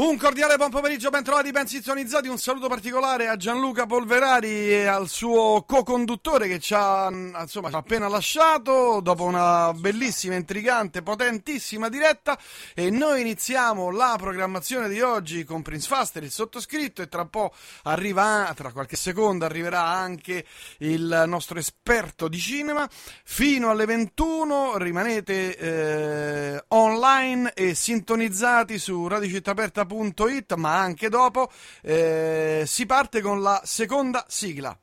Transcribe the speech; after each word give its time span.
Un 0.00 0.16
cordiale 0.16 0.56
buon 0.56 0.70
pomeriggio, 0.70 1.10
ben 1.10 1.22
trovati, 1.22 1.50
ben 1.50 1.66
sintonizzati. 1.66 2.26
Un 2.26 2.38
saluto 2.38 2.68
particolare 2.68 3.28
a 3.28 3.36
Gianluca 3.36 3.84
Polverari 3.84 4.70
e 4.70 4.86
al 4.86 5.10
suo 5.10 5.62
co-conduttore 5.68 6.48
che 6.48 6.58
ci 6.58 6.72
ha 6.72 7.10
insomma, 7.10 7.68
appena 7.70 8.08
lasciato 8.08 9.00
dopo 9.02 9.24
una 9.24 9.74
bellissima, 9.74 10.36
intrigante, 10.36 11.02
potentissima 11.02 11.90
diretta. 11.90 12.38
E 12.74 12.88
noi 12.88 13.20
iniziamo 13.20 13.90
la 13.90 14.16
programmazione 14.18 14.88
di 14.88 15.02
oggi 15.02 15.44
con 15.44 15.60
Prince 15.60 15.86
Faster, 15.88 16.22
il 16.22 16.30
sottoscritto, 16.30 17.02
e 17.02 17.08
tra 17.08 17.26
po' 17.26 17.52
arriva, 17.82 18.50
tra 18.56 18.72
qualche 18.72 18.96
secondo 18.96 19.44
arriverà 19.44 19.82
anche 19.82 20.46
il 20.78 21.24
nostro 21.26 21.58
esperto 21.58 22.26
di 22.26 22.38
cinema. 22.38 22.88
Fino 23.22 23.68
alle 23.68 23.84
21 23.84 24.78
rimanete 24.78 25.56
eh, 25.58 26.64
online 26.68 27.52
e 27.52 27.74
sintonizzati 27.74 28.78
su 28.78 29.06
Radio 29.06 29.28
Città 29.28 29.50
Aperta 29.50 29.88
It, 30.28 30.54
ma 30.54 30.78
anche 30.78 31.08
dopo 31.08 31.50
eh, 31.82 32.64
si 32.66 32.86
parte 32.86 33.20
con 33.20 33.42
la 33.42 33.60
seconda 33.64 34.24
sigla. 34.28 34.76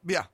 Via. 0.00 0.28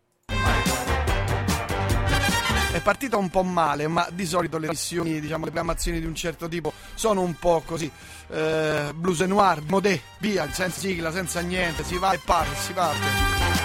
È 2.73 2.81
partita 2.83 3.17
un 3.17 3.31
po' 3.31 3.43
male, 3.43 3.89
ma 3.89 4.07
di 4.13 4.27
solito 4.27 4.59
le 4.59 4.69
missioni, 4.69 5.19
diciamo, 5.19 5.47
le 5.47 5.51
programmazioni 5.51 5.99
di 5.99 6.05
un 6.05 6.15
certo 6.15 6.47
tipo 6.47 6.73
sono 6.95 7.23
un 7.23 7.35
po' 7.39 7.63
così. 7.65 7.91
Eh, 8.29 8.91
blues 8.95 9.21
noir, 9.21 9.63
modè, 9.67 9.99
via, 10.19 10.51
senza 10.53 10.81
sigla, 10.81 11.11
senza 11.11 11.41
niente, 11.41 11.85
si 11.85 11.97
va 11.97 12.13
e 12.13 12.21
parte, 12.23 12.55
si 12.57 12.73
parte. 12.75 13.56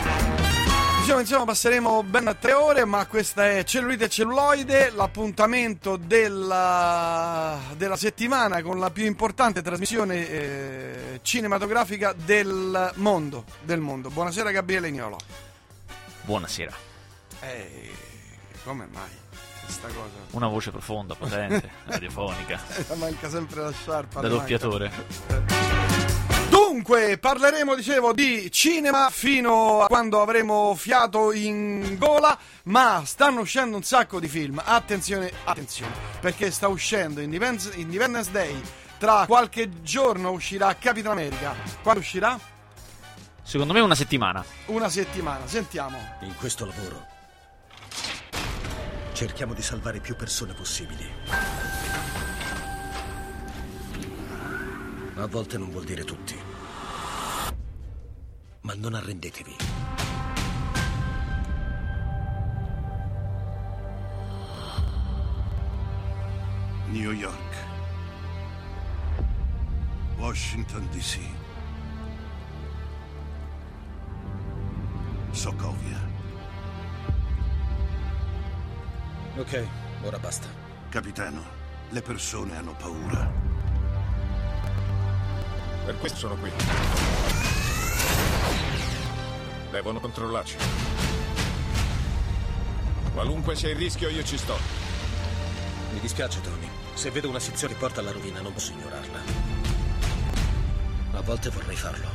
Diciamo, 1.11 1.27
insomma, 1.27 1.51
passeremo 1.51 2.03
ben 2.03 2.37
tre 2.39 2.53
ore, 2.53 2.85
ma 2.85 3.05
questa 3.05 3.49
è 3.49 3.65
Cellulite 3.65 4.05
e 4.05 4.07
Celluloide, 4.07 4.91
l'appuntamento 4.91 5.97
della, 5.97 7.59
della 7.75 7.97
settimana 7.97 8.61
con 8.61 8.79
la 8.79 8.91
più 8.91 9.03
importante 9.03 9.61
trasmissione 9.61 10.29
eh, 10.29 11.19
cinematografica 11.21 12.13
del 12.13 12.93
mondo, 12.95 13.43
del 13.61 13.81
mondo. 13.81 14.09
Buonasera 14.09 14.51
Gabriele 14.51 14.87
Ignolo. 14.87 15.17
Buonasera. 16.21 16.73
Eh, 17.41 17.91
come 18.63 18.87
mai? 18.89 19.09
Questa 19.65 19.89
cosa. 19.89 20.15
Una 20.29 20.47
voce 20.47 20.71
profonda, 20.71 21.13
potente, 21.13 21.71
radiofonica. 21.87 22.57
manca 22.95 23.29
sempre 23.29 23.63
la 23.63 23.71
sciarpa. 23.73 24.21
Da 24.21 24.29
doppiatore. 24.29 25.70
Dunque, 26.83 27.19
parleremo, 27.19 27.75
dicevo, 27.75 28.11
di 28.11 28.49
cinema 28.51 29.11
fino 29.11 29.83
a 29.83 29.87
quando 29.87 30.19
avremo 30.19 30.73
fiato 30.73 31.31
in 31.31 31.95
gola, 31.99 32.35
ma 32.63 33.03
stanno 33.05 33.41
uscendo 33.41 33.75
un 33.75 33.83
sacco 33.83 34.19
di 34.19 34.27
film. 34.27 34.59
Attenzione, 34.65 35.31
attenzione, 35.43 35.93
perché 36.19 36.49
sta 36.49 36.67
uscendo 36.69 37.21
Independence, 37.21 37.77
Independence 37.77 38.31
Day. 38.31 38.59
Tra 38.97 39.25
qualche 39.27 39.83
giorno 39.83 40.31
uscirà 40.31 40.75
Capitan 40.75 41.11
America. 41.11 41.53
Quando 41.83 41.99
uscirà? 41.99 42.39
Secondo 43.43 43.73
me 43.73 43.79
una 43.79 43.93
settimana. 43.93 44.43
Una 44.65 44.89
settimana, 44.89 45.45
sentiamo. 45.45 45.99
In 46.21 46.35
questo 46.35 46.65
lavoro 46.65 47.05
cerchiamo 49.13 49.53
di 49.53 49.61
salvare 49.61 49.99
più 49.99 50.15
persone 50.15 50.53
possibili. 50.55 51.07
A 55.17 55.27
volte 55.27 55.59
non 55.59 55.69
vuol 55.69 55.83
dire 55.83 56.03
tutti. 56.03 56.50
Ma 58.61 58.73
non 58.75 58.93
arrendetevi. 58.93 59.55
New 66.89 67.11
York. 67.11 67.55
Washington 70.17 70.87
DC. 70.91 71.19
Sokovia. 75.31 75.99
Ok, 79.37 79.67
ora 80.03 80.19
basta. 80.19 80.47
Capitano, 80.89 81.41
le 81.89 82.01
persone 82.01 82.57
hanno 82.57 82.75
paura. 82.75 83.31
Per 85.85 85.97
questo 85.97 86.17
sono 86.17 86.35
qui. 86.35 87.30
Devono 89.71 90.01
controllarci. 90.01 90.57
Qualunque 93.13 93.55
sia 93.55 93.69
il 93.69 93.77
rischio, 93.77 94.09
io 94.09 94.21
ci 94.21 94.37
sto. 94.37 94.57
Mi 95.93 95.99
dispiace, 96.01 96.41
Tony. 96.41 96.67
Se 96.93 97.09
vedo 97.09 97.29
una 97.29 97.39
sezione 97.39 97.73
porta 97.75 98.01
alla 98.01 98.11
rovina, 98.11 98.41
non 98.41 98.51
posso 98.51 98.73
ignorarla. 98.73 99.19
A 101.13 101.21
volte 101.21 101.49
vorrei 101.49 101.77
farlo. 101.77 102.07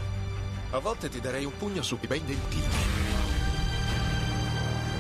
A 0.71 0.78
volte 0.78 1.09
ti 1.09 1.19
darei 1.19 1.47
un 1.47 1.56
pugno 1.56 1.81
su 1.81 1.99
bei 2.06 2.22
dentini. 2.22 2.69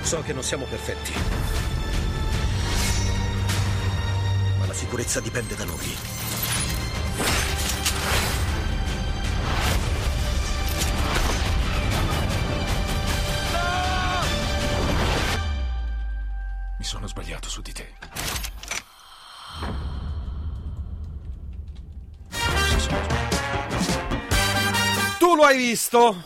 So 0.00 0.22
che 0.22 0.32
non 0.32 0.42
siamo 0.42 0.64
perfetti. 0.64 1.12
Ma 4.58 4.66
la 4.66 4.74
sicurezza 4.74 5.20
dipende 5.20 5.54
da 5.56 5.64
noi. 5.64 6.15
Hai 25.46 25.56
visto? 25.56 26.22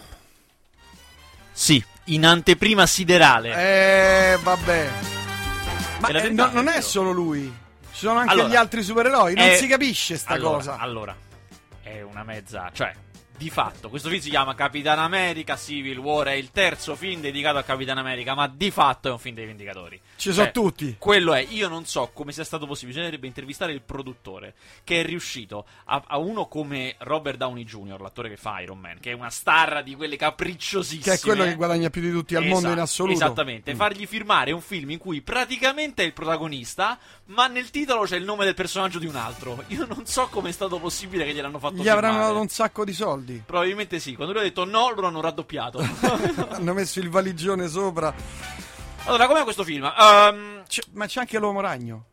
Sì, 1.53 1.82
in 2.04 2.25
anteprima 2.25 2.86
siderale. 2.86 4.32
Eh, 4.32 4.38
vabbè. 4.42 4.91
Ma 6.00 6.08
eh, 6.08 6.12
verità, 6.12 6.47
no- 6.47 6.53
non 6.53 6.69
è 6.69 6.81
solo 6.81 7.10
lui. 7.10 7.53
Ci 7.92 8.06
sono 8.06 8.19
anche 8.20 8.32
Allora, 8.32 8.48
gli 8.48 8.56
altri 8.56 8.82
supereroi. 8.82 9.34
Non 9.34 9.47
è- 9.48 9.56
si 9.56 9.66
capisce 9.66 10.16
sta 10.16 10.32
allora, 10.34 10.56
cosa. 10.56 10.76
Allora, 10.78 11.14
è 11.82 12.00
una 12.00 12.25
mezza. 12.25 12.70
Cioè, 12.72 12.92
di 13.40 13.48
fatto, 13.48 13.88
questo 13.88 14.10
film 14.10 14.20
si 14.20 14.28
chiama 14.28 14.54
Capitan 14.54 14.98
America 14.98 15.56
Civil 15.56 15.96
War. 15.96 16.26
È 16.26 16.32
il 16.32 16.50
terzo 16.50 16.94
film 16.94 17.22
dedicato 17.22 17.56
a 17.56 17.62
Capitan 17.62 17.96
America. 17.96 18.34
Ma 18.34 18.46
di 18.46 18.70
fatto 18.70 19.08
è 19.08 19.10
un 19.10 19.18
film 19.18 19.34
dei 19.34 19.46
Vendicatori. 19.46 19.98
Ci 20.16 20.24
Cioè, 20.24 20.32
sono 20.34 20.50
tutti. 20.50 20.96
Quello 20.98 21.32
è, 21.32 21.40
io 21.48 21.68
non 21.68 21.86
so 21.86 22.10
come 22.12 22.32
sia 22.32 22.44
stato 22.44 22.66
possibile. 22.66 22.92
Bisognerebbe 22.98 23.26
intervistare 23.26 23.72
il 23.72 23.80
produttore 23.80 24.52
che 24.84 25.00
è 25.00 25.04
riuscito 25.06 25.64
a, 25.86 26.02
a 26.06 26.18
uno 26.18 26.48
come 26.48 26.96
Robert 26.98 27.38
Downey 27.38 27.64
Jr., 27.64 27.98
l'attore 27.98 28.28
che 28.28 28.36
fa 28.36 28.60
Iron 28.60 28.78
Man, 28.78 28.98
che 29.00 29.12
è 29.12 29.14
una 29.14 29.30
star 29.30 29.82
di 29.82 29.94
quelle 29.94 30.16
capricciosissime. 30.16 31.02
Che 31.02 31.12
è 31.14 31.20
quello 31.20 31.44
che 31.44 31.54
guadagna 31.54 31.88
più 31.88 32.02
di 32.02 32.10
tutti 32.10 32.34
al 32.34 32.42
mondo 32.42 32.66
in 32.66 32.72
Esatto, 32.72 32.82
assoluto. 32.82 33.14
Esattamente, 33.24 33.72
Mm. 33.72 33.76
fargli 33.76 34.06
firmare 34.06 34.52
un 34.52 34.60
film 34.60 34.90
in 34.90 34.98
cui 34.98 35.22
praticamente 35.22 36.02
è 36.02 36.06
il 36.06 36.12
protagonista, 36.12 36.98
ma 37.26 37.46
nel 37.46 37.70
titolo 37.70 38.02
c'è 38.02 38.16
il 38.16 38.24
nome 38.24 38.44
del 38.44 38.54
personaggio 38.54 38.98
di 38.98 39.06
un 39.06 39.16
altro. 39.16 39.64
Io 39.68 39.86
non 39.86 40.04
so 40.04 40.26
come 40.28 40.50
è 40.50 40.52
stato 40.52 40.78
possibile 40.78 41.24
che 41.24 41.32
gliel'hanno 41.32 41.58
fatto 41.58 41.76
Gli 41.76 41.88
avranno 41.88 42.14
firmare. 42.14 42.32
dato 42.32 42.42
un 42.42 42.48
sacco 42.48 42.84
di 42.84 42.92
soldi. 42.92 43.28
Probabilmente 43.38 43.98
sì. 43.98 44.14
Quando 44.14 44.32
lui 44.32 44.42
ha 44.42 44.44
detto 44.44 44.64
no, 44.64 44.91
loro 44.91 45.06
hanno 45.06 45.20
raddoppiato. 45.20 45.78
Hanno 46.50 46.72
messo 46.74 46.98
il 47.00 47.08
valigione 47.08 47.68
sopra. 47.68 48.12
allora, 49.04 49.26
com'è 49.26 49.42
questo 49.42 49.64
film? 49.64 49.84
Ehm, 49.84 50.62
C'è- 50.66 50.82
ma 50.93 51.06
c'è 51.06 51.20
anche 51.20 51.38
l'uomo 51.38 51.60
ragno. 51.60 52.05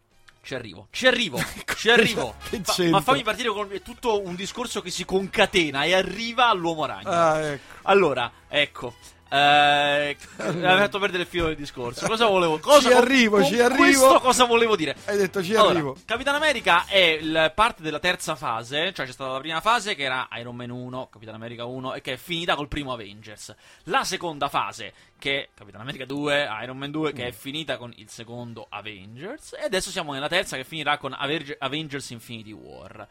ci 0.41 0.55
arrivo, 0.55 0.87
ci 0.91 1.07
arrivo, 1.07 1.37
ci 1.75 1.89
arrivo. 1.89 2.35
Fa- 2.39 2.83
ma 2.89 3.01
fammi 3.01 3.23
partire 3.23 3.49
con 3.49 3.67
è 3.71 3.81
tutto 3.81 4.21
un 4.25 4.35
discorso 4.35 4.81
che 4.81 4.89
si 4.91 5.03
concatena 5.03 5.83
e 5.83 5.93
arriva 5.93 6.47
all'uomo 6.49 6.85
ragno. 6.85 7.09
Ah, 7.09 7.39
ecco. 7.41 7.73
Allora, 7.83 8.31
ecco. 8.47 8.93
Eh, 9.29 10.17
mi 10.53 10.63
ha 10.65 10.77
fatto 10.77 10.99
perdere 10.99 11.23
il 11.23 11.29
filo 11.29 11.47
del 11.47 11.55
discorso. 11.55 12.05
Cosa 12.07 12.25
volevo? 12.27 12.59
Cosa 12.59 12.89
Ci 12.89 12.93
arrivo, 12.95 13.37
con 13.39 13.45
ci 13.45 13.59
arrivo. 13.59 13.77
Questo 13.83 14.19
cosa 14.19 14.45
volevo 14.45 14.75
dire? 14.75 14.95
Hai 15.05 15.17
detto 15.17 15.43
ci 15.43 15.53
Allora, 15.55 15.71
arrivo. 15.71 15.95
Capitan 16.05 16.35
America 16.35 16.85
è 16.85 16.97
il 17.19 17.51
parte 17.53 17.81
della 17.83 17.99
terza 17.99 18.35
fase, 18.35 18.93
cioè 18.93 19.05
c'è 19.05 19.11
stata 19.11 19.31
la 19.33 19.39
prima 19.39 19.61
fase 19.61 19.95
che 19.95 20.03
era 20.03 20.27
Iron 20.39 20.55
Man 20.55 20.69
1, 20.69 21.09
Capitan 21.11 21.35
America 21.35 21.65
1 21.65 21.93
e 21.95 22.01
che 22.01 22.13
è 22.13 22.17
finita 22.17 22.55
col 22.55 22.67
primo 22.67 22.93
Avengers. 22.93 23.53
La 23.83 24.03
seconda 24.03 24.47
fase, 24.49 24.93
che 25.19 25.43
è 25.43 25.49
Capitan 25.53 25.81
America 25.81 26.05
2, 26.05 26.47
Iron 26.63 26.77
Man 26.77 26.91
2, 26.91 27.11
che 27.13 27.23
Mm. 27.23 27.27
è 27.27 27.31
finita 27.31 27.77
con 27.77 27.91
il 27.97 28.09
secondo 28.09 28.65
Avengers 28.69 29.53
e 29.53 29.63
adesso 29.63 29.89
siamo 29.89 30.13
nella 30.13 30.27
terza 30.29 30.55
che 30.55 30.63
finirà 30.63 30.97
con 30.97 31.13
Aver- 31.13 31.55
Avengers 31.59 32.09
Infinity 32.11 32.51
War. 32.51 33.07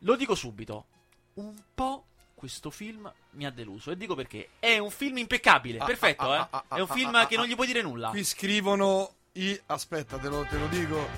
Lo 0.00 0.16
dico 0.16 0.34
subito, 0.34 0.84
un 1.34 1.54
po' 1.74 2.04
questo 2.44 2.68
film 2.70 3.10
mi 3.30 3.46
ha 3.46 3.50
deluso 3.50 3.90
e 3.90 3.96
dico 3.96 4.14
perché 4.14 4.50
è 4.58 4.76
un 4.76 4.90
film 4.90 5.16
impeccabile, 5.16 5.78
Ah, 5.78 5.86
perfetto, 5.86 6.30
ah, 6.30 6.34
eh? 6.36 6.38
ah, 6.50 6.64
ah, 6.68 6.76
È 6.76 6.80
un 6.80 6.88
ah, 6.90 6.92
film 6.92 7.14
ah, 7.14 7.26
che 7.26 7.36
ah, 7.36 7.38
non 7.38 7.46
gli 7.46 7.54
puoi 7.54 7.66
dire 7.66 7.80
nulla. 7.80 8.10
Qui 8.10 8.22
scrivono 8.22 9.14
i. 9.32 9.58
Aspetta, 9.66 10.18
te 10.18 10.28
lo, 10.28 10.44
te 10.44 10.58
lo 10.58 10.66
dico. 10.66 11.08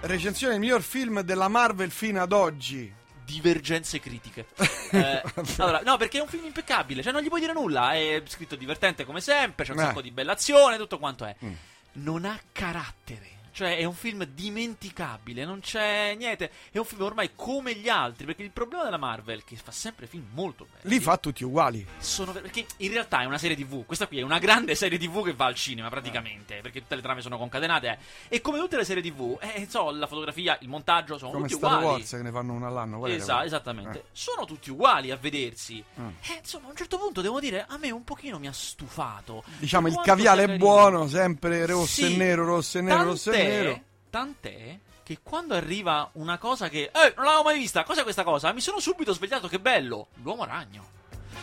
Recensione 0.00 0.54
del 0.54 0.60
miglior 0.60 0.82
film 0.82 1.20
della 1.20 1.46
Marvel 1.46 1.92
fino 1.92 2.20
ad 2.20 2.32
oggi. 2.32 2.92
divergenze 3.24 4.00
critiche. 4.00 4.46
Eh, 4.94 5.22
allora, 5.58 5.80
no, 5.80 5.96
perché 5.96 6.18
è 6.18 6.20
un 6.20 6.28
film 6.28 6.44
impeccabile, 6.44 7.02
cioè 7.02 7.12
non 7.12 7.20
gli 7.20 7.26
puoi 7.26 7.40
dire 7.40 7.52
nulla, 7.52 7.94
è 7.94 8.22
scritto 8.26 8.54
divertente 8.54 9.04
come 9.04 9.20
sempre, 9.20 9.64
c'è 9.64 9.72
un 9.72 9.80
Eh. 9.80 9.82
sacco 9.82 10.00
di 10.00 10.12
bella 10.12 10.32
azione, 10.32 10.76
tutto 10.76 10.98
quanto 11.00 11.24
è. 11.24 11.34
Mm. 11.44 11.52
Non 11.94 12.24
ha 12.24 12.38
carattere. 12.52 13.26
Cioè, 13.54 13.76
è 13.76 13.84
un 13.84 13.94
film 13.94 14.24
dimenticabile, 14.24 15.44
non 15.44 15.60
c'è 15.60 16.14
niente. 16.16 16.50
È 16.72 16.78
un 16.78 16.84
film 16.84 17.02
ormai 17.02 17.30
come 17.36 17.74
gli 17.76 17.88
altri. 17.88 18.26
Perché 18.26 18.42
il 18.42 18.50
problema 18.50 18.82
della 18.82 18.96
Marvel, 18.96 19.44
che 19.44 19.54
fa 19.56 19.70
sempre 19.70 20.06
film 20.08 20.26
molto 20.32 20.66
belli. 20.70 20.94
Li 20.96 21.00
fa 21.00 21.16
tutti 21.18 21.44
uguali. 21.44 21.86
sono 21.98 22.32
perché 22.32 22.66
in 22.78 22.90
realtà 22.90 23.20
è 23.20 23.24
una 23.26 23.38
serie 23.38 23.56
TV. 23.56 23.84
Questa 23.86 24.08
qui 24.08 24.18
è 24.18 24.22
una 24.22 24.38
grande 24.38 24.74
serie 24.74 24.98
TV 24.98 25.22
che 25.24 25.34
va 25.34 25.44
al 25.46 25.54
cinema 25.54 25.88
praticamente. 25.88 26.58
Perché 26.62 26.80
tutte 26.80 26.96
le 26.96 27.02
trame 27.02 27.20
sono 27.20 27.38
concatenate. 27.38 27.88
eh. 27.88 27.98
E 28.36 28.40
come 28.40 28.58
tutte 28.58 28.76
le 28.76 28.84
serie 28.84 29.02
TV, 29.02 29.38
eh, 29.40 29.66
so, 29.70 29.90
la 29.92 30.08
fotografia, 30.08 30.58
il 30.60 30.68
montaggio 30.68 31.16
sono 31.16 31.30
Come 31.30 31.46
tutti 31.46 31.54
Star 31.58 31.76
uguali. 31.78 31.86
Wars 31.98 32.10
che 32.10 32.22
ne 32.22 32.30
fanno 32.32 32.52
una 32.54 32.66
all'anno. 32.66 33.06
Esa- 33.06 33.44
esattamente. 33.44 33.98
Eh. 33.98 34.04
Sono 34.10 34.44
tutti 34.46 34.70
uguali 34.70 35.12
a 35.12 35.16
vedersi. 35.16 35.82
Mm. 36.00 36.08
E 36.22 36.38
insomma, 36.40 36.66
a 36.66 36.70
un 36.70 36.76
certo 36.76 36.98
punto 36.98 37.20
devo 37.20 37.38
dire, 37.38 37.64
a 37.68 37.78
me 37.78 37.92
un 37.92 38.02
pochino 38.02 38.40
mi 38.40 38.48
ha 38.48 38.52
stufato. 38.52 39.44
Diciamo 39.58 39.86
il 39.88 40.00
caviale 40.02 40.44
è 40.44 40.56
buono, 40.56 41.06
sempre 41.06 41.64
rosso 41.66 42.04
Sì, 42.06 42.14
e 42.14 42.16
nero, 42.16 42.44
rosso 42.44 42.78
e 42.78 42.80
nero, 42.80 43.02
rosso 43.04 43.30
e 43.30 43.36
nero. 43.36 43.43
Tant'è 44.10 44.78
che 45.02 45.18
quando 45.22 45.54
arriva 45.54 46.08
una 46.12 46.38
cosa 46.38 46.68
che. 46.68 46.90
Eh, 46.94 47.12
non 47.16 47.24
l'avevo 47.24 47.42
mai 47.42 47.58
vista, 47.58 47.84
cos'è 47.84 48.02
questa 48.02 48.24
cosa? 48.24 48.52
Mi 48.52 48.60
sono 48.60 48.78
subito 48.80 49.12
svegliato, 49.12 49.48
che 49.48 49.58
bello! 49.60 50.08
L'uomo 50.22 50.44
ragno. 50.44 50.92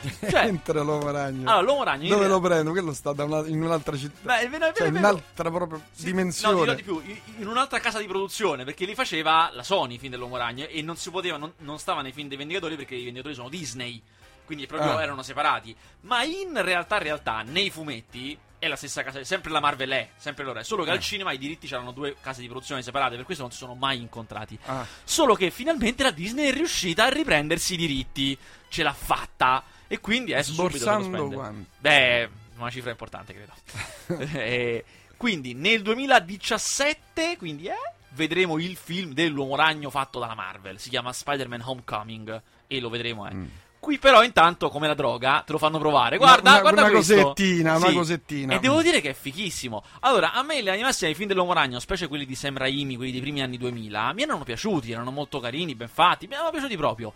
Cioè, 0.31 0.45
Entra 0.45 0.81
l'uomo 0.81 1.11
ragno. 1.11 1.47
allora, 1.49 1.61
l'uomo 1.61 1.83
ragno. 1.83 2.07
Dove 2.07 2.27
lo 2.27 2.39
prendo? 2.39 2.71
Quello 2.71 2.91
sta 2.93 3.11
una- 3.11 3.45
in 3.45 3.61
un'altra 3.61 3.95
città. 3.95 4.17
Beh, 4.21 4.39
è 4.39 4.49
vero, 4.49 4.65
è 4.65 4.71
vero, 4.71 4.75
cioè, 4.75 4.87
in 4.87 4.95
un'altra 4.95 5.51
proprio 5.51 5.81
Sì, 5.91 6.05
dimensione. 6.05 6.53
No, 6.55 6.59
dirò 6.61 6.73
di 6.73 6.81
più, 6.83 7.01
in- 7.05 7.19
in 7.41 7.47
un'altra 7.47 7.79
casa 7.79 7.99
di 7.99 8.07
produzione, 8.07 8.63
perché 8.63 8.85
li 8.85 8.95
faceva 8.95 9.51
la 9.53 9.61
Sony, 9.63 9.95
i 9.95 9.97
film 9.99 10.11
dell'Uomo 10.11 10.37
Ragno, 10.37 10.65
e 10.65 10.81
non 10.81 10.95
si 10.95 11.11
poteva, 11.11 11.37
non, 11.37 11.53
non 11.59 11.77
stava 11.77 12.01
nei 12.01 12.13
film 12.13 12.29
dei 12.29 12.37
Vendicatori 12.37 12.75
perché 12.77 12.95
i 12.95 13.03
Vendicatori 13.03 13.35
sono 13.35 13.49
Disney, 13.49 14.01
quindi 14.45 14.65
proprio 14.65 14.95
Ah. 14.97 15.03
erano 15.03 15.21
separati. 15.21 15.75
Ma 16.01 16.23
in 16.23 16.59
realtà, 16.63 16.95
in 16.97 17.03
realtà, 17.03 17.43
nei 17.45 17.69
fumetti 17.69 18.35
è 18.61 18.67
la 18.67 18.75
stessa 18.75 19.01
casa, 19.01 19.23
sempre 19.23 19.49
la 19.49 19.59
Marvel 19.59 19.89
è, 19.89 20.09
sempre 20.17 20.43
loro 20.43 20.59
è, 20.59 20.63
solo 20.63 20.83
che 20.83 20.91
Eh. 20.91 20.93
al 20.93 20.99
cinema 20.99 21.31
i 21.31 21.39
diritti 21.39 21.65
c'erano 21.65 21.91
due 21.91 22.15
case 22.21 22.41
di 22.41 22.47
produzione 22.47 22.83
separate, 22.83 23.15
per 23.15 23.25
questo 23.25 23.41
non 23.41 23.51
si 23.51 23.57
sono 23.57 23.73
mai 23.73 23.99
incontrati. 23.99 24.55
Ah. 24.65 24.85
Solo 25.03 25.33
che 25.33 25.49
finalmente 25.49 26.03
la 26.03 26.11
Disney 26.11 26.49
è 26.49 26.53
riuscita 26.53 27.05
a 27.05 27.09
riprendersi 27.09 27.73
i 27.73 27.77
diritti, 27.77 28.37
ce 28.69 28.83
l'ha 28.83 28.93
fatta, 28.93 29.63
e 29.87 29.99
quindi 29.99 30.33
adesso 30.33 30.53
subito 30.53 30.77
se 30.77 30.85
lo 30.85 31.01
Sborsando 31.01 31.35
quanto? 31.35 31.69
Beh, 31.79 32.29
una 32.57 32.69
cifra 32.69 32.91
importante, 32.91 33.33
credo. 33.33 34.29
E 34.37 34.85
quindi 35.17 35.55
nel 35.55 35.81
2017, 35.81 37.37
quindi 37.37 37.65
eh, 37.65 37.73
vedremo 38.09 38.59
il 38.59 38.75
film 38.75 39.13
dell'uomo 39.13 39.55
ragno 39.55 39.89
fatto 39.89 40.19
dalla 40.19 40.35
Marvel. 40.35 40.77
Si 40.79 40.89
chiama 40.89 41.11
Spider-Man 41.11 41.61
Homecoming 41.63 42.41
e 42.67 42.79
lo 42.79 42.89
vedremo, 42.89 43.27
eh. 43.27 43.33
Mm. 43.33 43.45
Qui 43.81 43.97
però 43.97 44.21
intanto, 44.23 44.69
come 44.69 44.85
la 44.85 44.93
droga, 44.93 45.41
te 45.43 45.53
lo 45.53 45.57
fanno 45.57 45.79
provare. 45.79 46.17
Guarda, 46.17 46.51
una- 46.51 46.61
guarda 46.61 46.81
una 46.83 46.91
questo. 46.91 47.15
cosettina, 47.15 47.77
una 47.77 47.91
cosettina. 47.91 48.53
E 48.53 48.59
devo 48.59 48.79
dire 48.83 49.01
che 49.01 49.09
è 49.09 49.13
fichissimo. 49.13 49.83
Allora, 50.01 50.33
a 50.33 50.43
me 50.43 50.61
le 50.61 50.69
animazioni 50.69 51.11
dei 51.11 51.15
film 51.15 51.27
dell'uomo 51.27 51.53
ragno, 51.53 51.79
specie 51.79 52.07
quelli 52.07 52.27
di 52.27 52.35
Sam 52.35 52.57
Raimi, 52.57 52.95
quelli 52.95 53.11
dei 53.11 53.21
primi 53.21 53.41
anni 53.41 53.57
2000, 53.57 54.13
mi 54.13 54.21
erano 54.21 54.43
piaciuti, 54.43 54.91
erano 54.91 55.09
molto 55.09 55.39
carini, 55.39 55.73
ben 55.73 55.87
fatti, 55.87 56.27
mi 56.27 56.35
erano 56.35 56.51
piaciuti 56.51 56.77
proprio. 56.77 57.11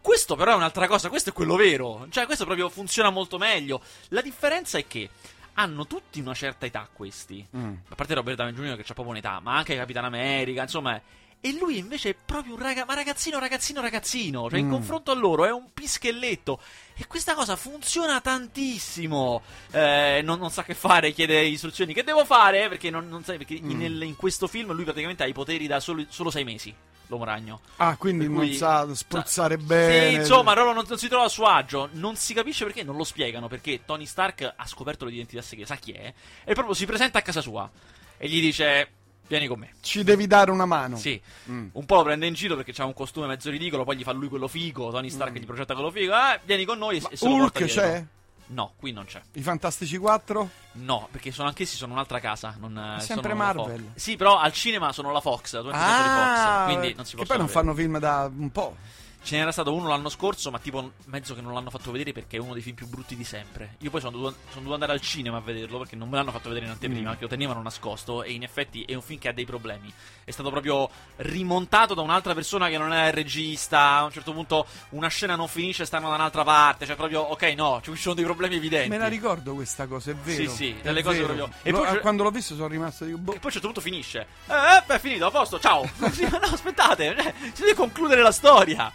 Questo 0.00 0.36
però 0.36 0.52
è 0.52 0.54
un'altra 0.54 0.86
cosa, 0.86 1.10
questo 1.10 1.28
è 1.28 1.32
quello 1.34 1.54
vero. 1.54 2.06
Cioè, 2.08 2.24
questo 2.24 2.46
proprio 2.46 2.70
funziona 2.70 3.10
molto 3.10 3.36
meglio. 3.36 3.82
La 4.08 4.22
differenza 4.22 4.78
è 4.78 4.86
che 4.86 5.10
hanno 5.52 5.86
tutti 5.86 6.18
una 6.20 6.32
certa 6.32 6.64
età 6.64 6.88
questi. 6.90 7.46
Mm. 7.54 7.74
A 7.90 7.94
parte 7.94 8.14
Robert 8.14 8.38
Downey 8.38 8.54
Jr. 8.54 8.76
che 8.76 8.80
ha 8.88 8.94
proprio 8.94 9.08
un'età, 9.08 9.38
ma 9.40 9.56
anche 9.56 9.76
Capitan 9.76 10.06
America, 10.06 10.62
insomma. 10.62 10.98
E 11.40 11.52
lui 11.52 11.78
invece 11.78 12.10
è 12.10 12.14
proprio 12.14 12.54
un 12.54 12.60
raga- 12.60 12.84
ma 12.84 12.94
ragazzino, 12.94 13.38
ragazzino, 13.38 13.80
ragazzino. 13.80 14.48
Cioè, 14.50 14.58
in 14.58 14.66
Mm. 14.66 14.70
confronto 14.72 15.10
a 15.12 15.14
loro 15.14 15.44
è 15.44 15.52
un 15.52 15.70
pischelletto. 15.72 16.60
E 16.96 17.06
questa 17.06 17.34
cosa 17.34 17.54
funziona 17.54 18.20
tantissimo. 18.20 19.42
Eh, 19.70 20.22
non, 20.24 20.38
non 20.38 20.50
sa 20.50 20.64
che 20.64 20.74
fare, 20.74 21.12
chiede 21.12 21.40
istruzioni. 21.44 21.94
Che 21.94 22.02
devo 22.02 22.24
fare? 22.24 22.68
Perché 22.68 22.90
non, 22.90 23.08
non 23.08 23.22
sai. 23.22 23.36
Perché 23.38 23.60
Mm. 23.60 23.78
nel- 23.78 24.02
in 24.02 24.16
questo 24.16 24.46
film 24.48 24.72
lui 24.72 24.84
praticamente 24.84 25.22
ha 25.22 25.26
i 25.26 25.32
poteri 25.32 25.66
da 25.66 25.78
solo, 25.78 26.04
solo 26.08 26.30
sei 26.30 26.42
mesi. 26.44 26.74
L'uomo 27.08 27.22
ragno. 27.24 27.60
Ah, 27.76 27.96
quindi 27.96 28.24
Per 28.24 28.34
non 28.34 28.44
cui- 28.46 28.56
sa 28.56 28.92
spruzzare 28.92 29.56
Sì, 29.56 29.64
bene. 29.64 30.08
insomma, 30.18 30.54
Rolo 30.54 30.72
non, 30.72 30.84
non 30.88 30.98
si 30.98 31.06
trova 31.06 31.26
a 31.26 31.28
suo 31.28 31.46
agio. 31.46 31.88
Non 31.92 32.16
si 32.16 32.34
capisce 32.34 32.64
perché, 32.64 32.82
non 32.82 32.96
lo 32.96 33.04
spiegano. 33.04 33.46
Perché 33.46 33.84
Tony 33.84 34.06
Stark 34.06 34.54
ha 34.56 34.66
scoperto 34.66 35.04
l'identità 35.04 35.40
segreta, 35.42 35.74
sa 35.74 35.80
chi 35.80 35.92
è. 35.92 36.12
E 36.44 36.54
proprio 36.54 36.74
si 36.74 36.84
presenta 36.86 37.18
a 37.20 37.22
casa 37.22 37.40
sua. 37.40 37.70
E 38.18 38.28
gli 38.28 38.40
dice: 38.40 38.88
Vieni 39.28 39.46
con 39.48 39.58
me. 39.58 39.72
Ci 39.80 40.04
devi 40.04 40.26
dare 40.26 40.50
una 40.50 40.66
mano. 40.66 40.96
Sì, 40.96 41.20
Mm. 41.50 41.68
un 41.72 41.84
po' 41.86 41.96
lo 41.96 42.02
prende 42.04 42.26
in 42.26 42.34
giro 42.34 42.54
perché 42.56 42.72
c'ha 42.72 42.84
un 42.84 42.94
costume 42.94 43.26
mezzo 43.26 43.50
ridicolo. 43.50 43.84
Poi 43.84 43.96
gli 43.96 44.02
fa 44.04 44.12
lui 44.12 44.28
quello 44.28 44.46
figo. 44.48 44.90
Tony 44.90 45.10
Stark 45.10 45.36
gli 45.36 45.44
progetta 45.44 45.74
quello 45.74 45.90
figo. 45.90 46.12
Ah, 46.14 46.38
vieni 46.44 46.64
con 46.64 46.78
noi. 46.78 46.98
e- 46.98 47.06
e 47.10 47.16
se 47.16 47.26
Hulk 47.26 47.64
c'è? 47.64 48.04
No, 48.48 48.74
qui 48.78 48.92
non 48.92 49.04
c'è. 49.06 49.20
I 49.32 49.42
Fantastici 49.42 49.96
4? 49.98 50.48
No, 50.74 51.08
perché 51.10 51.32
sono 51.32 51.48
anch'essi 51.48 51.74
sono 51.76 51.92
un'altra 51.94 52.20
casa. 52.20 52.54
Non, 52.60 52.96
eh, 52.96 53.00
sempre 53.00 53.34
Marvel. 53.34 53.90
Sì, 53.96 54.14
però 54.14 54.38
al 54.38 54.52
cinema 54.52 54.92
sono 54.92 55.10
la 55.10 55.20
Fox. 55.20 55.54
La 55.54 55.62
20th 55.62 55.72
Century 55.80 56.08
Fox. 56.08 56.64
Quindi 56.66 56.94
non 56.94 57.04
si 57.04 57.14
Ah, 57.14 57.18
che 57.18 57.24
possono 57.24 57.26
poi 57.26 57.38
non 57.38 57.48
fanno 57.48 57.74
film 57.74 57.98
da 57.98 58.30
un 58.32 58.50
po'. 58.52 58.76
Ce 59.22 59.36
n'era 59.36 59.50
stato 59.50 59.74
uno 59.74 59.88
l'anno 59.88 60.08
scorso, 60.08 60.52
ma 60.52 60.60
tipo 60.60 60.92
mezzo 61.06 61.34
che 61.34 61.40
non 61.40 61.52
l'hanno 61.52 61.68
fatto 61.70 61.90
vedere 61.90 62.12
perché 62.12 62.36
è 62.36 62.40
uno 62.40 62.52
dei 62.52 62.62
film 62.62 62.76
più 62.76 62.86
brutti 62.86 63.16
di 63.16 63.24
sempre. 63.24 63.74
Io 63.80 63.90
poi 63.90 64.00
sono 64.00 64.12
dovuto, 64.12 64.36
sono 64.50 64.54
dovuto 64.56 64.74
andare 64.74 64.92
al 64.92 65.00
cinema 65.00 65.38
a 65.38 65.40
vederlo 65.40 65.78
perché 65.78 65.96
non 65.96 66.08
me 66.08 66.16
l'hanno 66.16 66.30
fatto 66.30 66.48
vedere 66.48 66.66
in 66.66 66.70
anteprima, 66.70 67.10
Mm. 67.10 67.14
che 67.14 67.22
lo 67.22 67.26
tenevano 67.28 67.60
nascosto 67.60 68.22
e 68.22 68.30
in 68.32 68.44
effetti 68.44 68.82
è 68.84 68.94
un 68.94 69.02
film 69.02 69.18
che 69.18 69.26
ha 69.28 69.32
dei 69.32 69.44
problemi. 69.44 69.92
È 70.22 70.30
stato 70.30 70.50
proprio 70.50 70.88
rimontato 71.16 71.94
da 71.94 72.02
un'altra 72.02 72.34
persona 72.34 72.68
che 72.68 72.78
non 72.78 72.92
è 72.92 73.08
il 73.08 73.12
regista. 73.14 73.96
A 73.96 74.04
un 74.04 74.12
certo 74.12 74.32
punto 74.32 74.64
una 74.90 75.08
scena 75.08 75.34
non 75.34 75.48
finisce 75.48 75.82
e 75.82 75.86
stanno 75.86 76.08
da 76.08 76.14
un'altra 76.14 76.44
parte. 76.44 76.86
Cioè 76.86 76.94
proprio, 76.94 77.22
ok, 77.22 77.42
no, 77.56 77.80
ci 77.82 77.96
sono 77.96 78.14
dei 78.14 78.24
problemi 78.24 78.54
evidenti. 78.56 78.88
Me 78.90 78.98
la 78.98 79.08
ricordo 79.08 79.54
questa 79.54 79.88
cosa, 79.88 80.12
è 80.12 80.14
vero. 80.14 80.48
Sì, 80.50 80.54
sì, 80.56 80.76
delle 80.82 81.02
cose 81.02 81.20
vero. 81.22 81.34
proprio- 81.34 81.50
e 81.64 81.70
Lo- 81.72 81.82
poi 81.82 81.98
quando 81.98 82.22
l'ho 82.22 82.30
visto 82.30 82.54
sono 82.54 82.68
rimasto 82.68 83.04
dico, 83.04 83.18
boh. 83.18 83.32
E 83.32 83.38
poi 83.38 83.42
a 83.42 83.46
un 83.46 83.50
certo 83.50 83.66
punto 83.66 83.80
finisce. 83.80 84.26
Eh, 84.46 84.52
eh, 84.54 84.82
beh, 84.86 84.94
è 84.94 84.98
finito, 85.00 85.26
a 85.26 85.30
posto, 85.32 85.58
ciao. 85.58 85.82
No, 86.36 86.38
aspettate, 86.52 87.16
eh, 87.16 87.34
si 87.54 87.62
deve 87.62 87.74
concludere 87.74 88.22
la 88.22 88.30
storia. 88.32 88.92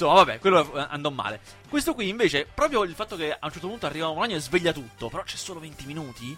Insomma, 0.00 0.14
vabbè, 0.24 0.38
quello 0.38 0.74
eh, 0.76 0.86
andò 0.88 1.10
male. 1.10 1.40
Questo 1.68 1.92
qui, 1.94 2.08
invece, 2.08 2.46
proprio 2.52 2.84
il 2.84 2.94
fatto 2.94 3.16
che 3.16 3.32
a 3.32 3.38
un 3.42 3.50
certo 3.52 3.68
punto 3.68 3.84
arriva 3.86 4.08
un 4.08 4.18
ragno 4.18 4.36
e 4.36 4.40
sveglia 4.40 4.72
tutto, 4.72 5.08
però 5.10 5.22
c'è 5.22 5.36
solo 5.36 5.60
20 5.60 5.84
minuti, 5.84 6.34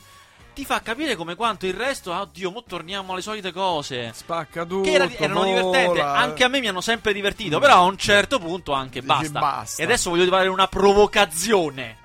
ti 0.53 0.65
fa 0.65 0.83
capire 0.83 1.15
come 1.15 1.37
quanto 1.37 1.67
il 1.67 1.73
resto, 1.75 2.13
ah, 2.13 2.23
oddio, 2.23 2.51
mo 2.51 2.65
torniamo 2.65 3.13
alle 3.13 3.23
solite 3.23 3.53
cose. 3.53 4.11
Spacca 4.13 4.65
tutto. 4.65 4.83
Che 4.83 4.91
era- 4.93 5.09
erano 5.11 5.45
divertenti, 5.45 6.01
anche 6.01 6.43
a 6.45 6.49
me 6.49 6.59
mi 6.59 6.67
hanno 6.69 6.81
sempre 6.81 7.13
divertito, 7.13 7.59
Mm. 7.59 7.61
però 7.61 7.75
a 7.77 7.83
un 7.83 7.97
certo 7.97 8.39
punto 8.41 8.73
anche 8.73 9.01
Dici 9.01 9.07
basta. 9.07 9.39
basta. 9.39 9.81
E 9.81 9.85
adesso 9.85 10.11
voglio 10.11 10.27
fare 10.29 10.49
una 10.49 10.67
provocazione. 10.67 11.97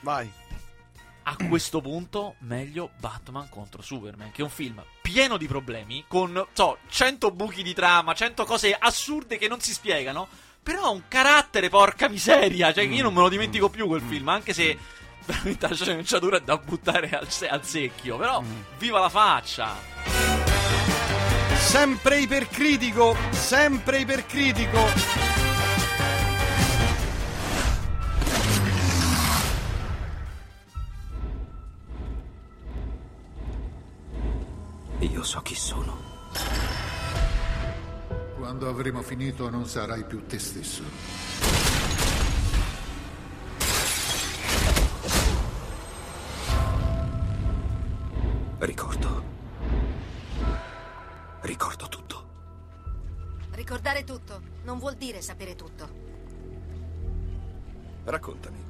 Vai. 0.00 0.30
A 1.24 1.36
questo 1.48 1.80
punto, 1.80 2.36
meglio 2.38 2.90
Batman 2.98 3.48
contro 3.50 3.82
Superman, 3.82 4.30
che 4.32 4.40
è 4.40 4.44
un 4.44 4.50
film 4.50 4.82
pieno 5.02 5.36
di 5.36 5.46
problemi, 5.46 6.04
con, 6.08 6.46
so, 6.52 6.78
100 6.88 7.30
buchi 7.30 7.62
di 7.62 7.74
trama, 7.74 8.14
100 8.14 8.44
cose 8.44 8.74
assurde 8.76 9.36
che 9.38 9.46
non 9.46 9.60
si 9.60 9.72
spiegano, 9.72 10.26
però 10.62 10.84
ha 10.84 10.90
un 10.90 11.02
carattere, 11.08 11.68
porca 11.68 12.08
miseria, 12.08 12.72
cioè 12.72 12.84
io 12.84 13.02
non 13.02 13.14
me 13.14 13.20
lo 13.20 13.28
dimentico 13.28 13.68
più 13.68 13.86
quel 13.86 14.02
film, 14.02 14.28
anche 14.28 14.52
se 14.52 14.76
veramente 15.26 15.68
la 15.68 15.74
sceneggiatura 15.74 16.36
è 16.38 16.40
da 16.40 16.56
buttare 16.56 17.10
al, 17.10 17.30
se- 17.30 17.48
al 17.48 17.64
secchio, 17.64 18.16
però 18.16 18.42
viva 18.78 19.00
la 19.00 19.08
faccia! 19.08 19.76
Sempre 21.56 22.20
ipercritico, 22.20 23.16
sempre 23.30 23.98
ipercritico. 23.98 24.88
Io 35.00 35.22
so 35.22 35.40
chi 35.42 35.54
sono. 35.54 36.09
Quando 38.60 38.78
avremo 38.78 39.00
finito 39.00 39.48
non 39.48 39.64
sarai 39.64 40.04
più 40.04 40.26
te 40.26 40.38
stesso. 40.38 40.82
Ricordo. 48.58 49.24
Ricordo 51.40 51.88
tutto. 51.88 52.28
Ricordare 53.52 54.04
tutto 54.04 54.42
non 54.64 54.78
vuol 54.78 54.96
dire 54.96 55.22
sapere 55.22 55.54
tutto. 55.54 55.88
Raccontami. 58.04 58.64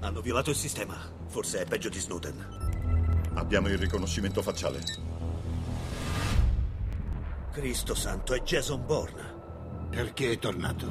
Hanno 0.00 0.20
violato 0.20 0.50
il 0.50 0.56
sistema. 0.56 0.96
Forse 1.28 1.60
è 1.60 1.64
peggio 1.64 1.88
di 1.88 2.00
Snowden. 2.00 2.63
Abbiamo 3.34 3.68
il 3.68 3.78
riconoscimento 3.78 4.42
facciale. 4.42 4.80
Cristo 7.52 7.94
santo, 7.94 8.34
è 8.34 8.42
Jason 8.42 8.84
Bourne. 8.84 9.32
Perché 9.90 10.32
è 10.32 10.38
tornato? 10.38 10.90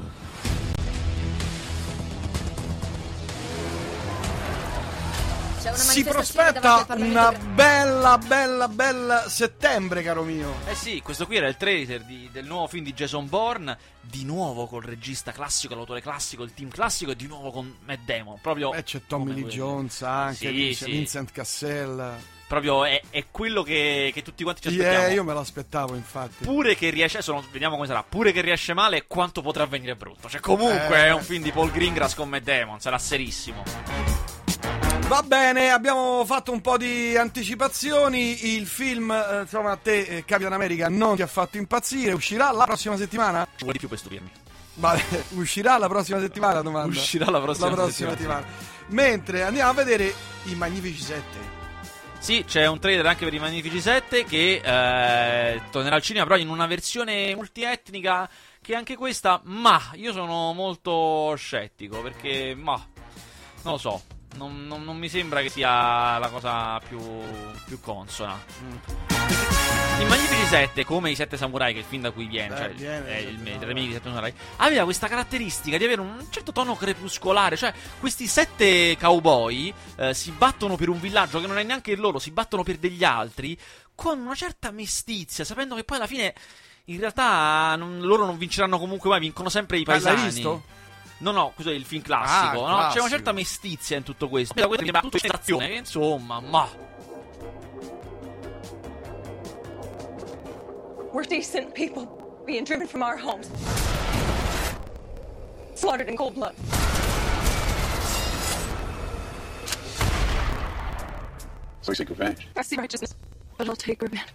C'è 5.61 5.69
una 5.69 5.77
Si 5.77 6.03
prospetta 6.03 6.85
una 6.89 7.31
bella, 7.31 8.17
bella, 8.17 8.67
bella 8.67 9.29
settembre, 9.29 10.03
caro 10.03 10.23
mio. 10.23 10.53
Eh 10.67 10.75
sì, 10.75 10.99
questo 11.01 11.25
qui 11.25 11.37
era 11.37 11.47
il 11.47 11.55
trailer 11.55 12.03
di- 12.03 12.27
del 12.33 12.45
nuovo 12.45 12.67
film 12.67 12.83
di 12.83 12.93
Jason 12.93 13.29
Bourne, 13.29 13.77
di 14.01 14.25
nuovo 14.25 14.67
col 14.67 14.83
regista 14.83 15.31
classico, 15.31 15.73
l'autore 15.73 16.01
classico, 16.01 16.43
il 16.43 16.53
team 16.53 16.69
classico 16.69 17.11
e 17.11 17.15
di 17.15 17.27
nuovo 17.27 17.49
con 17.51 17.77
Matt 17.85 18.01
Damon. 18.03 18.39
Proprio, 18.41 18.73
Eh, 18.73 18.83
c'è 18.83 19.03
Tommy 19.07 19.33
Lee. 19.33 19.45
Jones 19.45 20.01
anche, 20.01 20.49
Sì, 20.51 20.73
sì. 20.73 20.91
Vincent 20.91 21.31
Cassell. 21.31 22.13
Proprio 22.47 22.85
è, 22.85 23.01
è 23.09 23.25
quello 23.31 23.63
che, 23.63 24.11
che 24.13 24.21
tutti 24.21 24.43
quanti 24.43 24.61
ci 24.61 24.75
Yeah, 24.75 24.87
aspettiamo. 24.89 25.13
io 25.15 25.23
me 25.23 25.33
l'aspettavo, 25.33 25.95
infatti. 25.95 26.43
Pure 26.43 26.75
che 26.75 26.89
riesce, 26.91 27.19
non- 27.27 27.43
vediamo 27.51 27.75
come 27.75 27.87
sarà, 27.87 28.03
pure 28.07 28.31
che 28.31 28.41
riesce 28.41 28.73
male, 28.73 29.05
quanto 29.07 29.41
potrà 29.41 29.65
venire 29.65 29.95
brutto. 29.95 30.29
Cioè, 30.29 30.39
comunque 30.39 30.97
Eh. 30.97 31.05
è 31.05 31.11
un 31.13 31.21
film 31.23 31.41
di 31.41 31.51
Paul 31.51 31.71
Greengrass 31.71 32.13
con 32.13 32.29
Matt 32.29 32.43
Damon, 32.43 32.79
sarà 32.79 32.99
serissimo. 32.99 33.63
Va 35.07 35.21
bene, 35.21 35.69
abbiamo 35.71 36.23
fatto 36.25 36.51
un 36.51 36.61
po' 36.61 36.77
di 36.77 37.15
anticipazioni. 37.17 38.55
Il 38.55 38.65
film, 38.67 39.11
eh, 39.11 39.41
insomma, 39.41 39.71
a 39.71 39.75
te, 39.77 39.99
eh, 40.01 40.25
Capitan 40.25 40.53
America, 40.53 40.87
non 40.89 41.15
ti 41.15 41.21
ha 41.21 41.27
fatto 41.27 41.57
impazzire. 41.57 42.13
Uscirà 42.13 42.51
la 42.51 42.65
prossima 42.65 42.95
settimana? 42.97 43.43
Ci 43.45 43.63
vuole 43.63 43.73
di 43.73 43.79
più 43.79 43.87
per 43.89 43.97
stupirmi. 43.97 44.31
Vale, 44.75 45.03
uscirà 45.35 45.77
la 45.77 45.87
prossima 45.87 46.19
settimana, 46.19 46.61
domanda. 46.61 46.87
Uscirà 46.97 47.29
la 47.29 47.41
prossima 47.41 47.89
settimana. 47.91 48.45
Mentre 48.87 49.43
andiamo 49.43 49.71
a 49.71 49.73
vedere 49.73 50.13
i 50.45 50.55
Magnifici 50.55 51.01
7. 51.01 51.61
Sì, 52.23 52.45
c'è 52.47 52.65
un 52.67 52.79
trailer 52.79 53.05
anche 53.05 53.25
per 53.25 53.33
i 53.33 53.37
Magnifici 53.39 53.81
7 53.81 54.23
che 54.23 54.61
eh, 54.63 55.61
tornerà 55.71 55.97
al 55.97 56.01
cinema, 56.01 56.25
però 56.25 56.37
in 56.39 56.47
una 56.47 56.67
versione 56.67 57.35
multietnica 57.35 58.29
che 58.61 58.75
anche 58.75 58.95
questa, 58.95 59.41
ma 59.43 59.77
io 59.95 60.13
sono 60.13 60.53
molto 60.53 61.33
scettico 61.35 62.01
perché, 62.01 62.55
ma, 62.55 62.81
non 63.63 63.73
lo 63.73 63.77
so, 63.77 64.03
non, 64.37 64.65
non- 64.65 64.85
non 64.85 64.95
mi 64.97 65.09
sembra 65.09 65.41
che 65.41 65.49
sia 65.49 66.17
la 66.17 66.29
cosa 66.29 66.79
più, 66.87 66.97
più 67.65 67.81
consona. 67.81 69.52
I 69.99 70.05
Magnifici 70.05 70.45
7, 70.45 70.83
come 70.85 71.11
i 71.11 71.15
Sette 71.15 71.37
Samurai, 71.37 71.71
che 71.73 71.79
è 71.79 71.81
il 71.81 71.87
film 71.87 72.01
da 72.01 72.11
cui 72.11 72.25
viene, 72.25 72.53
Eh, 72.55 72.57
cioè 72.57 72.69
viene, 72.73 73.05
è 73.07 73.17
il, 73.17 73.23
Sette 73.25 73.29
il 73.29 73.37
Samurai. 73.37 73.65
remake 73.67 73.87
di 73.87 73.93
Sette 73.93 74.07
Samurai, 74.09 74.33
aveva 74.57 74.83
questa 74.83 75.07
caratteristica 75.07 75.77
di 75.77 75.83
avere 75.85 76.01
un 76.01 76.25
certo 76.29 76.51
tono 76.51 76.75
crepuscolare, 76.75 77.55
cioè 77.55 77.73
questi 77.99 78.27
sette 78.27 78.97
cowboy 78.99 79.73
eh, 79.97 80.13
si 80.13 80.31
battono 80.31 80.75
per 80.75 80.89
un 80.89 80.99
villaggio 80.99 81.39
che 81.39 81.47
non 81.47 81.57
è 81.57 81.63
neanche 81.63 81.91
il 81.91 81.99
loro, 81.99 82.19
si 82.19 82.31
battono 82.31 82.63
per 82.63 82.77
degli 82.77 83.03
altri, 83.03 83.57
con 83.95 84.19
una 84.19 84.35
certa 84.35 84.71
mestizia, 84.71 85.45
sapendo 85.45 85.75
che 85.75 85.83
poi 85.83 85.97
alla 85.97 86.07
fine 86.07 86.33
in 86.85 86.99
realtà 86.99 87.75
non- 87.77 88.01
loro 88.01 88.25
non 88.25 88.37
vinceranno 88.37 88.77
comunque 88.79 89.09
mai, 89.09 89.19
vincono 89.19 89.49
sempre 89.49 89.77
i 89.77 89.83
Ma 89.85 89.93
l'hai 89.93 90.01
paesani. 90.01 90.29
visto? 90.29 90.63
No, 91.19 91.31
no, 91.31 91.51
questo 91.55 91.71
è 91.71 91.75
il 91.75 91.85
film 91.85 92.01
classico, 92.01 92.65
Ah, 92.65 92.69
no? 92.69 92.75
C'è 92.75 92.79
classico. 92.81 92.99
una 93.03 93.09
certa 93.09 93.31
mestizia 93.31 93.95
in 93.95 94.03
tutto 94.03 94.27
questo. 94.27 94.53
Questo 94.53 94.99
tutto 94.99 95.15
ispirazione, 95.15 95.67
che 95.69 95.73
insomma, 95.75 96.41
ma 96.41 96.67
We're 101.13 101.23
decent 101.25 101.75
people 101.75 102.07
being 102.43 102.63
driven 102.65 102.87
from 102.87 103.03
our 103.03 103.15
homes, 103.15 103.47
slaughtered 105.75 106.09
in 106.09 106.17
cold 106.17 106.33
blood. 106.33 106.55
So 111.81 111.91
you 111.91 111.95
seek 111.95 112.09
revenge. 112.09 112.47
I 112.57 112.63
see 112.63 112.77
righteousness, 112.77 113.13
but 113.59 113.69
I'll 113.69 113.75
take 113.75 114.01
revenge. 114.01 114.33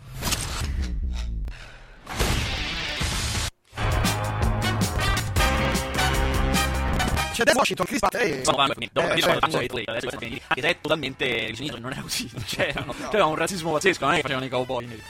C'è 7.32 7.44
Denzel 7.44 7.56
Washington, 7.56 7.86
Chris 7.86 7.98
Pratt 8.00 8.14
e... 8.14 8.44
Sono 8.44 8.56
quando 8.56 8.74
dopo 8.74 9.06
Eh, 9.06 9.08
capire 9.08 9.20
certo, 9.20 9.38
quando 9.38 9.58
certo. 9.58 9.76
adesso 9.76 10.06
queste 10.06 10.16
quindi, 10.16 10.42
anche 10.46 10.60
se 10.60 10.68
è 10.68 10.80
totalmente 10.80 11.46
di 11.46 11.56
sinistra, 11.56 11.80
non 11.80 11.90
era 11.90 12.00
così, 12.02 12.30
non 12.32 12.44
c'erano. 12.44 12.94
C'era 13.10 13.26
un 13.26 13.34
razzismo 13.34 13.72
pazzesco, 13.72 14.04
non 14.04 14.12
è 14.14 14.16
che 14.16 14.22
facevano 14.22 14.46
i 14.46 14.48
cowboy. 14.48 15.02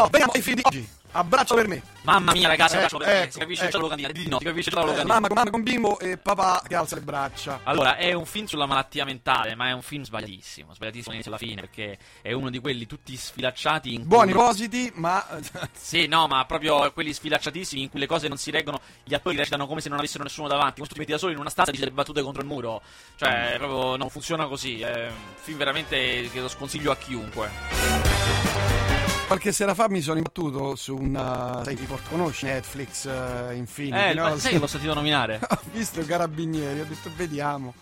Oh, 0.00 0.08
veniamo 0.10 0.32
ai 0.32 0.42
film 0.42 0.56
di 0.56 0.62
oggi. 0.64 0.88
Abbraccio 1.10 1.54
per 1.54 1.66
me. 1.66 1.82
Mamma 2.02 2.32
mia, 2.32 2.48
ragazzi, 2.48 2.74
Eh, 2.74 2.76
abbraccio 2.76 2.98
per 2.98 3.06
me, 3.08 3.22
ecco, 3.22 3.32
si 3.32 3.38
capisce 3.38 3.62
ecco. 3.62 3.70
già 3.72 3.76
la 3.78 3.82
locandina. 3.82 4.12
Di 4.12 4.28
no, 4.28 4.38
si 4.38 4.44
capisce 4.44 4.70
già 4.70 4.76
la 4.76 4.82
Eh, 4.82 4.86
locandina. 4.90 5.14
mamma, 5.14 5.34
mamma 5.34 5.50
con 5.50 5.62
bimbo 5.62 5.98
e 5.98 6.16
papà 6.18 6.62
che 6.68 6.74
alza 6.76 6.94
le 6.96 7.00
braccia. 7.00 7.60
Allora, 7.64 7.96
è 7.96 8.12
un 8.12 8.26
film 8.26 8.44
sulla 8.46 8.66
malattia 8.66 9.04
mentale, 9.06 9.54
ma 9.54 9.68
è 9.68 9.72
un 9.72 9.80
film 9.82 10.02
sbagliatissimo. 10.04 10.74
Sbagliatissimo 10.74 11.08
all'inizio 11.14 11.32
e 11.32 11.34
alla 11.34 11.44
fine, 11.44 11.60
perché 11.62 11.98
è 12.22 12.32
uno 12.32 12.50
di 12.50 12.58
quelli 12.60 12.86
tutti 12.86 13.16
sfilacciati 13.16 13.94
in 13.94 14.06
Buoni 14.06 14.32
cui- 14.32 14.40
positi, 14.42 14.92
ma... 14.96 15.26
Sì, 15.72 16.06
no, 16.06 16.26
ma 16.28 16.44
proprio 16.44 16.92
quelli 16.92 17.12
sfilacciatissimi 17.12 17.82
in 17.82 17.88
cui 17.90 17.98
le 18.00 18.06
cose 18.06 18.28
non 18.28 18.36
si 18.36 18.50
reggono, 18.50 18.80
gli 19.02 19.14
attori 19.14 19.36
recitano 19.36 19.66
come 19.66 19.80
se 19.80 19.88
non 19.88 19.98
avessero 19.98 20.22
nessuno 20.22 20.46
davanti. 20.46 20.82
Tu 20.82 20.86
ti 20.88 20.98
metti 20.98 21.12
da 21.12 21.18
solo 21.18 21.32
in 21.32 21.38
una 21.38 21.50
stanza 21.50 21.70
e 21.70 21.74
dici 21.74 21.84
le 21.86 21.90
battute 21.92 22.22
contro 22.22 22.42
il 22.42 22.46
muro. 22.48 22.82
Cioè, 23.16 23.54
proprio 23.56 23.96
non 23.96 24.10
funziona 24.10 24.46
così. 24.46 24.80
È 24.82 25.06
un 25.08 25.14
film 25.40 25.56
veramente 25.58 26.28
che 26.30 26.40
lo 26.40 26.48
sconsiglio 26.48 26.92
a 26.92 26.96
chiunque. 26.96 28.77
Qualche 29.28 29.52
sera 29.52 29.74
fa 29.74 29.90
mi 29.90 30.00
sono 30.00 30.16
imbattuto 30.16 30.74
su 30.74 30.96
una... 30.96 31.60
Sai, 31.62 31.76
tipo, 31.76 31.98
conosci 32.08 32.46
Netflix, 32.46 33.04
eh, 33.04 33.54
Infinity, 33.56 34.08
Eh, 34.08 34.14
no? 34.14 34.38
sai 34.38 34.52
che 34.52 34.58
l'ho 34.58 34.66
sentito 34.66 34.94
nominare? 34.94 35.38
Ho 35.46 35.58
visto 35.70 36.02
Carabinieri, 36.02 36.80
ho 36.80 36.86
detto 36.86 37.10
vediamo. 37.14 37.74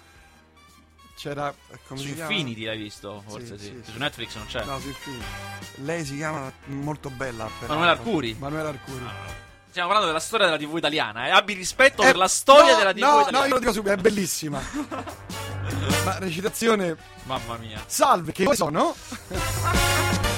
C'era... 1.16 1.54
come 1.86 2.00
Su? 2.00 2.08
Infinity 2.08 2.64
l'hai 2.64 2.76
visto, 2.76 3.22
forse 3.28 3.56
sì. 3.58 3.66
Sì, 3.66 3.80
sì, 3.84 3.92
Su 3.92 3.98
Netflix 3.98 4.34
non 4.34 4.46
c'è. 4.46 4.64
No, 4.64 4.80
su 4.80 4.88
Infinity. 4.88 5.24
Lei 5.84 6.04
si 6.04 6.16
chiama 6.16 6.50
molto 6.64 7.10
bella. 7.10 7.48
Manuela 7.68 7.92
Arcuri? 7.92 8.34
Manuela 8.38 8.68
Arcuri. 8.70 9.04
Stiamo 9.70 9.86
parlando 9.88 10.06
della 10.12 10.24
storia 10.24 10.46
della 10.46 10.58
TV 10.58 10.76
italiana. 10.76 11.28
Eh. 11.28 11.30
Abbi 11.30 11.54
rispetto 11.54 12.02
Eh, 12.02 12.06
per 12.06 12.16
la 12.16 12.28
storia 12.28 12.72
no, 12.72 12.78
della 12.78 12.92
TV 12.92 12.98
no, 13.02 13.20
italiana. 13.20 13.38
No, 13.38 13.44
io 13.46 13.52
lo 13.54 13.58
dico 13.60 13.72
subito, 13.72 13.92
è 13.92 13.96
bellissima. 13.96 14.60
Ma 16.04 16.18
recitazione... 16.18 16.96
Mamma 17.22 17.56
mia. 17.56 17.80
Salve, 17.86 18.32
che 18.32 18.52
sono? 18.54 18.94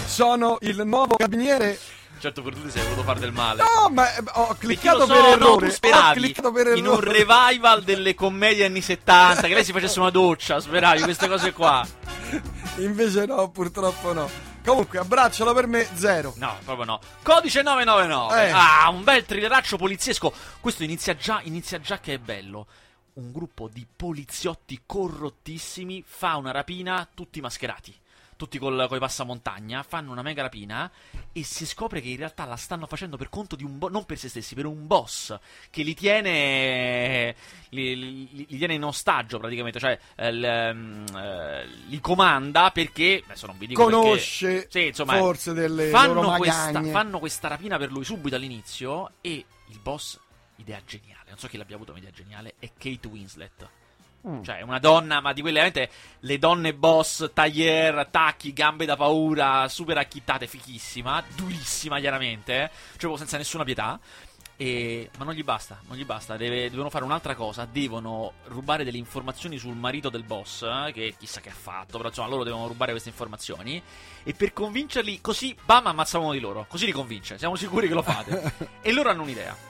sono 0.08 0.56
il 0.62 0.82
nuovo 0.84 1.16
carabiniere... 1.16 1.78
Certo, 2.18 2.42
per 2.42 2.52
tu 2.52 2.62
ti 2.62 2.70
sei 2.70 2.82
voluto 2.82 3.04
fare 3.04 3.20
del 3.20 3.30
male. 3.30 3.62
No, 3.62 3.90
ma 3.90 4.12
eh, 4.12 4.24
ho 4.32 4.56
cliccato 4.58 5.06
so, 5.06 5.06
per 5.06 5.20
no, 5.20 5.28
errore. 5.28 5.68
tu 5.68 5.72
speravi 5.72 6.18
ho 6.18 6.20
cliccato 6.20 6.50
per 6.50 6.76
in 6.76 6.84
un 6.84 6.94
errore. 6.94 7.24
revival 7.24 7.84
delle 7.84 8.14
commedie 8.16 8.64
anni 8.64 8.80
70, 8.80 9.46
che 9.46 9.54
lei 9.54 9.64
si 9.64 9.70
facesse 9.70 10.00
una 10.00 10.10
doccia, 10.10 10.58
speravi 10.58 11.02
queste 11.02 11.28
cose 11.28 11.52
qua. 11.52 11.86
Invece 12.78 13.24
no, 13.24 13.50
purtroppo 13.50 14.12
no. 14.12 14.28
Comunque, 14.64 14.98
abbraccialo 14.98 15.54
per 15.54 15.68
me, 15.68 15.86
zero. 15.94 16.34
No, 16.38 16.58
proprio 16.64 16.84
no. 16.86 17.00
Codice 17.22 17.62
999. 17.62 18.46
Eh. 18.46 18.50
Ah, 18.50 18.88
un 18.90 19.04
bel 19.04 19.24
thrilleraccio 19.24 19.76
poliziesco. 19.76 20.32
Questo 20.58 20.82
inizia 20.82 21.14
già, 21.14 21.40
inizia 21.44 21.80
già 21.80 22.00
che 22.00 22.14
è 22.14 22.18
bello. 22.18 22.66
Un 23.14 23.30
gruppo 23.30 23.68
di 23.72 23.86
poliziotti 23.96 24.82
corrottissimi 24.84 26.02
fa 26.04 26.34
una 26.36 26.50
rapina 26.50 27.08
tutti 27.14 27.40
mascherati. 27.40 27.94
Tutti 28.38 28.56
col, 28.58 28.86
coi 28.88 29.00
passamontagna, 29.00 29.82
fanno 29.82 30.12
una 30.12 30.22
mega 30.22 30.42
rapina 30.42 30.88
e 31.32 31.42
si 31.42 31.66
scopre 31.66 32.00
che 32.00 32.08
in 32.10 32.18
realtà 32.18 32.44
la 32.44 32.54
stanno 32.54 32.86
facendo 32.86 33.16
per 33.16 33.28
conto 33.28 33.56
di 33.56 33.64
un 33.64 33.78
boss, 33.78 33.90
non 33.90 34.04
per 34.04 34.16
se 34.16 34.28
stessi, 34.28 34.54
per 34.54 34.64
un 34.64 34.86
boss 34.86 35.36
che 35.70 35.82
li 35.82 35.92
tiene, 35.92 37.34
li, 37.70 37.96
li- 38.30 38.46
li 38.48 38.56
tiene 38.56 38.74
in 38.74 38.84
ostaggio 38.84 39.38
praticamente, 39.40 39.80
cioè 39.80 39.98
eh, 40.14 40.32
l- 40.32 40.44
ehm, 40.44 41.04
eh, 41.16 41.66
li 41.88 41.98
comanda 42.00 42.70
perché, 42.70 43.22
adesso 43.24 43.46
non 43.46 43.58
vi 43.58 43.66
dico 43.66 43.84
perché- 43.84 44.00
Conosce 44.00 44.68
sì, 44.70 44.86
insomma, 44.86 45.16
forse 45.16 45.52
delle 45.52 45.88
fanno 45.88 46.14
loro 46.14 46.36
questa, 46.36 46.70
fanno 46.92 47.18
questa 47.18 47.48
rapina 47.48 47.76
per 47.76 47.90
lui 47.90 48.04
subito 48.04 48.36
all'inizio 48.36 49.14
e 49.20 49.44
il 49.66 49.80
boss, 49.80 50.16
idea 50.58 50.80
geniale, 50.86 51.24
non 51.30 51.38
so 51.38 51.48
chi 51.48 51.56
l'abbia 51.56 51.74
avuto 51.74 51.90
un'idea 51.90 52.12
geniale, 52.12 52.54
è 52.60 52.70
Kate 52.78 53.08
Winslet. 53.08 53.68
Mm. 54.26 54.42
Cioè, 54.42 54.62
una 54.62 54.78
donna, 54.78 55.20
ma 55.20 55.32
di 55.32 55.40
quelle 55.40 55.60
veramente 55.60 55.92
le 56.20 56.38
donne 56.38 56.74
boss, 56.74 57.30
taglier, 57.32 57.96
attacchi, 57.96 58.52
gambe 58.52 58.84
da 58.84 58.96
paura, 58.96 59.68
super 59.68 59.98
acchittate, 59.98 60.46
fichissima, 60.46 61.22
durissima 61.36 62.00
chiaramente, 62.00 62.62
eh. 62.64 62.70
cioè 62.96 63.16
senza 63.16 63.36
nessuna 63.36 63.64
pietà. 63.64 63.98
E- 64.60 65.08
Ma 65.18 65.24
non 65.24 65.34
gli 65.34 65.44
basta, 65.44 65.80
non 65.86 65.96
gli 65.96 66.04
basta, 66.04 66.36
deve- 66.36 66.68
devono 66.68 66.90
fare 66.90 67.04
un'altra 67.04 67.36
cosa, 67.36 67.64
devono 67.64 68.32
rubare 68.46 68.82
delle 68.82 68.98
informazioni 68.98 69.56
sul 69.56 69.76
marito 69.76 70.10
del 70.10 70.24
boss, 70.24 70.62
eh, 70.62 70.90
che 70.92 71.14
chissà 71.16 71.40
che 71.40 71.50
ha 71.50 71.54
fatto, 71.54 71.96
però 71.96 72.08
insomma 72.08 72.28
loro 72.28 72.42
devono 72.42 72.66
rubare 72.66 72.90
queste 72.90 73.08
informazioni, 73.08 73.80
e 74.24 74.34
per 74.34 74.52
convincerli, 74.52 75.20
così, 75.20 75.56
bam, 75.64 75.86
ammazza 75.86 76.18
uno 76.18 76.32
di 76.32 76.40
loro, 76.40 76.66
così 76.68 76.86
li 76.86 76.92
convince, 76.92 77.38
siamo 77.38 77.54
sicuri 77.54 77.86
che 77.86 77.94
lo 77.94 78.02
fate. 78.02 78.52
e 78.82 78.90
loro 78.90 79.10
hanno 79.10 79.22
un'idea. 79.22 79.67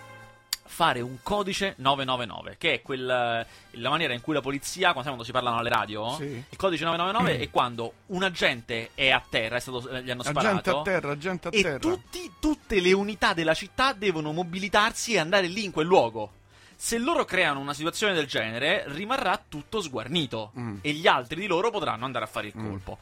Fare 0.70 1.00
un 1.00 1.18
codice 1.22 1.74
999, 1.78 2.56
che 2.58 2.74
è 2.74 2.82
quel, 2.82 3.04
la 3.04 3.88
maniera 3.90 4.12
in 4.12 4.20
cui 4.20 4.34
la 4.34 4.40
polizia, 4.40 4.88
quando, 4.92 5.02
quando 5.04 5.24
si 5.24 5.32
parlano 5.32 5.56
alle 5.58 5.70
radio, 5.70 6.10
Sì. 6.14 6.24
il 6.48 6.56
codice 6.56 6.84
999 6.84 7.42
è 7.42 7.50
quando 7.50 7.92
un 8.06 8.22
agente 8.22 8.90
è 8.94 9.10
a 9.10 9.20
terra, 9.28 9.56
è 9.56 9.60
stato, 9.60 9.88
eh, 9.88 10.02
gli 10.02 10.10
hanno 10.10 10.22
sparato. 10.22 10.46
Agente 10.48 10.70
a 10.70 10.82
terra, 10.82 11.12
agente 11.12 11.48
a 11.48 11.50
E 11.52 11.62
terra. 11.62 11.78
tutti- 11.78 12.30
tutte 12.38 12.80
le 12.80 12.92
unità 12.92 13.32
della 13.32 13.54
città 13.54 13.92
devono 13.94 14.30
mobilitarsi 14.32 15.14
e 15.14 15.18
andare 15.18 15.46
lì 15.48 15.64
in 15.64 15.72
quel 15.72 15.86
luogo. 15.86 16.32
Se 16.76 16.96
loro 16.98 17.24
creano 17.24 17.58
una 17.58 17.74
situazione 17.74 18.12
del 18.14 18.26
genere, 18.26 18.84
rimarrà 18.88 19.42
tutto 19.48 19.80
sguarnito. 19.80 20.52
Mm. 20.56 20.76
E 20.82 20.92
gli 20.92 21.08
altri 21.08 21.40
di 21.40 21.46
loro 21.48 21.70
potranno 21.70 22.04
andare 22.04 22.24
a 22.26 22.28
fare 22.28 22.46
il 22.48 22.52
colpo. 22.52 22.98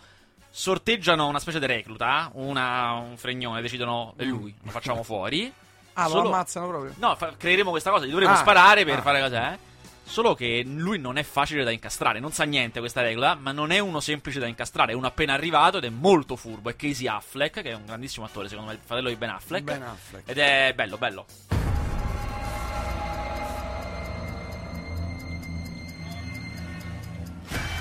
Sorteggiano 0.50 1.26
una 1.28 1.38
specie 1.40 1.58
di 1.58 1.66
recluta, 1.66 2.30
una- 2.34 2.92
un 2.92 3.16
fregnone, 3.18 3.60
decidono 3.60 4.14
è 4.16 4.24
lui, 4.24 4.54
lo 4.62 4.70
facciamo 4.70 5.02
fuori. 5.02 5.52
Ah, 5.98 6.04
lo 6.04 6.10
Solo- 6.10 6.28
ammazzano 6.28 6.68
proprio. 6.68 6.92
No, 6.98 7.16
fa- 7.16 7.32
creeremo 7.36 7.70
questa 7.70 7.90
cosa, 7.90 8.04
gli 8.04 8.10
dovremo 8.10 8.32
Ah, 8.32 8.36
sparare 8.36 8.84
per 8.84 8.98
ah. 8.98 9.02
fare 9.02 9.20
cos'è. 9.20 9.58
Solo 10.04 10.34
che 10.34 10.62
lui 10.64 10.98
non 10.98 11.16
è 11.18 11.22
facile 11.24 11.64
da 11.64 11.70
incastrare, 11.70 12.20
non 12.20 12.30
sa 12.32 12.44
niente 12.44 12.78
questa 12.80 13.00
regola, 13.00 13.34
ma 13.34 13.50
non 13.50 13.72
è 13.72 13.78
uno 13.78 13.98
semplice 14.00 14.38
da 14.38 14.46
incastrare, 14.46 14.92
è 14.92 14.94
uno 14.94 15.06
appena 15.08 15.32
arrivato 15.32 15.78
ed 15.78 15.84
è 15.84 15.88
molto 15.88 16.36
furbo. 16.36 16.68
È 16.70 16.76
Casey 16.76 17.06
Affleck, 17.08 17.62
che 17.62 17.70
è 17.70 17.74
un 17.74 17.86
grandissimo 17.86 18.24
attore, 18.26 18.48
secondo 18.48 18.70
me, 18.70 18.76
il 18.76 18.82
fratello 18.84 19.08
di 19.08 19.16
Ben 19.16 19.30
Affleck. 19.30 19.64
Ben 19.64 19.82
Affleck. 19.82 20.28
Ed 20.30 20.38
è 20.38 20.72
bello, 20.76 20.96
bello. 20.98 21.24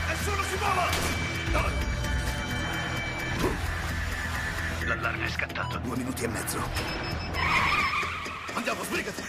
Nessuno 0.08 0.42
si 0.44 0.58
muova! 0.58 0.88
L'allarme 4.86 5.26
è 5.26 5.30
scattato. 5.30 5.78
Due 5.80 5.98
minuti 5.98 6.24
e 6.24 6.28
mezzo. 6.28 6.60
Andiamo, 8.56 8.84
sbrigati! 8.84 9.24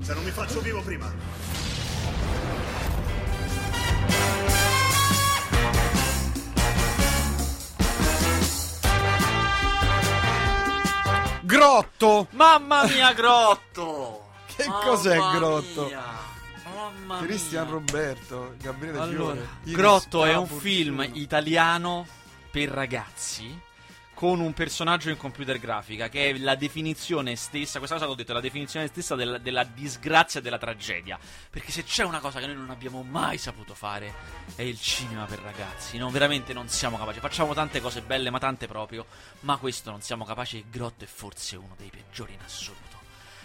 Se 0.00 0.14
non 0.14 0.24
mi 0.24 0.30
faccio 0.30 0.60
vivo 0.60 0.80
prima. 0.82 1.10
Grotto! 11.42 12.28
Mamma 12.32 12.84
mia, 12.84 13.12
Grotto! 13.12 14.26
Che 14.54 14.66
Mamma 14.66 14.84
cos'è 14.84 15.16
Grotto? 15.16 15.88
mia, 15.88 16.02
Mamma 16.78 17.18
Cristian 17.18 17.64
mia. 17.64 17.72
Roberto, 17.72 18.54
Gabriele 18.62 18.98
Allora, 19.00 19.34
Fiore. 19.34 19.48
Grotto 19.76 20.24
è 20.24 20.36
un 20.36 20.46
film 20.46 21.10
italiano 21.14 22.06
per 22.52 22.68
ragazzi 22.68 23.66
con 24.14 24.40
un 24.40 24.52
personaggio 24.52 25.10
in 25.10 25.16
computer 25.16 25.58
grafica 25.58 26.08
che 26.08 26.30
è 26.30 26.38
la 26.38 26.54
definizione 26.54 27.36
stessa, 27.36 27.78
questa 27.78 27.96
cosa 27.96 28.08
l'ho 28.08 28.16
detto, 28.16 28.30
è 28.30 28.34
la 28.34 28.40
definizione 28.40 28.86
stessa 28.88 29.16
della, 29.16 29.38
della 29.38 29.64
disgrazia 29.64 30.38
e 30.38 30.42
della 30.42 30.58
tragedia. 30.58 31.18
Perché 31.50 31.72
se 31.72 31.82
c'è 31.84 32.04
una 32.04 32.20
cosa 32.20 32.38
che 32.38 32.46
noi 32.46 32.56
non 32.56 32.70
abbiamo 32.70 33.02
mai 33.02 33.38
saputo 33.38 33.74
fare 33.74 34.12
è 34.54 34.62
il 34.62 34.80
cinema 34.80 35.24
per 35.24 35.40
ragazzi. 35.40 35.98
No, 35.98 36.10
veramente 36.10 36.52
non 36.52 36.68
siamo 36.68 36.96
capaci. 36.96 37.20
Facciamo 37.20 37.54
tante 37.54 37.80
cose 37.80 38.02
belle, 38.02 38.30
ma 38.30 38.38
tante 38.38 38.66
proprio, 38.66 39.06
ma 39.40 39.56
questo 39.56 39.90
non 39.90 40.00
siamo 40.00 40.24
capaci 40.24 40.58
e 40.58 40.64
Grotto 40.68 41.04
è 41.04 41.08
forse 41.08 41.56
uno 41.56 41.74
dei 41.76 41.90
peggiori 41.90 42.34
in 42.34 42.40
assoluto. 42.44 42.87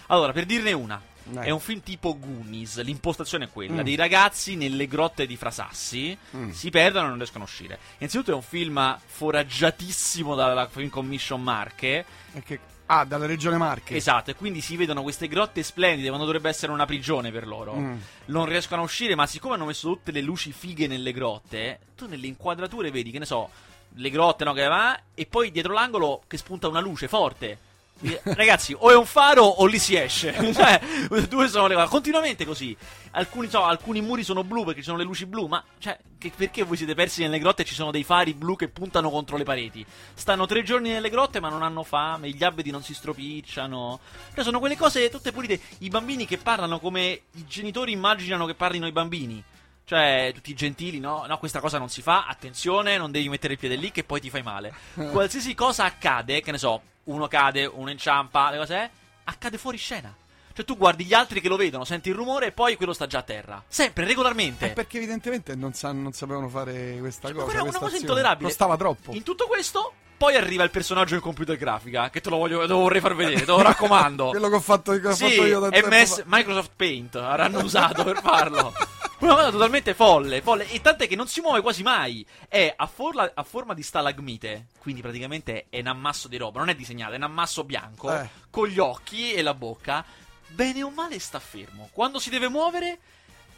Allora, 0.08 0.32
per 0.32 0.44
dirne 0.46 0.72
una, 0.72 1.00
Dai. 1.24 1.46
è 1.46 1.50
un 1.50 1.60
film 1.60 1.82
tipo 1.82 2.18
Goonies, 2.18 2.82
l'impostazione 2.82 3.44
è 3.46 3.50
quella, 3.50 3.80
Mm. 3.80 3.84
dei 3.84 3.94
ragazzi 3.96 4.54
nelle 4.56 4.86
grotte 4.86 5.26
di 5.26 5.36
Frasassi, 5.36 6.16
Mm. 6.36 6.50
si 6.50 6.70
perdono 6.70 7.06
e 7.06 7.08
non 7.08 7.16
riescono 7.18 7.44
a 7.44 7.46
uscire. 7.46 7.78
Innanzitutto 7.98 8.30
è 8.32 8.34
un 8.34 8.42
film 8.42 8.98
foraggiatissimo 9.04 10.34
dalla 10.34 10.68
Film 10.68 10.88
Commission 10.90 11.42
Marche, 11.42 12.04
E 12.34 12.42
che- 12.42 12.60
Ah, 12.86 13.04
dalla 13.06 13.24
regione 13.24 13.56
Marche. 13.56 13.96
esatto, 13.96 14.30
e 14.30 14.34
quindi 14.34 14.60
si 14.60 14.76
vedono 14.76 15.02
queste 15.02 15.26
grotte 15.26 15.62
splendide 15.62 16.08
quando 16.08 16.26
dovrebbe 16.26 16.50
essere 16.50 16.70
una 16.72 16.84
prigione 16.84 17.30
per 17.30 17.46
loro. 17.46 17.74
Mm. 17.74 17.96
Non 18.26 18.44
riescono 18.44 18.82
a 18.82 18.84
uscire, 18.84 19.14
ma 19.14 19.26
siccome 19.26 19.54
hanno 19.54 19.64
messo 19.64 19.88
tutte 19.88 20.12
le 20.12 20.20
luci 20.20 20.52
fighe 20.52 20.86
nelle 20.86 21.12
grotte, 21.12 21.78
tu 21.96 22.06
nelle 22.06 22.26
inquadrature 22.26 22.90
vedi, 22.90 23.10
che 23.10 23.18
ne 23.18 23.24
so, 23.24 23.48
le 23.94 24.10
grotte, 24.10 24.44
no, 24.44 24.52
che 24.52 24.66
va, 24.66 25.00
e 25.14 25.24
poi 25.24 25.50
dietro 25.50 25.72
l'angolo 25.72 26.22
che 26.26 26.36
spunta 26.36 26.68
una 26.68 26.80
luce 26.80 27.08
forte. 27.08 27.58
Quindi, 27.98 28.18
Ragazzi, 28.22 28.74
o 28.76 28.90
è 28.90 28.96
un 28.96 29.06
faro 29.06 29.44
o 29.44 29.66
lì 29.66 29.78
si 29.78 29.94
esce. 29.96 30.34
cioè, 30.52 30.80
due 31.28 31.48
sono 31.48 31.66
le 31.66 31.74
cose. 31.74 31.88
Continuamente 31.88 32.44
così. 32.44 32.76
Alcuni, 33.12 33.48
so, 33.48 33.62
alcuni 33.62 34.00
muri 34.00 34.24
sono 34.24 34.42
blu 34.44 34.64
perché 34.64 34.80
ci 34.80 34.86
sono 34.86 34.98
le 34.98 35.04
luci 35.04 35.26
blu. 35.26 35.46
Ma 35.46 35.62
cioè, 35.78 35.96
che- 36.18 36.32
perché 36.34 36.64
voi 36.64 36.76
siete 36.76 36.94
persi 36.94 37.22
nelle 37.22 37.38
grotte 37.38 37.62
e 37.62 37.64
ci 37.64 37.74
sono 37.74 37.90
dei 37.90 38.04
fari 38.04 38.34
blu 38.34 38.56
che 38.56 38.68
puntano 38.68 39.10
contro 39.10 39.36
le 39.36 39.44
pareti? 39.44 39.84
Stanno 40.14 40.46
tre 40.46 40.62
giorni 40.62 40.90
nelle 40.90 41.10
grotte 41.10 41.40
ma 41.40 41.48
non 41.48 41.62
hanno 41.62 41.82
fame. 41.82 42.28
Gli 42.30 42.42
abeti 42.44 42.70
non 42.70 42.82
si 42.82 42.94
stropicciano. 42.94 44.00
Cioè, 44.34 44.44
sono 44.44 44.58
quelle 44.58 44.76
cose 44.76 45.08
tutte 45.08 45.32
pulite. 45.32 45.60
I 45.78 45.88
bambini 45.88 46.26
che 46.26 46.38
parlano 46.38 46.80
come 46.80 47.22
i 47.32 47.46
genitori 47.46 47.92
immaginano 47.92 48.46
che 48.46 48.54
parlino 48.54 48.86
i 48.86 48.92
bambini. 48.92 49.42
Cioè, 49.86 50.32
tutti 50.34 50.54
gentili, 50.54 50.98
no? 50.98 51.26
No, 51.28 51.38
questa 51.38 51.60
cosa 51.60 51.78
non 51.78 51.90
si 51.90 52.00
fa. 52.02 52.24
Attenzione, 52.26 52.96
non 52.96 53.10
devi 53.10 53.28
mettere 53.28 53.52
il 53.52 53.58
piede 53.58 53.76
lì 53.76 53.92
che 53.92 54.02
poi 54.02 54.20
ti 54.20 54.30
fai 54.30 54.42
male. 54.42 54.72
Qualsiasi 54.94 55.54
cosa 55.54 55.84
accade, 55.84 56.40
che 56.40 56.50
ne 56.50 56.58
so, 56.58 56.80
uno 57.04 57.28
cade, 57.28 57.66
uno 57.66 57.90
inciampa, 57.90 58.50
le 58.50 58.58
cose, 58.58 58.82
eh, 58.82 58.90
accade 59.24 59.58
fuori 59.58 59.76
scena. 59.76 60.14
Cioè, 60.54 60.64
tu 60.64 60.76
guardi 60.76 61.04
gli 61.04 61.14
altri 61.14 61.40
che 61.40 61.48
lo 61.48 61.56
vedono, 61.56 61.84
senti 61.84 62.10
il 62.10 62.14
rumore 62.14 62.46
e 62.46 62.52
poi 62.52 62.76
quello 62.76 62.92
sta 62.92 63.08
già 63.08 63.18
a 63.18 63.22
terra. 63.22 63.62
Sempre, 63.66 64.04
regolarmente. 64.04 64.66
Eh, 64.66 64.70
perché 64.70 64.98
evidentemente 64.98 65.56
non, 65.56 65.72
sa- 65.72 65.90
non 65.90 66.12
sapevano 66.12 66.48
fare 66.48 66.96
questa 67.00 67.32
cosa. 67.32 67.40
Ma 67.40 67.44
quella 67.44 67.58
è 67.58 67.68
una 67.68 67.78
cosa 67.78 67.96
intollerabile. 67.96 68.48
Costava 68.48 68.76
troppo. 68.76 69.12
In 69.14 69.24
tutto 69.24 69.48
questo, 69.48 69.94
poi 70.16 70.36
arriva 70.36 70.62
il 70.62 70.70
personaggio 70.70 71.16
in 71.16 71.20
computer 71.20 71.56
grafica. 71.56 72.08
Che 72.08 72.20
te 72.20 72.30
lo, 72.30 72.36
voglio, 72.36 72.60
te 72.60 72.68
lo 72.68 72.78
vorrei 72.78 73.00
far 73.00 73.16
vedere, 73.16 73.40
te 73.40 73.46
lo 73.46 73.62
raccomando. 73.62 74.28
Quello 74.30 74.48
che 74.48 74.54
ho 74.54 74.60
fatto, 74.60 74.92
che 75.00 75.08
ho 75.08 75.14
sì, 75.14 75.30
fatto 75.30 75.44
io 75.44 75.58
da 75.58 75.70
tempo 75.70 75.88
MS, 75.88 76.16
fa. 76.18 76.22
Microsoft 76.26 76.70
Paint 76.76 77.16
avranno 77.16 77.58
usato 77.58 78.04
per 78.04 78.20
farlo. 78.20 78.72
Una 79.18 79.34
cosa 79.36 79.50
totalmente 79.50 79.94
folle, 79.94 80.42
folle. 80.42 80.68
E 80.68 80.80
tant'è 80.80 81.06
che 81.08 81.16
non 81.16 81.28
si 81.28 81.40
muove 81.40 81.60
quasi 81.62 81.82
mai. 81.82 82.26
È 82.48 82.72
a, 82.76 82.86
forla- 82.86 83.30
a 83.34 83.42
forma 83.42 83.72
di 83.72 83.82
stalagmite. 83.82 84.66
Quindi 84.78 85.00
praticamente 85.00 85.66
è 85.70 85.78
un 85.80 85.86
ammasso 85.86 86.28
di 86.28 86.36
roba. 86.36 86.58
Non 86.58 86.68
è 86.68 86.74
disegnato, 86.74 87.12
è 87.12 87.16
un 87.16 87.22
ammasso 87.22 87.64
bianco. 87.64 88.12
Eh. 88.12 88.28
Con 88.50 88.66
gli 88.68 88.78
occhi 88.78 89.32
e 89.32 89.40
la 89.42 89.54
bocca. 89.54 90.04
Bene 90.48 90.82
o 90.82 90.90
male 90.90 91.18
sta 91.18 91.38
fermo. 91.40 91.88
Quando 91.92 92.18
si 92.18 92.28
deve 92.30 92.48
muovere. 92.48 92.98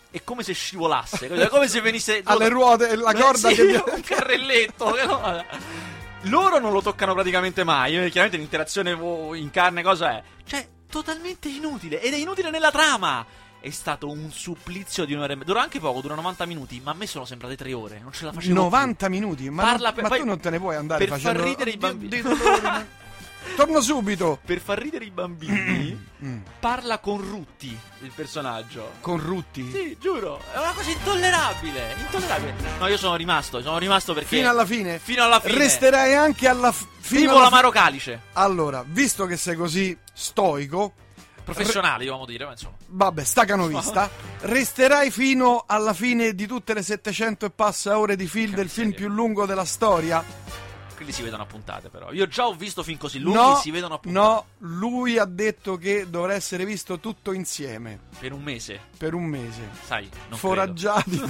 È 0.08 0.22
come 0.24 0.42
se 0.44 0.54
scivolasse, 0.54 1.28
è 1.28 1.48
come 1.48 1.68
se 1.68 1.80
venisse 1.82 2.22
Alle 2.24 2.48
ruote, 2.48 2.94
la 2.96 3.12
Beh, 3.12 3.20
corda 3.20 3.48
sì, 3.50 3.54
che... 3.56 3.82
un 3.86 4.00
carrelletto. 4.02 4.94
Loro 6.22 6.58
non 6.58 6.72
lo 6.72 6.80
toccano 6.80 7.12
praticamente 7.12 7.64
mai. 7.64 7.96
eh, 7.96 8.04
Chiaramente 8.08 8.38
l'interazione 8.38 8.92
in 8.92 9.50
carne, 9.50 9.82
cosa 9.82 10.12
è? 10.12 10.22
Cioè, 10.44 10.66
totalmente 10.88 11.48
inutile. 11.48 12.00
Ed 12.00 12.14
è 12.14 12.16
inutile 12.16 12.50
nella 12.50 12.70
trama. 12.70 13.26
È 13.60 13.70
stato 13.70 14.08
un 14.08 14.30
supplizio 14.30 15.04
di 15.04 15.12
un'ora 15.14 15.32
e 15.32 15.36
mezza. 15.36 15.46
Dura 15.48 15.62
anche 15.62 15.80
poco, 15.80 16.00
dura 16.00 16.14
90 16.14 16.46
minuti. 16.46 16.80
Ma 16.82 16.92
a 16.92 16.94
me 16.94 17.06
sono 17.06 17.24
sembrate 17.24 17.56
tre 17.56 17.72
ore. 17.72 17.98
Non 18.00 18.12
ce 18.12 18.24
la 18.26 18.32
facevo. 18.32 18.54
90 18.54 19.08
minuti, 19.08 19.50
ma, 19.50 19.62
Parla 19.64 19.92
per- 19.92 20.02
ma 20.04 20.08
poi- 20.08 20.18
tu 20.20 20.24
non 20.24 20.38
te 20.40 20.50
ne 20.50 20.58
puoi 20.60 20.76
andare 20.76 21.04
per 21.06 21.18
far 21.18 21.20
facendo... 21.20 21.44
ridere 21.48 21.70
i 21.70 21.76
bambini. 21.76 22.22
Torno 23.56 23.80
subito. 23.80 24.38
più. 24.44 24.46
Per 24.54 24.60
far 24.60 24.78
ridere 24.78 25.04
i 25.04 25.10
bambini, 25.10 26.04
Mm. 26.24 26.38
parla 26.60 26.98
con 26.98 27.18
Rutti 27.20 27.76
il 28.02 28.10
personaggio. 28.14 28.92
Con 29.00 29.20
Rutti. 29.22 29.70
Sì, 29.70 29.96
giuro. 30.00 30.40
È 30.52 30.58
una 30.58 30.72
cosa 30.72 30.90
intollerabile. 30.90 31.94
Intollerabile. 31.98 32.54
No, 32.78 32.86
io 32.88 32.96
sono 32.96 33.14
rimasto. 33.16 33.60
Sono 33.62 33.78
rimasto 33.78 34.14
perché. 34.14 34.28
Fino 34.36 34.48
alla 34.48 34.64
fine. 34.66 34.98
Fino 34.98 35.22
alla 35.22 35.40
fine. 35.40 35.58
Resterai 35.58 36.14
anche 36.14 36.48
alla 36.48 36.72
f- 36.72 36.86
fino 36.98 37.20
Tipo 37.20 37.32
alla 37.34 37.42
l'amaro 37.44 37.70
calice. 37.70 38.20
Allora, 38.32 38.82
visto 38.86 39.26
che 39.26 39.36
sei 39.36 39.54
così 39.56 39.96
stoico, 40.12 40.94
Professionali, 41.54 42.04
dobbiamo 42.04 42.26
dire, 42.26 42.44
ma 42.44 42.50
insomma. 42.50 42.74
vabbè, 42.88 43.22
stacanovista, 43.22 44.10
resterai 44.40 45.10
fino 45.12 45.62
alla 45.66 45.94
fine 45.94 46.34
di 46.34 46.46
tutte 46.46 46.74
le 46.74 46.82
700 46.82 47.46
e 47.46 47.50
passa 47.50 47.98
ore 47.98 48.16
di 48.16 48.26
film 48.26 48.54
del 48.54 48.68
film 48.68 48.92
più 48.92 49.08
lungo 49.08 49.46
della 49.46 49.64
storia? 49.64 50.22
Quelli 50.96 51.12
si 51.12 51.22
vedono 51.22 51.44
a 51.44 51.46
puntate, 51.46 51.88
però. 51.88 52.10
Io 52.12 52.26
già 52.26 52.46
ho 52.48 52.54
visto 52.54 52.82
film 52.82 52.98
così 52.98 53.20
lunghi, 53.20 53.38
no, 53.38 53.54
si 53.56 53.70
vedono 53.70 53.94
a 53.94 53.98
puntate. 53.98 54.26
no, 54.26 54.46
lui 54.68 55.18
ha 55.18 55.24
detto 55.26 55.76
che 55.76 56.08
dovrà 56.10 56.34
essere 56.34 56.64
visto 56.64 56.98
tutto 56.98 57.32
insieme 57.32 58.00
Per 58.18 58.32
un 58.32 58.42
mese, 58.42 58.80
per 58.96 59.14
un 59.14 59.24
mese. 59.24 59.68
sai. 59.84 60.08
Non 60.28 60.38
Foraggiati. 60.38 61.20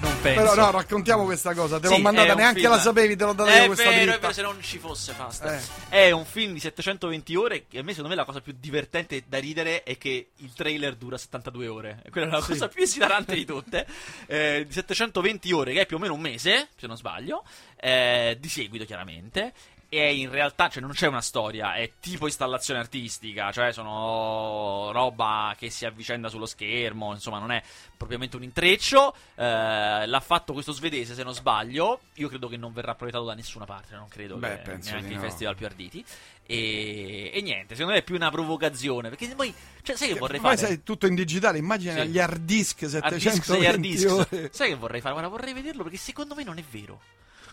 non 0.00 0.15
penso. 0.34 0.50
Però 0.54 0.64
no, 0.64 0.70
raccontiamo 0.70 1.24
questa 1.24 1.54
cosa, 1.54 1.78
te 1.80 1.88
l'ho 1.88 1.94
Sì, 1.96 2.00
mandata, 2.02 2.32
è 2.32 2.34
neanche 2.36 2.60
film- 2.60 2.72
la 2.72 2.78
sapevi, 2.80 3.16
te 3.16 3.24
l'ho 3.24 3.32
data 3.32 3.50
È 3.52 3.60
io 3.60 3.66
questa 3.66 3.84
vero, 3.84 3.94
è 3.96 4.02
dritta. 4.04 4.18
vero, 4.20 4.32
se 4.32 4.42
non 4.42 4.56
ci 4.62 4.78
fosse 4.78 5.12
Fast. 5.12 5.44
Eh. 5.90 6.06
È 6.06 6.10
un 6.10 6.24
film 6.24 6.52
di 6.52 6.60
720 6.60 7.34
ore 7.34 7.66
che 7.68 7.78
a 7.78 7.82
me 7.82 7.90
secondo 7.90 8.08
me 8.10 8.14
la 8.16 8.24
cosa 8.24 8.40
più 8.40 8.54
divertente 8.58 9.22
da 9.26 9.38
ridere 9.38 9.82
è 9.82 9.96
che 9.98 10.28
il 10.36 10.52
trailer 10.52 10.94
dura 10.96 11.16
72 11.18 11.66
ore. 11.68 12.02
Quella 12.10 12.26
è 12.26 12.30
la 12.30 12.40
Sì. 12.40 12.52
cosa 12.52 12.68
più 12.68 12.82
esilarante 12.82 13.34
di 13.34 13.44
tutte. 13.44 13.86
Eh, 14.26 14.64
di 14.66 14.72
720 14.72 15.52
ore, 15.52 15.72
che 15.72 15.80
è 15.82 15.86
più 15.86 15.96
o 15.96 15.98
meno 16.00 16.14
un 16.14 16.20
mese, 16.20 16.68
se 16.76 16.86
non 16.86 16.96
sbaglio, 16.96 17.44
eh, 17.80 18.36
di 18.40 18.48
seguito 18.48 18.84
chiaramente. 18.84 19.52
E 19.88 20.16
in 20.16 20.30
realtà, 20.30 20.68
cioè, 20.68 20.82
non 20.82 20.90
c'è 20.90 21.06
una 21.06 21.20
storia, 21.20 21.74
è 21.76 21.92
tipo 22.00 22.26
installazione 22.26 22.80
artistica, 22.80 23.52
cioè 23.52 23.72
sono 23.72 24.90
roba 24.92 25.54
che 25.56 25.70
si 25.70 25.86
avvicenda 25.86 26.28
sullo 26.28 26.46
schermo, 26.46 27.12
insomma, 27.12 27.38
non 27.38 27.52
è 27.52 27.62
propriamente 27.96 28.34
un 28.36 28.42
intreccio. 28.42 29.14
Eh, 29.36 30.06
l'ha 30.06 30.20
fatto 30.20 30.52
questo 30.52 30.72
svedese, 30.72 31.14
se 31.14 31.22
non 31.22 31.32
sbaglio. 31.34 32.00
Io 32.14 32.28
credo 32.28 32.48
che 32.48 32.56
non 32.56 32.72
verrà 32.72 32.96
proiettato 32.96 33.24
da 33.24 33.34
nessuna 33.34 33.64
parte, 33.64 33.94
non 33.94 34.08
credo 34.08 34.36
Beh, 34.36 34.62
che 34.62 34.76
neanche 34.82 35.12
i 35.12 35.14
no. 35.14 35.20
festival 35.20 35.54
più 35.54 35.66
arditi. 35.66 36.04
E, 36.48 37.30
e 37.32 37.40
niente, 37.42 37.74
secondo 37.74 37.92
me 37.94 38.00
è 38.00 38.04
più 38.04 38.16
una 38.16 38.30
provocazione. 38.30 39.08
Perché 39.08 39.28
poi, 39.36 39.54
cioè, 39.82 39.96
sai 39.96 40.08
che 40.08 40.18
vorrei 40.18 40.40
fare? 40.40 40.56
sai, 40.56 40.82
tutto 40.82 41.06
in 41.06 41.14
digitale, 41.14 41.58
immagina 41.58 42.02
Sì. 42.02 42.08
gli 42.08 42.18
hard 42.18 42.40
disk 42.42 42.82
Hard 42.82 43.14
disk 43.14 43.44
720 43.44 43.66
hard 43.66 43.80
disk. 43.80 44.54
Sai 44.54 44.68
che 44.70 44.74
vorrei 44.74 45.00
fare? 45.00 45.12
Guarda, 45.14 45.30
vorrei 45.30 45.52
vederlo 45.52 45.84
perché 45.84 45.98
secondo 45.98 46.34
me 46.34 46.42
non 46.42 46.58
è 46.58 46.64
vero. 46.68 47.00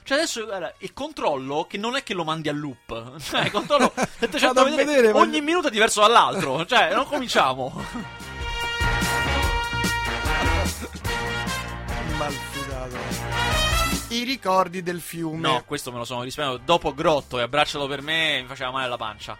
Cioè 0.03 0.17
adesso 0.17 0.43
guarda, 0.45 0.73
e 0.77 0.91
controllo 0.93 1.65
che 1.69 1.77
non 1.77 1.95
è 1.95 2.03
che 2.03 2.13
lo 2.13 2.23
mandi 2.23 2.49
a 2.49 2.53
loop. 2.53 3.17
Cioè, 3.23 3.49
controllo 3.51 3.93
700 4.19 4.53
Vado 4.53 4.59
a 4.61 4.63
vedere, 4.69 4.85
vedere, 4.85 5.07
ogni 5.11 5.29
voglio- 5.31 5.43
minuto 5.43 5.67
è 5.67 5.71
diverso 5.71 6.01
dall'altro. 6.01 6.65
Cioè, 6.65 6.93
non 6.93 7.05
cominciamo. 7.05 7.73
Malfidato. 12.17 12.95
I 14.09 14.23
ricordi 14.23 14.83
del 14.83 15.01
fiume. 15.01 15.39
No, 15.39 15.63
questo 15.65 15.91
me 15.91 15.97
lo 15.97 16.05
sono 16.05 16.21
risparmiato. 16.23 16.61
Dopo 16.63 16.93
Grotto 16.93 17.39
e 17.39 17.41
abbraccialo 17.43 17.87
per 17.87 18.01
me 18.01 18.41
mi 18.41 18.47
faceva 18.47 18.71
male 18.71 18.87
la 18.87 18.97
pancia. 18.97 19.37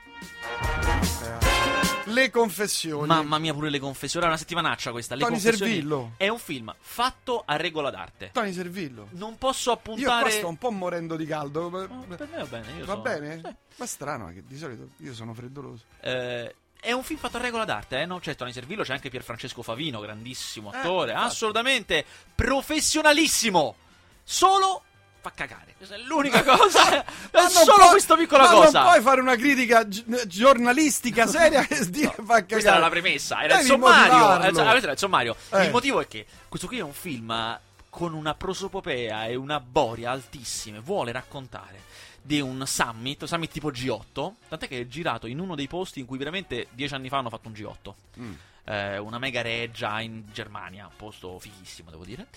Le 2.14 2.30
confessioni. 2.30 3.08
Mamma 3.08 3.38
mia, 3.40 3.54
pure 3.54 3.70
le 3.70 3.80
confessioni. 3.80 4.26
È 4.26 4.28
una 4.30 4.38
settimanaccia 4.38 4.92
questa. 4.92 5.16
Le 5.16 5.22
Tony 5.24 5.40
Servillo. 5.40 6.14
È 6.18 6.28
un 6.28 6.38
film 6.40 6.74
fatto 6.80 7.44
a 7.46 7.56
regola 7.56 7.90
d'arte. 7.90 8.30
Tony 8.32 8.54
Servillo. 8.54 9.08
Non 9.12 9.38
posso 9.38 9.72
Io 9.72 9.76
qua 9.82 9.92
appuntare. 9.94 10.32
sto 10.32 10.48
un 10.48 10.58
po' 10.58 10.72
morendo 10.72 11.16
di 11.16 11.26
caldo. 11.26 11.70
Per 11.70 11.90
me 11.90 12.16
va 12.38 12.46
bene. 12.46 12.80
Va 12.80 12.86
sono- 12.86 13.02
bene? 13.02 13.42
Sì. 13.44 13.56
Ma 13.78 13.86
strano 13.86 14.28
che 14.34 14.44
di 14.46 14.58
solito 14.58 14.90
io 14.98 15.14
sono 15.14 15.34
freddoloso. 15.34 15.84
Eh, 16.02 16.56
è 16.80 16.92
un 16.92 17.04
film 17.04 17.18
fatto 17.20 17.38
a 17.38 17.40
regola 17.42 17.66
d'arte, 17.66 18.02
eh? 18.02 18.06
Non 18.06 18.20
c'è 18.20 18.36
Tony 18.36 18.52
Servillo, 18.52 18.84
c'è 18.84 18.94
anche 18.94 19.10
Pierfrancesco 19.10 19.62
Favino, 19.64 20.00
grandissimo 20.00 20.72
Eh, 20.74 20.78
attore, 20.78 21.12
infatti. 21.12 21.28
assolutamente 21.28 22.06
professionalissimo. 22.36 23.76
Solo 24.24 24.84
fa 25.24 25.32
cagare. 25.34 25.74
Questa 25.78 25.96
è 25.96 26.00
l'unica 26.00 26.44
cosa. 26.46 27.06
è 27.06 27.50
solo 27.50 27.88
questa 27.92 28.18
piccola 28.18 28.44
ma 28.44 28.50
cosa. 28.50 28.82
non 28.82 28.90
puoi 28.90 29.02
fare 29.02 29.22
una 29.22 29.36
critica 29.38 29.88
gi- 29.88 30.04
giornalistica 30.28 31.26
seria 31.32 31.64
che 31.66 31.90
dire 31.90 32.10
fa 32.10 32.44
cagare. 32.44 32.46
Questa 32.46 32.70
era 32.72 32.80
la 32.80 32.90
premessa, 32.90 33.42
era 33.42 33.60
il 33.62 33.66
sommario. 33.66 34.12
motivarlo. 34.14 34.46
Eh, 34.48 34.54
cioè, 34.54 34.68
avete 34.68 34.88
il 34.92 34.98
sommario. 34.98 35.36
Eh. 35.52 35.64
Il 35.64 35.72
motivo 35.72 36.02
è 36.02 36.08
che 36.08 36.26
questo 36.50 36.68
qui 36.68 36.80
è 36.80 36.82
un 36.82 36.92
film 36.94 37.60
con 37.90 38.14
una 38.14 38.34
prosopopea 38.34 39.26
e 39.28 39.36
una 39.36 39.60
boria 39.62 40.12
altissime. 40.12 40.80
Vuole 40.80 41.14
raccontare 41.14 41.82
di 42.22 42.42
un 42.42 42.64
summit, 42.66 43.24
summit 43.24 43.52
tipo 43.52 43.72
G8. 43.72 44.32
Tant'è 44.50 44.68
che 44.68 44.82
è 44.82 44.88
girato 44.88 45.28
in 45.28 45.40
uno 45.40 45.56
dei 45.56 45.68
posti 45.68 46.00
in 46.02 46.06
cui 46.06 46.18
veramente 46.18 46.68
dieci 46.72 46.94
anni 46.94 47.08
fa 47.08 47.18
hanno 47.20 47.30
fatto 47.30 47.48
un 47.48 47.54
G8. 47.54 47.94
Mm. 48.20 48.34
Eh, 48.66 48.98
una 48.98 49.20
mega 49.20 49.42
reggia 49.42 50.00
in 50.02 50.24
Germania, 50.32 50.86
un 50.86 50.96
posto 50.98 51.38
fighissimo, 51.40 51.90
devo 51.92 52.04
dire. 52.06 52.28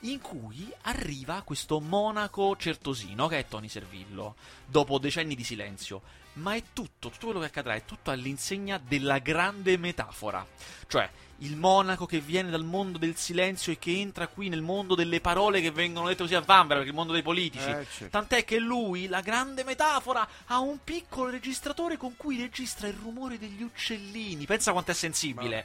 In 0.00 0.20
cui 0.20 0.70
arriva 0.82 1.42
questo 1.42 1.80
monaco 1.80 2.56
certosino 2.56 3.26
che 3.26 3.38
è 3.38 3.46
Tony 3.48 3.68
Servillo, 3.68 4.36
dopo 4.66 4.98
decenni 4.98 5.34
di 5.34 5.44
silenzio. 5.44 6.02
Ma 6.34 6.54
è 6.54 6.62
tutto, 6.72 7.10
tutto 7.10 7.26
quello 7.26 7.40
che 7.40 7.46
accadrà 7.46 7.74
è 7.74 7.84
tutto 7.84 8.10
all'insegna 8.10 8.80
della 8.82 9.18
grande 9.18 9.76
metafora. 9.76 10.44
Cioè, 10.88 11.08
il 11.38 11.56
monaco 11.56 12.06
che 12.06 12.20
viene 12.20 12.50
dal 12.50 12.64
mondo 12.64 12.98
del 12.98 13.16
silenzio 13.16 13.72
e 13.72 13.78
che 13.78 13.98
entra 13.98 14.28
qui 14.28 14.48
nel 14.48 14.62
mondo 14.62 14.94
delle 14.94 15.20
parole 15.20 15.60
che 15.60 15.70
vengono 15.70 16.06
dette 16.06 16.22
così 16.22 16.34
a 16.34 16.40
vanvera, 16.40 16.76
perché 16.76 16.90
il 16.90 16.96
mondo 16.96 17.12
dei 17.12 17.22
politici. 17.22 17.68
Eh, 17.68 17.86
certo. 17.90 18.08
Tant'è 18.08 18.44
che 18.44 18.58
lui, 18.58 19.08
la 19.08 19.20
grande 19.20 19.64
metafora, 19.64 20.26
ha 20.46 20.58
un 20.58 20.78
piccolo 20.82 21.30
registratore 21.30 21.96
con 21.96 22.16
cui 22.16 22.40
registra 22.40 22.88
il 22.88 22.94
rumore 22.94 23.38
degli 23.38 23.62
uccellini. 23.62 24.46
Pensa 24.46 24.72
quanto 24.72 24.90
è 24.90 24.94
sensibile. 24.94 25.64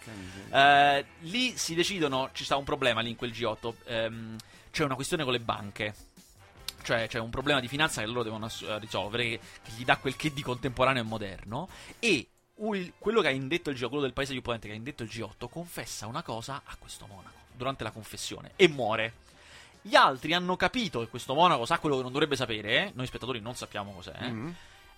Eh, 0.51 1.05
lì 1.21 1.57
si 1.57 1.75
decidono, 1.75 2.29
ci 2.33 2.43
sta 2.43 2.57
un 2.57 2.63
problema 2.63 3.01
lì 3.01 3.09
in 3.09 3.15
quel 3.15 3.31
G8. 3.31 3.73
ehm, 3.85 4.35
c'è 4.71 4.83
una 4.83 4.95
questione 4.95 5.23
con 5.23 5.33
le 5.33 5.39
banche. 5.39 5.95
Cioè 6.83 7.07
c'è 7.07 7.19
un 7.19 7.29
problema 7.29 7.59
di 7.59 7.67
finanza 7.67 8.01
che 8.01 8.07
loro 8.07 8.23
devono 8.23 8.45
ass- 8.45 8.61
eh, 8.61 8.79
risolvere, 8.79 9.23
che, 9.23 9.39
che 9.63 9.71
gli 9.77 9.85
dà 9.85 9.97
quel 9.97 10.15
che 10.15 10.33
di 10.33 10.41
contemporaneo 10.41 11.01
e 11.03 11.05
moderno. 11.05 11.69
E 11.99 12.27
ul- 12.55 12.93
quello 12.97 13.21
che 13.21 13.27
ha 13.27 13.31
indetto 13.31 13.69
il 13.69 13.77
G8, 13.77 13.87
quello 13.87 14.01
del 14.03 14.13
paese 14.13 14.33
più 14.33 14.41
potente 14.41 14.67
che 14.67 14.73
ha 14.73 14.77
indetto 14.77 15.03
il 15.03 15.09
G8, 15.09 15.49
confessa 15.49 16.07
una 16.07 16.23
cosa 16.23 16.61
a 16.65 16.75
questo 16.77 17.05
monaco 17.07 17.37
durante 17.55 17.83
la 17.83 17.91
confessione 17.91 18.51
e 18.55 18.67
muore. 18.67 19.13
Gli 19.81 19.95
altri 19.95 20.33
hanno 20.33 20.55
capito 20.57 20.99
che 20.99 21.07
questo 21.07 21.33
monaco 21.33 21.65
sa 21.65 21.79
quello 21.79 21.95
che 21.97 22.01
non 22.03 22.11
dovrebbe 22.11 22.35
sapere, 22.35 22.69
eh? 22.87 22.91
noi 22.95 23.05
spettatori 23.05 23.39
non 23.39 23.55
sappiamo 23.55 23.91
cos'è, 23.93 24.29
Mm. 24.29 24.49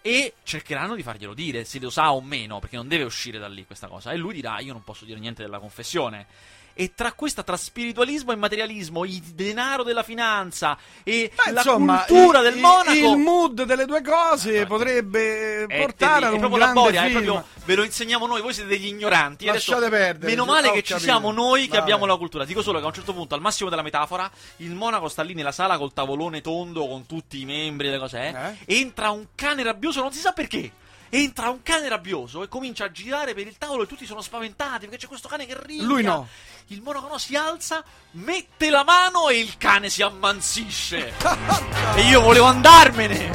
e 0.01 0.33
cercheranno 0.43 0.95
di 0.95 1.03
farglielo 1.03 1.35
dire, 1.35 1.63
se 1.63 1.79
lo 1.79 1.91
sa 1.91 2.11
o 2.13 2.21
meno, 2.21 2.59
perché 2.59 2.75
non 2.77 2.87
deve 2.87 3.03
uscire 3.03 3.37
da 3.37 3.47
lì 3.47 3.65
questa 3.65 3.87
cosa. 3.87 4.11
E 4.11 4.17
lui 4.17 4.33
dirà: 4.33 4.59
Io 4.59 4.73
non 4.73 4.83
posso 4.83 5.05
dire 5.05 5.19
niente 5.19 5.43
della 5.43 5.59
confessione. 5.59 6.25
E 6.73 6.93
tra 6.95 7.11
questa, 7.13 7.43
tra 7.43 7.57
spiritualismo 7.57 8.31
e 8.31 8.35
materialismo, 8.35 9.05
il 9.05 9.19
denaro 9.21 9.83
della 9.83 10.03
finanza 10.03 10.77
e 11.03 11.31
Beh, 11.35 11.51
la 11.51 11.59
insomma, 11.59 12.03
cultura 12.05 12.37
il, 12.39 12.43
del 12.45 12.55
il- 12.55 12.61
monaco. 12.61 12.91
Il 12.91 13.17
mood 13.17 13.63
delle 13.63 13.85
due 13.85 14.01
cose 14.01 14.61
Eh, 14.61 14.65
potrebbe 14.65 15.65
è 15.65 15.79
portare 15.79 16.21
terribile, 16.21 16.25
a 16.25 16.29
è 16.29 16.31
un 16.33 16.39
proprio 16.39 16.57
la 16.59 16.65
grande 16.65 16.81
boria, 16.81 17.01
è 17.03 17.09
film. 17.09 17.23
proprio 17.23 17.45
ve 17.65 17.75
lo 17.75 17.83
insegniamo 17.83 18.25
noi, 18.27 18.41
voi 18.41 18.53
siete 18.53 18.69
degli 18.69 18.87
ignoranti. 18.87 19.45
Lasciate 19.45 19.85
Adesso, 19.85 19.89
perdere, 20.03 20.31
Meno 20.31 20.45
male 20.45 20.71
che 20.71 20.81
ci 20.83 20.97
siamo 20.99 21.31
noi 21.31 21.63
che 21.63 21.67
Vabbè. 21.69 21.81
abbiamo 21.81 22.05
la 22.05 22.15
cultura. 22.15 22.45
Dico 22.45 22.61
solo 22.61 22.79
che 22.79 22.85
a 22.85 22.87
un 22.87 22.93
certo 22.93 23.13
punto, 23.13 23.35
al 23.35 23.41
massimo 23.41 23.69
della 23.69 23.81
metafora, 23.81 24.29
il 24.57 24.71
monaco 24.73 25.07
sta 25.09 25.21
lì 25.23 25.33
nella 25.33 25.51
sala 25.51 25.77
col 25.77 25.93
tavolone 25.93 26.41
tondo 26.41 26.87
con 26.87 27.05
tutti 27.05 27.39
i 27.41 27.45
membri 27.45 27.87
e 27.87 27.91
le 27.91 27.99
cose. 27.99 28.55
eh. 28.65 28.75
Entra 28.79 29.11
un 29.11 29.27
cane 29.35 29.61
rabbioso, 29.63 30.01
non 30.01 30.11
si 30.11 30.19
sa 30.19 30.31
perché. 30.31 30.71
Entra 31.13 31.49
un 31.49 31.61
cane 31.61 31.89
rabbioso 31.89 32.41
e 32.41 32.47
comincia 32.47 32.85
a 32.85 32.91
girare 32.91 33.33
per 33.33 33.45
il 33.45 33.57
tavolo 33.57 33.83
e 33.83 33.85
tutti 33.85 34.05
sono 34.05 34.21
spaventati 34.21 34.85
perché 34.85 34.95
c'è 34.95 35.07
questo 35.07 35.27
cane 35.27 35.45
che 35.45 35.57
ride. 35.61 35.83
Lui 35.83 36.03
no. 36.03 36.25
Il 36.67 36.81
monaco 36.81 37.07
no 37.09 37.17
si 37.17 37.35
alza, 37.35 37.83
mette 38.11 38.69
la 38.69 38.83
mano 38.83 39.27
e 39.29 39.39
il 39.39 39.57
cane 39.57 39.89
si 39.89 40.01
ammansisce. 40.01 41.13
e 41.95 42.01
io 42.03 42.21
volevo 42.21 42.45
andarmene. 42.45 43.29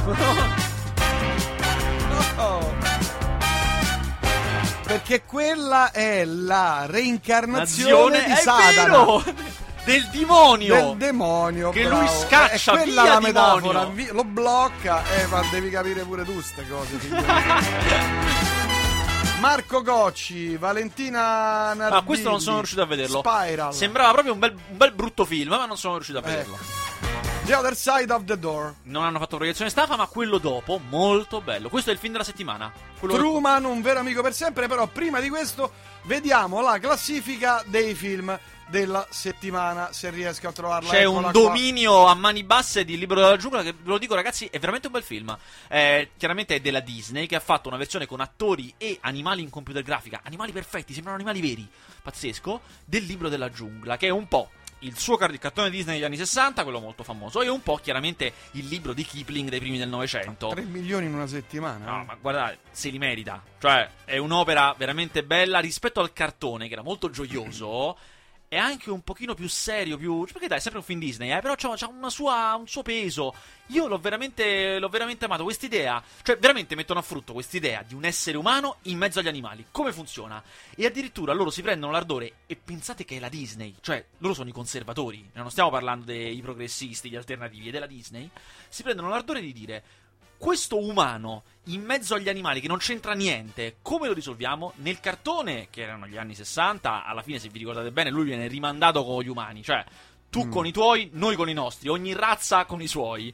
Oh. 2.36 2.74
Perché 4.84 5.24
quella 5.24 5.90
è 5.90 6.24
la 6.24 6.84
reincarnazione 6.86 8.18
Nazione, 8.18 8.24
di 8.24 8.34
Satana. 8.40 8.82
vero! 8.88 9.24
Del 9.84 10.04
demonio! 10.08 10.74
Del 10.74 10.96
demonio. 10.96 11.70
Che 11.70 11.84
bravo. 11.84 12.00
lui 12.00 12.08
scaccia, 12.08 12.72
È 12.72 12.82
quella 12.82 13.02
via 13.02 13.12
la 13.12 13.20
metafora. 13.20 13.78
demonio. 13.84 14.12
lo 14.14 14.24
blocca. 14.24 15.02
Eh, 15.20 15.26
ma 15.26 15.42
devi 15.50 15.70
capire 15.70 16.02
pure 16.02 16.24
tu 16.24 16.40
ste 16.40 16.66
cose. 16.68 16.98
Marco 19.40 19.82
Gocci, 19.82 20.56
Valentina 20.56 21.74
Nardini. 21.74 22.00
Ah, 22.00 22.02
questo 22.02 22.30
non 22.30 22.40
sono 22.40 22.56
riuscito 22.56 22.82
a 22.82 22.86
vederlo. 22.86 23.18
Spiral. 23.18 23.74
Sembrava 23.74 24.12
proprio 24.12 24.32
un 24.32 24.38
bel, 24.38 24.52
un 24.52 24.76
bel 24.76 24.92
brutto 24.92 25.24
film, 25.24 25.50
ma 25.50 25.66
non 25.66 25.76
sono 25.76 25.94
riuscito 25.94 26.18
a 26.18 26.22
vederlo. 26.22 26.54
Ecco. 26.54 26.86
The 27.44 27.54
Other 27.54 27.76
Side 27.76 28.12
of 28.12 28.24
the 28.24 28.38
Door. 28.38 28.74
Non 28.84 29.04
hanno 29.04 29.20
fatto 29.20 29.36
proiezione 29.36 29.70
staffa, 29.70 29.94
ma 29.96 30.06
quello 30.06 30.38
dopo, 30.38 30.80
molto 30.88 31.40
bello. 31.40 31.68
Questo 31.68 31.90
è 31.90 31.92
il 31.92 31.98
film 31.98 32.12
della 32.12 32.24
settimana. 32.24 32.72
Quello 32.98 33.14
Truman, 33.14 33.64
un 33.64 33.82
vero 33.82 34.00
amico 34.00 34.20
per 34.20 34.34
sempre, 34.34 34.66
però 34.66 34.86
prima 34.88 35.20
di 35.20 35.28
questo 35.28 35.70
vediamo 36.02 36.60
la 36.60 36.78
classifica 36.78 37.62
dei 37.66 37.94
film 37.94 38.36
della 38.66 39.06
settimana, 39.10 39.92
se 39.92 40.10
riesco 40.10 40.48
a 40.48 40.52
trovarla. 40.52 40.90
C'è 40.90 41.02
Eccola 41.02 41.26
un 41.26 41.32
qua. 41.32 41.32
dominio 41.32 42.06
a 42.06 42.14
mani 42.14 42.42
basse 42.44 42.84
di 42.84 42.98
Libro 42.98 43.20
della 43.20 43.36
giungla 43.36 43.62
che 43.62 43.72
ve 43.72 43.78
lo 43.84 43.98
dico 43.98 44.14
ragazzi 44.14 44.46
è 44.46 44.58
veramente 44.58 44.86
un 44.88 44.92
bel 44.92 45.02
film. 45.02 45.36
Eh, 45.68 46.10
chiaramente 46.16 46.56
è 46.56 46.60
della 46.60 46.80
Disney 46.80 47.26
che 47.26 47.36
ha 47.36 47.40
fatto 47.40 47.68
una 47.68 47.76
versione 47.76 48.06
con 48.06 48.20
attori 48.20 48.72
e 48.76 48.98
animali 49.02 49.42
in 49.42 49.50
computer 49.50 49.82
grafica, 49.82 50.20
animali 50.24 50.52
perfetti, 50.52 50.92
sembrano 50.92 51.18
animali 51.18 51.40
veri, 51.40 51.68
pazzesco, 52.02 52.60
del 52.84 53.04
Libro 53.04 53.28
della 53.28 53.50
giungla 53.50 53.96
che 53.96 54.08
è 54.08 54.10
un 54.10 54.26
po' 54.28 54.50
il 54.80 54.98
suo 54.98 55.16
cartone 55.16 55.70
Disney 55.70 55.94
degli 55.94 56.04
anni 56.04 56.16
60, 56.16 56.62
quello 56.62 56.80
molto 56.80 57.02
famoso, 57.02 57.40
e 57.40 57.48
un 57.48 57.62
po' 57.62 57.76
chiaramente 57.76 58.32
il 58.52 58.66
libro 58.66 58.92
di 58.92 59.04
Kipling 59.04 59.48
dei 59.48 59.58
primi 59.58 59.78
del 59.78 59.88
Novecento. 59.88 60.48
3 60.48 60.62
milioni 60.62 61.06
in 61.06 61.14
una 61.14 61.26
settimana. 61.26 61.84
No, 61.86 62.02
eh. 62.02 62.04
ma 62.04 62.18
guardate, 62.20 62.58
se 62.70 62.90
li 62.90 62.98
merita. 62.98 63.42
Cioè, 63.58 63.88
è 64.04 64.18
un'opera 64.18 64.74
veramente 64.76 65.24
bella 65.24 65.60
rispetto 65.60 66.00
al 66.00 66.12
cartone, 66.12 66.66
che 66.66 66.74
era 66.74 66.82
molto 66.82 67.08
gioioso. 67.10 67.96
È 68.48 68.56
anche 68.56 68.90
un 68.90 69.02
pochino 69.02 69.34
più 69.34 69.48
serio, 69.48 69.96
più. 69.96 70.24
Perché 70.24 70.46
dai, 70.46 70.58
è 70.58 70.60
sempre 70.60 70.78
un 70.78 70.86
film 70.86 71.00
Disney, 71.00 71.32
eh? 71.32 71.40
Però 71.40 71.54
c'ha 71.56 71.88
una 71.88 72.10
sua, 72.10 72.54
un 72.54 72.68
suo 72.68 72.82
peso. 72.82 73.34
Io 73.68 73.88
l'ho 73.88 73.98
veramente, 73.98 74.78
l'ho 74.78 74.88
veramente 74.88 75.24
amato. 75.24 75.42
Quest'idea, 75.42 76.02
cioè, 76.22 76.38
veramente 76.38 76.76
mettono 76.76 77.00
a 77.00 77.02
frutto 77.02 77.32
quest'idea 77.32 77.82
di 77.82 77.94
un 77.94 78.04
essere 78.04 78.36
umano 78.36 78.76
in 78.82 78.98
mezzo 78.98 79.18
agli 79.18 79.28
animali. 79.28 79.66
Come 79.72 79.92
funziona? 79.92 80.42
E 80.76 80.86
addirittura 80.86 81.32
loro 81.32 81.50
si 81.50 81.62
prendono 81.62 81.90
l'ardore. 81.90 82.34
E 82.46 82.54
pensate 82.54 83.04
che 83.04 83.16
è 83.16 83.18
la 83.18 83.28
Disney, 83.28 83.74
cioè, 83.80 84.04
loro 84.18 84.34
sono 84.34 84.48
i 84.48 84.52
conservatori. 84.52 85.28
Non 85.32 85.50
stiamo 85.50 85.70
parlando 85.70 86.04
dei 86.04 86.40
progressisti, 86.40 87.10
gli 87.10 87.16
alternativi, 87.16 87.68
è 87.68 87.72
della 87.72 87.86
Disney. 87.86 88.30
Si 88.68 88.84
prendono 88.84 89.08
l'ardore 89.08 89.40
di 89.40 89.52
dire 89.52 89.82
questo 90.38 90.78
umano 90.78 91.44
in 91.64 91.82
mezzo 91.82 92.14
agli 92.14 92.28
animali 92.28 92.60
che 92.60 92.68
non 92.68 92.78
c'entra 92.78 93.12
niente, 93.12 93.76
come 93.82 94.06
lo 94.06 94.12
risolviamo? 94.12 94.72
Nel 94.76 95.00
cartone, 95.00 95.68
che 95.70 95.82
erano 95.82 96.06
gli 96.06 96.16
anni 96.16 96.34
60, 96.34 97.04
alla 97.04 97.22
fine, 97.22 97.38
se 97.38 97.48
vi 97.48 97.58
ricordate 97.58 97.90
bene, 97.90 98.10
lui 98.10 98.24
viene 98.24 98.46
rimandato 98.46 99.04
con 99.04 99.22
gli 99.22 99.28
umani, 99.28 99.62
cioè 99.62 99.84
tu 100.30 100.44
Mm. 100.44 100.50
con 100.50 100.66
i 100.66 100.72
tuoi, 100.72 101.10
noi 101.14 101.34
con 101.36 101.48
i 101.48 101.52
nostri, 101.54 101.88
ogni 101.88 102.12
razza 102.12 102.64
con 102.66 102.80
i 102.80 102.86
suoi. 102.86 103.32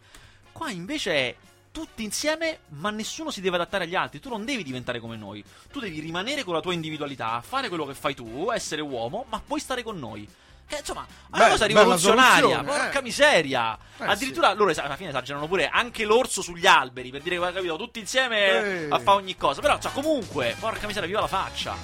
Qua 0.53 0.71
invece 0.71 1.13
è 1.13 1.37
tutti 1.73 2.03
insieme, 2.03 2.61
ma 2.69 2.91
nessuno 2.91 3.31
si 3.31 3.41
deve 3.41 3.57
adattare 3.57 3.85
agli 3.85 3.95
altri. 3.95 4.21
Tu 4.21 4.29
non 4.29 4.45
devi 4.45 4.63
diventare 4.63 5.01
come 5.01 5.17
noi. 5.17 5.43
Tu 5.71 5.81
devi 5.81 6.01
rimanere 6.01 6.45
con 6.45 6.55
la 6.55 6.61
tua 6.61 6.75
individualità, 6.75 7.41
fare 7.41 7.69
quello 7.69 7.87
che 7.87 7.95
fai 7.95 8.15
tu, 8.15 8.51
essere 8.53 8.83
uomo, 8.83 9.25
ma 9.29 9.41
puoi 9.45 9.59
stare 9.59 9.83
con 9.83 9.99
noi. 9.99 10.29
Che 10.67 10.79
insomma, 10.79 11.05
è 11.07 11.37
una 11.37 11.45
Beh, 11.45 11.51
cosa 11.51 11.67
rivoluzionaria. 11.67 12.63
Porca 12.65 12.99
eh. 12.99 13.03
miseria. 13.03 13.77
Eh, 13.99 14.05
Addirittura 14.07 14.53
loro 14.55 14.71
es- 14.71 14.79
alla 14.79 14.97
fine 14.97 15.11
esagerano 15.11 15.47
pure 15.47 15.69
anche 15.69 16.05
l'orso 16.05 16.41
sugli 16.43 16.67
alberi 16.67 17.11
per 17.11 17.21
dire 17.21 17.39
che 17.39 17.53
capito, 17.53 17.77
tutti 17.77 17.99
insieme 17.99 18.39
Eh. 18.39 18.87
a 18.91 18.99
fare 18.99 19.19
ogni 19.19 19.37
cosa. 19.37 19.61
Però, 19.61 19.79
cioè, 19.79 19.93
comunque, 19.93 20.57
porca 20.59 20.87
miseria, 20.87 21.09
viva 21.09 21.21
la 21.21 21.27
faccia. 21.27 21.75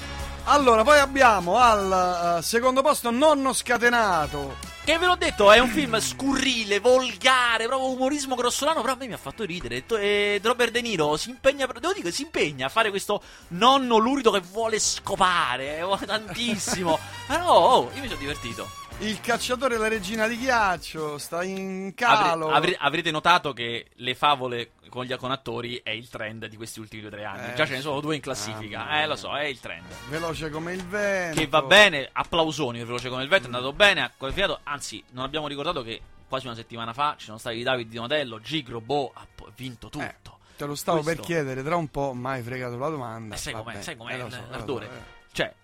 Allora, 0.44 0.82
poi 0.82 0.98
abbiamo 0.98 1.58
al 1.58 2.38
eh, 2.38 2.42
secondo 2.42 2.80
posto 2.80 3.10
Nonno 3.10 3.52
Scatenato. 3.52 4.56
Che 4.88 4.96
ve 4.96 5.04
l'ho 5.04 5.16
detto, 5.16 5.52
è 5.52 5.58
un 5.58 5.68
film 5.68 6.00
scurrile, 6.00 6.80
volgare, 6.80 7.66
proprio 7.66 7.90
umorismo 7.90 8.34
grossolano, 8.34 8.80
però 8.80 8.94
a 8.94 8.96
me 8.96 9.06
mi 9.06 9.12
ha 9.12 9.18
fatto 9.18 9.44
ridere. 9.44 9.84
E 9.86 10.40
Robert 10.42 10.70
De 10.70 10.80
Niro 10.80 11.14
si 11.18 11.28
impegna, 11.28 11.66
devo 11.66 11.92
dire, 11.92 12.10
si 12.10 12.22
impegna 12.22 12.64
a 12.64 12.68
fare 12.70 12.88
questo 12.88 13.22
nonno 13.48 13.98
lurido 13.98 14.30
che 14.30 14.40
vuole 14.40 14.78
scopare, 14.78 15.80
eh, 15.80 15.84
tantissimo. 16.06 16.98
però, 17.26 17.54
oh, 17.54 17.90
io 17.94 18.00
mi 18.00 18.08
sono 18.08 18.18
divertito. 18.18 18.87
Il 19.00 19.20
cacciatore 19.20 19.76
e 19.76 19.78
la 19.78 19.86
regina 19.86 20.26
di 20.26 20.36
ghiaccio 20.36 21.18
sta 21.18 21.44
in 21.44 21.92
calo. 21.94 22.46
Avre- 22.46 22.56
avre- 22.56 22.76
avrete 22.80 23.10
notato 23.12 23.52
che 23.52 23.90
le 23.94 24.14
favole 24.16 24.72
con 24.88 25.04
gli 25.04 25.14
con 25.14 25.30
attori 25.30 25.80
è 25.84 25.90
il 25.90 26.08
trend 26.08 26.46
di 26.46 26.56
questi 26.56 26.80
ultimi 26.80 27.02
due 27.02 27.10
o 27.10 27.12
tre 27.14 27.24
anni. 27.24 27.52
Eh, 27.52 27.54
Già 27.54 27.64
ce 27.64 27.74
ne 27.74 27.80
sono 27.80 28.00
due 28.00 28.16
in 28.16 28.20
classifica. 28.20 28.88
Ah, 28.88 28.98
eh, 29.02 29.06
lo 29.06 29.14
so, 29.14 29.36
è 29.36 29.44
il 29.44 29.60
trend. 29.60 29.84
Veloce 30.08 30.50
come 30.50 30.72
il 30.72 30.84
vento. 30.84 31.38
Che 31.38 31.46
va 31.46 31.62
bene, 31.62 32.08
applausoni 32.12 32.80
veloce 32.80 33.08
come 33.08 33.22
il 33.22 33.28
vento, 33.28 33.44
è 33.48 33.52
andato 33.54 33.72
bene, 33.72 34.02
ha 34.02 34.10
qualificato. 34.16 34.58
Anzi, 34.64 35.02
non 35.10 35.22
abbiamo 35.24 35.46
ricordato 35.46 35.82
che 35.84 36.00
quasi 36.26 36.46
una 36.46 36.56
settimana 36.56 36.92
fa 36.92 37.14
ci 37.16 37.26
sono 37.26 37.38
stati 37.38 37.62
Davide 37.62 37.88
Di 37.88 37.94
Donatello, 37.94 38.40
Gigro, 38.40 38.80
Bo, 38.80 39.12
ha 39.14 39.24
vinto 39.54 39.88
tutto. 39.90 40.04
Eh, 40.04 40.16
Te 40.56 40.64
lo 40.66 40.74
stavo 40.74 41.02
Questo- 41.02 41.20
per 41.22 41.24
chiedere, 41.30 41.62
tra 41.62 41.76
un 41.76 41.86
po' 41.88 42.14
mai 42.14 42.42
fregato 42.42 42.76
la 42.76 42.88
domanda. 42.88 43.36
Eh, 43.36 43.38
sai 43.38 43.52
com'è, 43.52 43.80
sai 43.80 43.96
com'è 43.96 44.14
eh, 44.24 44.28
so, 44.28 44.44
l'ardore. 44.50 44.86
eh. 44.86 45.16
Cioè, 45.30 45.54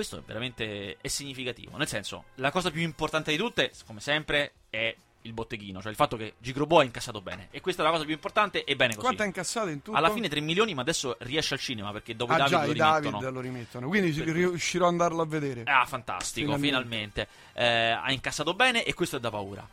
questo 0.00 0.18
è 0.18 0.22
veramente 0.24 0.96
è 0.98 1.08
significativo. 1.08 1.76
Nel 1.76 1.86
senso, 1.86 2.24
la 2.36 2.50
cosa 2.50 2.70
più 2.70 2.80
importante 2.80 3.30
di 3.30 3.36
tutte, 3.36 3.70
come 3.86 4.00
sempre, 4.00 4.52
è 4.70 4.94
il 5.22 5.32
botteghino. 5.34 5.82
Cioè 5.82 5.90
il 5.90 5.96
fatto 5.96 6.16
che 6.16 6.34
Gigrobo 6.38 6.78
ha 6.78 6.84
incassato 6.84 7.20
bene. 7.20 7.48
E 7.50 7.60
questa 7.60 7.82
è 7.82 7.84
la 7.84 7.90
cosa 7.90 8.04
più 8.04 8.14
importante 8.14 8.64
e 8.64 8.76
bene 8.76 8.94
così. 8.94 9.04
Quanto 9.04 9.22
ha 9.22 9.26
incassato 9.26 9.68
in 9.68 9.82
tutto? 9.82 9.98
Alla 9.98 10.10
fine 10.10 10.30
3 10.30 10.40
milioni, 10.40 10.72
ma 10.72 10.80
adesso 10.80 11.16
riesce 11.20 11.52
al 11.52 11.60
cinema 11.60 11.92
perché 11.92 12.16
dopo 12.16 12.32
ah, 12.32 12.36
David 12.38 12.50
già, 12.50 12.64
lo 12.64 12.72
rimettono. 12.72 13.18
David 13.18 13.34
lo 13.34 13.40
rimettono. 13.40 13.88
Quindi 13.88 14.12
Per- 14.12 14.28
riuscirò 14.28 14.86
ad 14.86 14.92
andarlo 14.92 15.20
a 15.20 15.26
vedere. 15.26 15.64
Ah, 15.64 15.84
fantastico, 15.84 16.56
Finalmente. 16.56 17.26
finalmente. 17.26 17.28
Eh, 17.52 17.90
ha 17.90 18.10
incassato 18.10 18.54
bene 18.54 18.84
e 18.84 18.94
questo 18.94 19.16
è 19.16 19.20
da 19.20 19.30
paura. 19.30 19.68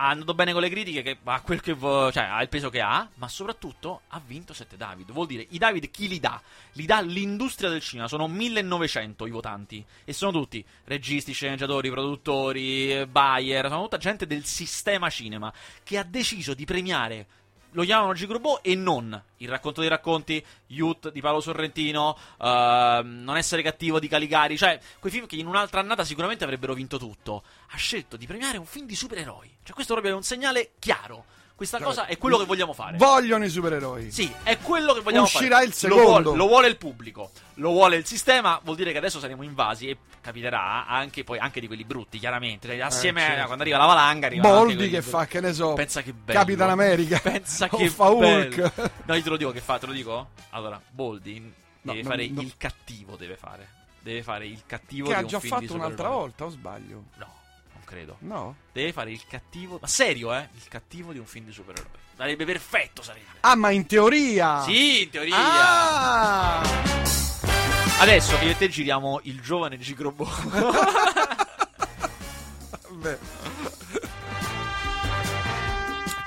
Ha 0.00 0.08
andato 0.08 0.32
bene 0.32 0.52
con 0.52 0.62
le 0.62 0.70
critiche, 0.70 1.02
che 1.02 1.18
ha 1.24 1.40
quel 1.40 1.60
che 1.60 1.72
vo- 1.72 2.12
cioè, 2.12 2.22
ha 2.24 2.40
il 2.40 2.48
peso 2.48 2.70
che 2.70 2.80
ha, 2.80 3.08
ma 3.14 3.26
soprattutto 3.26 4.02
ha 4.08 4.20
vinto 4.24 4.52
7 4.52 4.76
David. 4.76 5.10
Vuol 5.10 5.26
dire, 5.26 5.44
i 5.50 5.58
David 5.58 5.90
chi 5.90 6.06
li 6.06 6.20
dà? 6.20 6.40
Li 6.74 6.86
dà 6.86 7.00
l'industria 7.00 7.68
del 7.68 7.80
cinema, 7.80 8.06
sono 8.06 8.28
1900 8.28 9.26
i 9.26 9.30
votanti. 9.30 9.84
E 10.04 10.12
sono 10.12 10.30
tutti 10.30 10.64
registi, 10.84 11.32
sceneggiatori, 11.32 11.90
produttori, 11.90 12.92
eh, 12.92 13.06
buyer, 13.08 13.66
sono 13.68 13.82
tutta 13.82 13.98
gente 13.98 14.26
del 14.26 14.44
sistema 14.44 15.10
cinema 15.10 15.52
che 15.82 15.98
ha 15.98 16.04
deciso 16.04 16.54
di 16.54 16.64
premiare 16.64 17.26
lo 17.72 17.82
chiamano 17.82 18.12
Gigrobò 18.12 18.60
e 18.62 18.74
non 18.74 19.22
il 19.38 19.48
racconto 19.48 19.80
dei 19.80 19.88
racconti, 19.88 20.44
Youth 20.68 21.10
di 21.10 21.20
Paolo 21.20 21.40
Sorrentino, 21.40 22.16
ehm, 22.40 23.22
Non 23.22 23.36
essere 23.36 23.62
cattivo 23.62 23.98
di 23.98 24.08
Caligari, 24.08 24.56
cioè 24.56 24.80
quei 24.98 25.12
film 25.12 25.26
che 25.26 25.36
in 25.36 25.46
un'altra 25.46 25.80
annata 25.80 26.04
sicuramente 26.04 26.44
avrebbero 26.44 26.74
vinto 26.74 26.98
tutto. 26.98 27.42
Ha 27.70 27.76
scelto 27.76 28.16
di 28.16 28.26
premiare 28.26 28.58
un 28.58 28.66
film 28.66 28.86
di 28.86 28.96
supereroi. 28.96 29.56
Cioè 29.62 29.74
questo 29.74 29.92
proprio 29.92 30.14
è 30.14 30.16
un 30.16 30.22
segnale 30.22 30.72
chiaro. 30.78 31.36
Questa 31.58 31.80
cosa 31.80 32.06
è 32.06 32.16
quello 32.18 32.38
che 32.38 32.44
vogliamo 32.44 32.72
fare. 32.72 32.96
Vogliono 32.98 33.44
i 33.44 33.48
supereroi. 33.48 34.12
Sì, 34.12 34.32
è 34.44 34.58
quello 34.58 34.94
che 34.94 35.00
vogliamo 35.00 35.24
Uscirà 35.24 35.56
fare. 35.56 35.64
il 35.64 35.70
Lo 35.70 35.76
secondo. 35.76 36.04
vuole, 36.04 36.36
lo 36.36 36.46
vuole 36.46 36.68
il 36.68 36.76
pubblico, 36.76 37.32
lo 37.54 37.70
vuole 37.70 37.96
il 37.96 38.06
sistema, 38.06 38.60
vuol 38.62 38.76
dire 38.76 38.92
che 38.92 38.98
adesso 38.98 39.18
saremo 39.18 39.42
invasi 39.42 39.88
e 39.88 39.96
capiterà 40.20 40.86
anche, 40.86 41.24
poi, 41.24 41.40
anche 41.40 41.58
di 41.58 41.66
quelli 41.66 41.82
brutti, 41.82 42.20
chiaramente. 42.20 42.68
Cioè, 42.68 42.78
assieme 42.78 43.22
certo. 43.22 43.42
a 43.42 43.44
quando 43.46 43.62
arriva 43.64 43.76
la 43.76 43.86
valanga, 43.86 44.28
anche 44.28 44.38
Boldi 44.38 44.88
che 44.88 45.02
fa, 45.02 45.26
che 45.26 45.40
ne 45.40 45.52
so. 45.52 45.72
Pensa 45.74 46.00
che 46.00 46.12
bello. 46.12 46.38
Capitan 46.38 46.70
America. 46.70 47.18
Pensa 47.22 47.68
che 47.68 47.88
fa 47.88 48.08
Hulk. 48.08 48.72
No, 49.06 49.14
io 49.16 49.22
te 49.24 49.28
lo 49.28 49.36
dico 49.36 49.50
che 49.50 49.60
fa, 49.60 49.78
te 49.78 49.86
lo 49.86 49.92
dico? 49.92 50.28
Allora, 50.50 50.80
Boldi 50.88 51.66
No, 51.82 51.92
deve 51.92 52.02
no, 52.02 52.08
fare 52.10 52.28
no. 52.28 52.40
il 52.40 52.54
cattivo, 52.56 53.16
deve 53.16 53.36
fare. 53.36 53.68
Deve 54.00 54.22
fare 54.22 54.46
il 54.46 54.62
cattivo 54.66 55.08
Che 55.08 55.14
ha 55.14 55.24
già 55.24 55.40
fatto 55.40 55.74
un'altra 55.74 56.08
volta, 56.08 56.44
o 56.44 56.50
sbaglio? 56.50 57.04
No, 57.16 57.26
non 57.26 57.37
credo. 57.88 58.16
No? 58.20 58.54
Deve 58.70 58.92
fare 58.92 59.10
il 59.10 59.22
cattivo, 59.26 59.78
ma 59.80 59.86
serio, 59.86 60.34
eh? 60.34 60.48
Il 60.54 60.68
cattivo 60.68 61.12
di 61.12 61.18
un 61.18 61.24
film 61.24 61.46
di 61.46 61.52
supereroi. 61.52 61.88
Sarebbe 62.16 62.44
perfetto, 62.44 63.02
sarebbe. 63.02 63.24
Ah, 63.40 63.54
ma 63.56 63.70
in 63.70 63.86
teoria. 63.86 64.62
Sì, 64.62 65.04
in 65.04 65.10
teoria. 65.10 65.36
Ah! 65.36 66.60
Adesso 68.00 68.36
io 68.42 68.50
e 68.50 68.56
te 68.56 68.68
giriamo 68.68 69.20
il 69.24 69.40
giovane 69.40 69.78
Gigrobo. 69.78 70.24
Vabbè. 72.88 73.18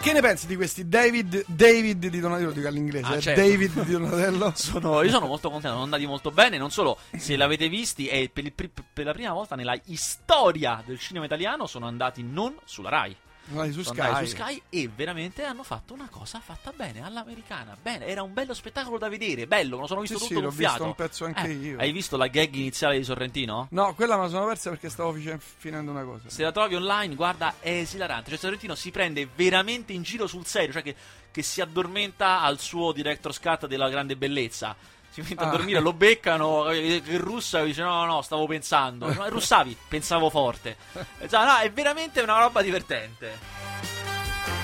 Che 0.02 0.14
ne 0.14 0.22
pensi 0.22 0.48
di 0.48 0.56
questi 0.56 0.88
David, 0.90 1.44
David 1.48 2.08
di 2.08 2.20
Donatello? 2.20 2.50
Dico 2.52 2.68
all'inglese, 2.68 3.06
Ah, 3.06 3.16
eh, 3.18 3.22
certo. 3.22 3.40
David 3.42 3.84
di 3.84 3.92
Donatello. 3.92 4.52
Sono- 4.58 5.04
io 5.04 5.12
sono 5.12 5.28
molto 5.28 5.50
contento, 5.50 5.74
sono 5.74 5.84
andati 5.84 6.08
molto 6.08 6.32
bene. 6.32 6.58
Non 6.58 6.72
solo, 6.72 6.98
se 7.16 7.36
l'avete 7.36 7.70
visti, 7.70 8.08
è 8.08 8.28
per, 8.30 8.46
il 8.46 8.52
per 8.52 9.06
la 9.06 9.14
prima 9.14 9.32
volta 9.32 9.56
nella 9.56 9.80
storia 9.94 10.82
del 10.84 10.98
cinema 11.00 11.26
italiano 11.26 11.68
sono 11.68 11.86
andati 11.86 12.24
non 12.24 12.56
sulla 12.66 12.90
Rai. 12.90 13.16
Vai 13.46 13.72
su 13.74 13.82
Sky. 13.84 14.26
su 14.26 14.36
Sky 14.36 14.62
e 14.70 14.90
veramente 14.94 15.44
hanno 15.44 15.64
fatto 15.64 15.94
una 15.94 16.08
cosa 16.10 16.40
fatta 16.40 16.72
bene 16.76 17.04
all'americana. 17.04 17.76
Bene, 17.82 18.06
era 18.06 18.22
un 18.24 18.34
bello 18.34 18.54
spettacolo 18.54 18.98
da 18.98 19.10
vedere, 19.10 19.48
bello, 19.48 19.76
me 19.76 19.82
lo 19.82 19.88
sono 19.88 20.02
visto 20.02 20.18
Sì, 20.20 20.28
tutto 20.28 20.40
sì, 20.40 20.46
gonfiato. 20.46 20.74
visto 20.74 20.86
un 20.88 20.96
pezzo 20.96 21.26
anche 21.26 21.48
Eh, 21.48 21.52
io. 21.54 21.78
Hai 21.80 21.92
visto 21.92 22.16
la 22.18 22.28
gag 22.28 22.54
iniziale 22.54 22.98
di 22.98 23.04
Sorrentino? 23.04 23.68
No, 23.72 23.94
quella 23.96 24.16
me 24.16 24.24
la 24.24 24.30
sono 24.30 24.46
persa 24.46 24.70
perché 24.70 24.90
stavo 24.90 25.14
finendo 25.58 25.92
una 25.92 26.04
cosa. 26.04 26.30
Se 26.30 26.44
la 26.44 26.52
trovi 26.52 26.76
online, 26.76 27.16
guarda, 27.16 27.56
è 27.60 27.72
esilarante. 27.72 28.30
Cioè, 28.30 28.40
Sorrentino 28.40 28.76
si 28.76 28.92
prende 28.92 29.28
veramente 29.36 29.92
in 29.92 30.04
giro 30.04 30.28
sul 30.28 30.46
serio, 30.46 30.72
cioè 30.72 30.84
che, 30.84 30.96
che 31.32 31.42
si 31.42 31.60
addormenta 31.60 32.42
al 32.42 32.60
suo 32.60 32.92
director's 32.94 33.40
cut 33.40 33.68
della 33.68 33.90
grande 33.90 34.16
bellezza. 34.16 34.76
Si 35.12 35.22
mette 35.22 35.44
a 35.44 35.48
Ah. 35.48 35.52
dormire, 35.52 35.80
lo 35.82 35.92
beccano, 35.94 36.70
eh, 36.70 36.96
il 37.06 37.20
russa 37.20 37.62
dice 37.64 37.82
no, 37.82 38.06
no, 38.06 38.06
no, 38.06 38.22
stavo 38.22 38.48
pensando. 38.48 39.12
No, 39.14 39.28
russavi, 39.30 39.76
pensavo 39.88 40.30
forte. 40.30 40.78
Eh, 41.20 41.28
cioè, 41.28 41.46
no, 41.46 41.58
è 41.58 41.70
veramente 41.72 42.22
una 42.22 42.40
roba 42.40 42.62
divertente. 42.62 43.38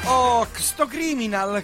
Oh, 0.06 0.48
sto 0.54 0.88
criminal. 0.88 1.64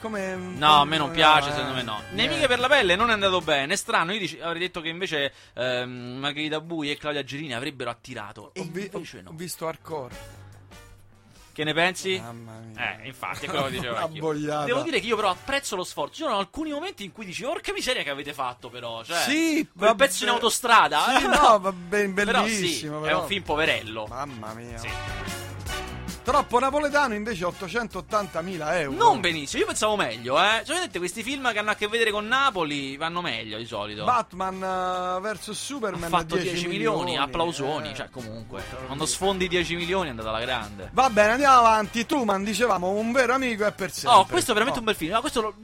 Come. 0.00 0.34
No, 0.34 0.80
a 0.80 0.84
me 0.84 0.98
non 0.98 1.10
piace, 1.12 1.48
eh, 1.50 1.52
secondo 1.52 1.74
me 1.74 1.82
no. 1.82 2.02
niente. 2.10 2.14
Nemiche 2.14 2.46
per 2.48 2.58
la 2.58 2.66
pelle 2.68 2.96
non 2.96 3.08
è 3.08 3.12
andato 3.12 3.40
bene. 3.40 3.72
È 3.72 3.76
strano, 3.76 4.12
io 4.12 4.18
dici- 4.18 4.40
avrei 4.40 4.58
detto 4.60 4.80
che 4.80 4.88
invece 4.88 5.32
ehm, 5.54 6.16
Margherita 6.18 6.60
Bui 6.60 6.90
e 6.90 6.96
Claudia 6.98 7.22
Gerini 7.24 7.54
avrebbero 7.54 7.88
attirato. 7.88 8.52
Ho, 8.56 8.64
vi- 8.68 8.88
ho- 8.92 8.96
invece 8.96 9.22
no. 9.22 9.30
ho 9.30 9.34
visto 9.34 9.66
hardcore. 9.68 10.40
Che 11.52 11.64
ne 11.64 11.74
pensi? 11.74 12.18
Mamma 12.18 12.58
mia. 12.60 12.98
Eh, 13.02 13.06
infatti, 13.08 13.44
è 13.44 13.48
quello 13.48 13.64
che 13.66 13.72
dicevo 13.72 14.08
boiata. 14.18 14.64
Devo 14.64 14.80
dire 14.82 15.00
che 15.00 15.06
io 15.06 15.16
però 15.16 15.30
apprezzo 15.30 15.76
lo 15.76 15.84
sforzo. 15.84 16.14
Ci 16.14 16.22
sono 16.22 16.38
alcuni 16.38 16.70
momenti 16.70 17.04
in 17.04 17.12
cui 17.12 17.24
dici, 17.26 17.44
orca 17.44 17.72
miseria 17.72 18.02
che 18.02 18.10
avete 18.10 18.32
fatto 18.32 18.70
però. 18.70 19.04
Cioè, 19.04 19.18
Sì, 19.18 19.68
quel 19.76 19.94
pezzo 19.96 20.24
in 20.24 20.30
autostrada. 20.30 21.18
Sì, 21.18 21.24
eh, 21.24 21.28
no, 21.28 21.58
va 21.60 21.72
ben 21.72 22.14
Però 22.14 22.44
sì, 22.46 22.50
bellissimo. 22.52 22.98
è 23.00 23.02
però. 23.08 23.20
un 23.20 23.26
film 23.26 23.42
poverello. 23.42 24.06
Mamma 24.08 24.54
mia. 24.54 24.78
Sì. 24.78 24.88
Troppo 26.22 26.58
napoletano 26.60 27.14
invece 27.14 27.44
880.000 27.44 28.74
euro. 28.78 28.96
Non 28.96 29.20
benissimo, 29.20 29.60
io 29.62 29.66
pensavo 29.66 29.96
meglio, 29.96 30.38
eh. 30.40 30.60
Solitamente 30.62 30.98
questi 30.98 31.22
film 31.22 31.50
che 31.52 31.58
hanno 31.58 31.70
a 31.70 31.74
che 31.74 31.88
vedere 31.88 32.10
con 32.12 32.26
Napoli 32.26 32.96
vanno 32.96 33.20
meglio 33.20 33.58
di 33.58 33.66
solito. 33.66 34.04
Batman 34.04 34.54
eh, 34.62 35.20
vs 35.20 35.48
ha 35.48 35.52
Superman 35.52 36.08
fatto 36.08 36.36
10, 36.36 36.50
10 36.52 36.68
milioni, 36.68 36.98
milioni, 37.04 37.18
applausoni, 37.18 37.90
eh. 37.90 37.94
cioè 37.94 38.08
comunque. 38.10 38.62
Quando 38.86 39.04
sfondi 39.06 39.48
10 39.48 39.74
milioni 39.74 40.06
è 40.06 40.10
andata 40.10 40.28
alla 40.28 40.40
grande. 40.40 40.90
Va 40.92 41.10
bene, 41.10 41.32
andiamo 41.32 41.58
avanti. 41.58 42.06
Truman, 42.06 42.44
dicevamo, 42.44 42.90
un 42.90 43.10
vero 43.12 43.34
amico 43.34 43.64
è 43.64 43.72
per 43.72 43.90
sempre. 43.90 44.18
Oh, 44.20 44.26
questo 44.26 44.50
è 44.52 44.54
veramente 44.54 44.78
Oh. 44.78 44.82
un 44.82 44.86
bel 44.86 44.96
film. 44.96 45.12
Ma 45.12 45.20
questo 45.20 45.40
lo- 45.40 45.54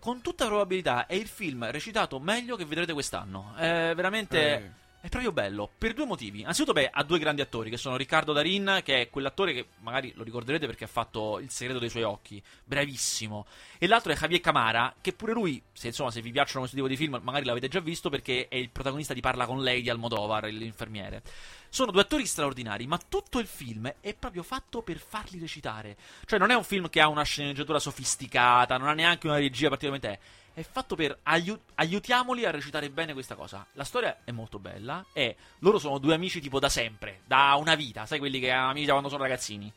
con 0.00 0.20
tutta 0.20 0.46
probabilità 0.46 1.06
è 1.06 1.14
il 1.14 1.28
film 1.28 1.70
recitato 1.70 2.18
meglio 2.18 2.56
che 2.56 2.64
vedrete 2.64 2.92
quest'anno. 2.92 3.52
È 3.56 3.92
veramente. 3.94 4.54
Eh. 4.54 4.70
È 5.02 5.08
proprio 5.08 5.32
bello 5.32 5.68
per 5.76 5.94
due 5.94 6.06
motivi. 6.06 6.44
Anzitutto, 6.44 6.74
beh, 6.74 6.88
ha 6.92 7.02
due 7.02 7.18
grandi 7.18 7.40
attori 7.40 7.70
che 7.70 7.76
sono 7.76 7.96
Riccardo 7.96 8.32
Darin, 8.32 8.82
che 8.84 9.00
è 9.00 9.10
quell'attore 9.10 9.52
che 9.52 9.66
magari 9.80 10.12
lo 10.14 10.22
ricorderete 10.22 10.64
perché 10.64 10.84
ha 10.84 10.86
fatto 10.86 11.40
Il 11.40 11.50
segreto 11.50 11.80
dei 11.80 11.88
suoi 11.88 12.04
occhi, 12.04 12.40
bravissimo. 12.62 13.44
E 13.78 13.88
l'altro 13.88 14.12
è 14.12 14.16
Javier 14.16 14.40
Camara, 14.40 14.94
che 15.00 15.12
pure 15.12 15.32
lui, 15.32 15.60
se 15.72 15.88
insomma, 15.88 16.12
se 16.12 16.20
vi 16.20 16.30
piacciono 16.30 16.60
questo 16.60 16.76
tipo 16.76 16.86
di 16.86 16.94
film, 16.96 17.18
magari 17.24 17.44
l'avete 17.44 17.66
già 17.66 17.80
visto 17.80 18.10
perché 18.10 18.46
è 18.46 18.54
il 18.54 18.70
protagonista 18.70 19.12
di 19.12 19.20
Parla 19.20 19.44
con 19.44 19.60
lei 19.60 19.82
di 19.82 19.90
Almodovar, 19.90 20.44
l'infermiere. 20.44 21.22
Sono 21.68 21.90
due 21.90 22.02
attori 22.02 22.24
straordinari, 22.24 22.86
ma 22.86 23.00
tutto 23.08 23.40
il 23.40 23.48
film 23.48 23.92
è 23.98 24.14
proprio 24.14 24.44
fatto 24.44 24.82
per 24.82 24.98
farli 24.98 25.40
recitare. 25.40 25.96
Cioè, 26.26 26.38
non 26.38 26.52
è 26.52 26.54
un 26.54 26.62
film 26.62 26.88
che 26.88 27.00
ha 27.00 27.08
una 27.08 27.24
sceneggiatura 27.24 27.80
sofisticata, 27.80 28.76
non 28.76 28.86
ha 28.86 28.94
neanche 28.94 29.26
una 29.26 29.38
regia 29.38 29.68
particolarmente. 29.68 30.20
È 30.54 30.62
fatto 30.62 30.96
per 30.96 31.18
aiu- 31.22 31.58
aiutiamoli 31.76 32.44
a 32.44 32.50
recitare 32.50 32.90
bene 32.90 33.14
questa 33.14 33.34
cosa. 33.34 33.66
La 33.72 33.84
storia 33.84 34.18
è 34.24 34.30
molto 34.32 34.58
bella 34.58 35.04
e 35.12 35.36
loro 35.60 35.78
sono 35.78 35.98
due 35.98 36.14
amici 36.14 36.40
tipo 36.40 36.58
da 36.58 36.68
sempre, 36.68 37.20
da 37.24 37.54
una 37.58 37.74
vita, 37.74 38.04
sai 38.04 38.18
quelli 38.18 38.38
che 38.38 38.50
hanno 38.50 38.70
amici 38.70 38.86
da 38.86 38.92
quando 38.92 39.08
sono 39.08 39.22
ragazzini. 39.22 39.72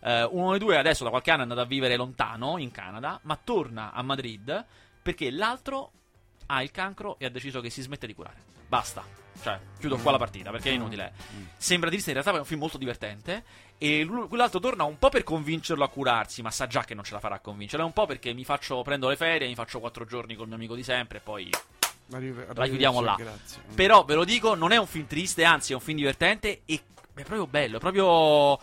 Eh, 0.00 0.24
uno 0.24 0.50
dei 0.50 0.58
due 0.58 0.76
adesso 0.76 1.04
da 1.04 1.10
qualche 1.10 1.30
anno 1.30 1.40
è 1.40 1.42
andato 1.42 1.60
a 1.60 1.66
vivere 1.66 1.96
lontano 1.96 2.58
in 2.58 2.70
Canada, 2.72 3.20
ma 3.22 3.38
torna 3.42 3.92
a 3.92 4.02
Madrid 4.02 4.64
perché 5.00 5.30
l'altro 5.30 5.92
ha 6.46 6.62
il 6.62 6.72
cancro 6.72 7.16
e 7.18 7.26
ha 7.26 7.30
deciso 7.30 7.60
che 7.60 7.70
si 7.70 7.82
smette 7.82 8.06
di 8.06 8.14
curare. 8.14 8.42
Basta. 8.66 9.25
Cioè, 9.40 9.58
chiudo 9.78 9.96
qua 9.98 10.12
la 10.12 10.18
partita 10.18 10.50
perché 10.50 10.70
è 10.70 10.72
inutile. 10.72 11.12
Sembra 11.56 11.90
di 11.90 11.96
in 11.96 12.12
realtà 12.12 12.32
è 12.34 12.38
un 12.38 12.44
film 12.44 12.60
molto 12.60 12.78
divertente. 12.78 13.44
E 13.78 14.02
lui- 14.02 14.26
quell'altro 14.28 14.58
torna 14.60 14.84
un 14.84 14.98
po' 14.98 15.08
per 15.08 15.22
convincerlo 15.22 15.84
a 15.84 15.88
curarsi, 15.88 16.42
ma 16.42 16.50
sa 16.50 16.66
già 16.66 16.84
che 16.84 16.94
non 16.94 17.04
ce 17.04 17.12
la 17.12 17.20
farà 17.20 17.36
a 17.36 17.40
convincerlo. 17.40 17.84
È 17.84 17.88
un 17.88 17.92
po' 17.92 18.06
perché 18.06 18.32
mi 18.32 18.44
faccio, 18.44 18.82
prendo 18.82 19.08
le 19.08 19.16
ferie, 19.16 19.46
mi 19.46 19.54
faccio 19.54 19.80
quattro 19.80 20.04
giorni 20.04 20.34
col 20.34 20.46
mio 20.46 20.56
amico 20.56 20.74
di 20.74 20.82
sempre 20.82 21.18
e 21.18 21.20
poi 21.20 21.50
Arrive- 22.12 22.46
la 22.54 22.66
chiudiamo 22.66 23.00
là. 23.00 23.16
Grazie. 23.18 23.62
Però 23.74 24.04
ve 24.04 24.14
lo 24.14 24.24
dico, 24.24 24.54
non 24.54 24.72
è 24.72 24.76
un 24.76 24.86
film 24.86 25.06
triste, 25.06 25.44
anzi 25.44 25.72
è 25.72 25.74
un 25.74 25.80
film 25.80 25.98
divertente 25.98 26.62
e 26.64 26.80
è 27.14 27.22
proprio 27.22 27.46
bello, 27.46 27.76
è 27.76 27.80
proprio... 27.80 28.58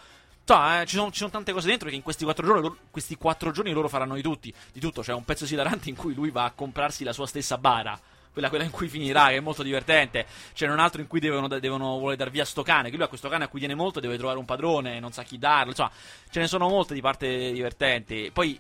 Cioè, 0.46 0.82
eh, 0.82 0.86
ci, 0.86 0.98
sono, 0.98 1.10
ci 1.10 1.20
sono 1.20 1.30
tante 1.30 1.54
cose 1.54 1.68
dentro 1.68 1.88
che 1.90 1.96
in 1.96 2.02
questi 2.02 2.26
quattro 2.26 2.46
giorni, 2.46 2.62
loro, 2.62 2.78
questi 2.92 3.16
quattro 3.16 3.52
giorni 3.52 3.72
loro 3.72 3.88
faranno 3.88 4.16
di 4.16 4.22
tutti. 4.22 4.54
Di 4.74 4.80
tutto, 4.80 5.02
c'è 5.02 5.14
un 5.14 5.24
pezzo 5.24 5.46
esilarante 5.46 5.90
in 5.90 5.96
cui 5.96 6.14
lui 6.14 6.32
va 6.32 6.44
a 6.44 6.52
comprarsi 6.52 7.04
la 7.04 7.14
sua 7.14 7.28
stessa 7.28 7.58
bara. 7.58 7.98
Quella, 8.34 8.50
quella 8.50 8.64
in 8.66 8.72
cui 8.72 8.88
finirà, 8.90 9.28
che 9.28 9.38
è 9.38 9.40
molto 9.40 9.64
divertente. 9.64 10.26
C'è 10.54 10.68
un 10.68 10.80
altro 10.80 11.00
in 11.00 11.08
cui 11.08 11.20
devono, 11.20 11.48
devono 11.48 12.00
vuole 12.00 12.16
dar 12.16 12.30
via 12.30 12.44
sto 12.44 12.64
cane, 12.64 12.90
che 12.90 12.96
lui 12.96 13.06
ha 13.06 13.08
questo 13.08 13.30
cane 13.30 13.46
a 13.46 13.48
cui 13.48 13.60
tiene 13.60 13.76
molto, 13.76 14.00
deve 14.00 14.18
trovare 14.18 14.40
un 14.40 14.46
padrone, 14.46 15.00
non 15.00 15.14
sa 15.14 15.24
chi 15.24 15.38
darlo, 15.38 15.70
insomma, 15.70 15.92
ce 16.30 16.40
ne 16.40 16.48
sono 16.48 16.68
molte 16.68 16.94
di 16.94 17.02
parte 17.02 17.52
divertenti. 17.52 18.32
Poi, 18.34 18.60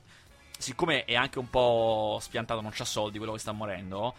siccome 0.57 1.03
è 1.03 1.15
anche 1.15 1.39
un 1.39 1.49
po' 1.49 2.19
spiantato, 2.21 2.61
non 2.61 2.71
c'ha 2.73 2.85
soldi 2.85 3.17
quello 3.17 3.33
che 3.33 3.39
sta 3.39 3.51
morendo, 3.51 4.13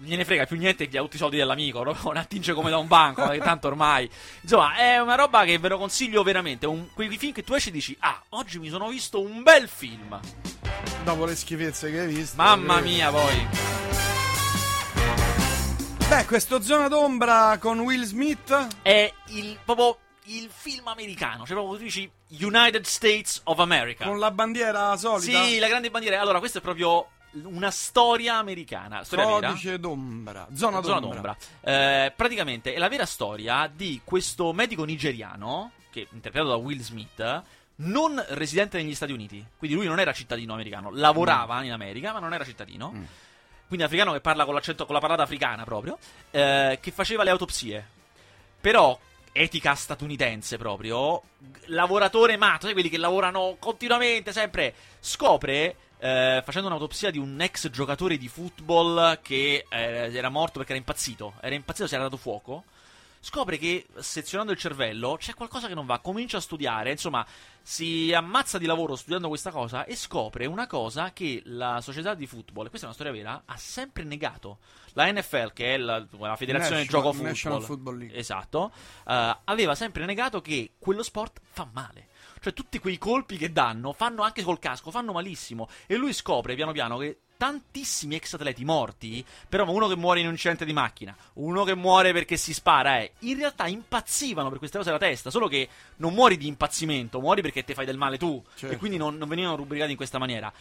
gliene 0.00 0.24
frega 0.24 0.46
più 0.46 0.56
niente 0.56 0.88
che 0.88 0.98
ha 0.98 1.02
tutti 1.02 1.16
i 1.16 1.18
soldi 1.18 1.36
dell'amico, 1.36 1.80
proprio 1.82 2.12
ne 2.12 2.20
attinge 2.20 2.52
come 2.52 2.70
da 2.70 2.78
un 2.78 2.86
banco, 2.86 3.26
che 3.28 3.38
tanto 3.38 3.68
ormai. 3.68 4.08
Insomma, 4.42 4.76
è 4.76 4.98
una 4.98 5.14
roba 5.14 5.44
che 5.44 5.58
ve 5.58 5.68
lo 5.68 5.78
consiglio 5.78 6.22
veramente. 6.22 6.66
Un, 6.66 6.88
quei 6.94 7.16
film 7.16 7.32
che 7.32 7.44
tu 7.44 7.54
esci 7.54 7.68
e 7.68 7.72
dici, 7.72 7.96
ah, 8.00 8.22
oggi 8.30 8.58
mi 8.58 8.68
sono 8.68 8.88
visto 8.88 9.20
un 9.20 9.42
bel 9.42 9.68
film. 9.68 10.18
Dopo 11.04 11.24
le 11.24 11.34
schifezze 11.34 11.90
che 11.90 12.00
hai 12.00 12.14
visto. 12.14 12.36
Mamma 12.36 12.78
eh. 12.78 12.82
mia, 12.82 13.10
poi. 13.10 14.07
Beh, 16.08 16.24
questo 16.24 16.62
Zona 16.62 16.88
d'ombra 16.88 17.58
con 17.60 17.80
Will 17.80 18.02
Smith 18.04 18.68
È 18.80 19.12
il 19.26 19.58
proprio 19.62 19.98
il 20.24 20.48
film 20.50 20.88
americano, 20.88 21.44
cioè 21.44 21.54
proprio 21.54 21.76
tu 21.76 21.82
dici 21.84 22.10
United 22.40 22.84
States 22.84 23.42
of 23.44 23.58
America. 23.58 24.06
con 24.06 24.18
la 24.18 24.30
bandiera 24.30 24.96
solita. 24.96 25.44
Sì, 25.44 25.58
la 25.58 25.68
grande 25.68 25.90
bandiera. 25.90 26.18
Allora, 26.18 26.38
questa 26.38 26.60
è 26.60 26.62
proprio 26.62 27.08
una 27.42 27.70
storia 27.70 28.36
americana. 28.36 29.04
Storia 29.04 29.26
vera. 29.26 29.48
Codice 29.48 29.78
d'ombra. 29.78 30.48
Zona 30.54 30.80
d'ombra. 30.80 30.92
Zona 30.92 31.00
d'ombra. 31.00 31.36
Eh, 31.60 32.12
praticamente 32.16 32.72
è 32.72 32.78
la 32.78 32.88
vera 32.88 33.04
storia 33.04 33.70
di 33.70 34.00
questo 34.02 34.54
medico 34.54 34.84
nigeriano, 34.84 35.72
che 35.90 36.06
interpretato 36.10 36.50
da 36.50 36.56
Will 36.56 36.80
Smith, 36.80 37.42
non 37.76 38.22
residente 38.30 38.78
negli 38.78 38.94
Stati 38.94 39.12
Uniti. 39.12 39.44
Quindi 39.58 39.76
lui 39.76 39.86
non 39.86 40.00
era 40.00 40.14
cittadino 40.14 40.54
americano, 40.54 40.90
lavorava 40.90 41.62
in 41.64 41.72
America, 41.72 42.12
ma 42.12 42.18
non 42.18 42.32
era 42.32 42.44
cittadino. 42.44 42.92
Mm. 42.94 43.02
Quindi 43.68 43.84
africano 43.84 44.12
che 44.12 44.20
parla 44.20 44.44
con 44.44 44.54
l'accento, 44.54 44.86
con 44.86 44.94
la 44.94 45.00
parlata 45.00 45.22
africana 45.22 45.62
proprio, 45.64 45.98
eh, 46.30 46.78
che 46.80 46.90
faceva 46.90 47.22
le 47.22 47.30
autopsie. 47.30 47.86
Però, 48.60 48.98
etica 49.30 49.74
statunitense 49.74 50.56
proprio, 50.56 51.22
lavoratore 51.66 52.36
matto, 52.36 52.64
sai 52.64 52.72
quelli 52.72 52.88
che 52.88 52.96
lavorano 52.96 53.56
continuamente, 53.60 54.32
sempre, 54.32 54.74
scopre, 55.00 55.76
eh, 55.98 56.42
facendo 56.44 56.68
un'autopsia 56.68 57.10
di 57.10 57.18
un 57.18 57.40
ex 57.40 57.68
giocatore 57.70 58.16
di 58.16 58.28
football 58.28 59.20
che 59.20 59.66
eh, 59.68 60.16
era 60.16 60.28
morto 60.28 60.58
perché 60.58 60.72
era 60.72 60.80
impazzito, 60.80 61.34
era 61.40 61.54
impazzito, 61.54 61.86
si 61.86 61.94
era 61.94 62.04
dato 62.04 62.16
fuoco, 62.16 62.64
scopre 63.20 63.58
che 63.58 63.86
sezionando 63.98 64.52
il 64.52 64.58
cervello 64.58 65.16
c'è 65.18 65.34
qualcosa 65.34 65.68
che 65.68 65.74
non 65.74 65.86
va, 65.86 65.98
comincia 66.00 66.38
a 66.38 66.40
studiare, 66.40 66.90
insomma, 66.90 67.26
si 67.62 68.12
ammazza 68.12 68.58
di 68.58 68.66
lavoro 68.66 68.96
studiando 68.96 69.28
questa 69.28 69.50
cosa 69.50 69.84
e 69.84 69.96
scopre 69.96 70.46
una 70.46 70.66
cosa 70.66 71.12
che 71.12 71.42
la 71.46 71.80
società 71.80 72.14
di 72.14 72.26
football, 72.26 72.66
e 72.66 72.68
questa 72.68 72.86
è 72.86 72.90
una 72.90 72.98
storia 72.98 73.12
vera, 73.12 73.42
ha 73.44 73.56
sempre 73.56 74.04
negato. 74.04 74.58
La 74.94 75.10
NFL, 75.12 75.52
che 75.52 75.74
è 75.74 75.76
la, 75.76 76.04
la 76.18 76.36
federazione 76.36 76.78
del 76.78 76.88
gioco 76.88 77.12
football, 77.12 77.28
National 77.28 77.62
Football 77.62 77.98
League. 77.98 78.16
esatto, 78.16 78.72
eh, 79.06 79.36
aveva 79.44 79.74
sempre 79.74 80.04
negato 80.06 80.40
che 80.40 80.72
quello 80.78 81.02
sport 81.02 81.40
fa 81.50 81.68
male. 81.72 82.07
Cioè, 82.40 82.52
tutti 82.52 82.78
quei 82.78 82.98
colpi 82.98 83.36
che 83.36 83.52
danno, 83.52 83.92
fanno 83.92 84.22
anche 84.22 84.42
col 84.42 84.58
casco, 84.58 84.90
fanno 84.90 85.12
malissimo. 85.12 85.68
E 85.86 85.96
lui 85.96 86.12
scopre 86.12 86.54
piano 86.54 86.72
piano 86.72 86.98
che 86.98 87.18
tantissimi 87.38 88.16
ex 88.16 88.34
atleti 88.34 88.64
morti, 88.64 89.24
però 89.48 89.68
uno 89.70 89.86
che 89.86 89.94
muore 89.96 90.18
in 90.20 90.26
un 90.26 90.32
incidente 90.32 90.64
di 90.64 90.72
macchina, 90.72 91.16
uno 91.34 91.62
che 91.62 91.76
muore 91.76 92.12
perché 92.12 92.36
si 92.36 92.52
spara, 92.52 92.98
eh, 92.98 93.12
in 93.20 93.36
realtà 93.36 93.68
impazzivano 93.68 94.48
per 94.48 94.58
queste 94.58 94.76
cose 94.76 94.90
alla 94.90 94.98
testa, 94.98 95.30
solo 95.30 95.46
che 95.46 95.68
non 95.96 96.14
muori 96.14 96.36
di 96.36 96.48
impazzimento, 96.48 97.20
muori 97.20 97.40
perché 97.40 97.62
ti 97.62 97.74
fai 97.74 97.86
del 97.86 97.96
male 97.96 98.18
tu, 98.18 98.42
Certo. 98.56 98.74
e 98.74 98.78
quindi 98.78 98.96
non, 98.96 99.16
non 99.16 99.28
venivano 99.28 99.54
rubricati 99.54 99.92
in 99.92 99.96
questa 99.96 100.18
maniera. 100.18 100.52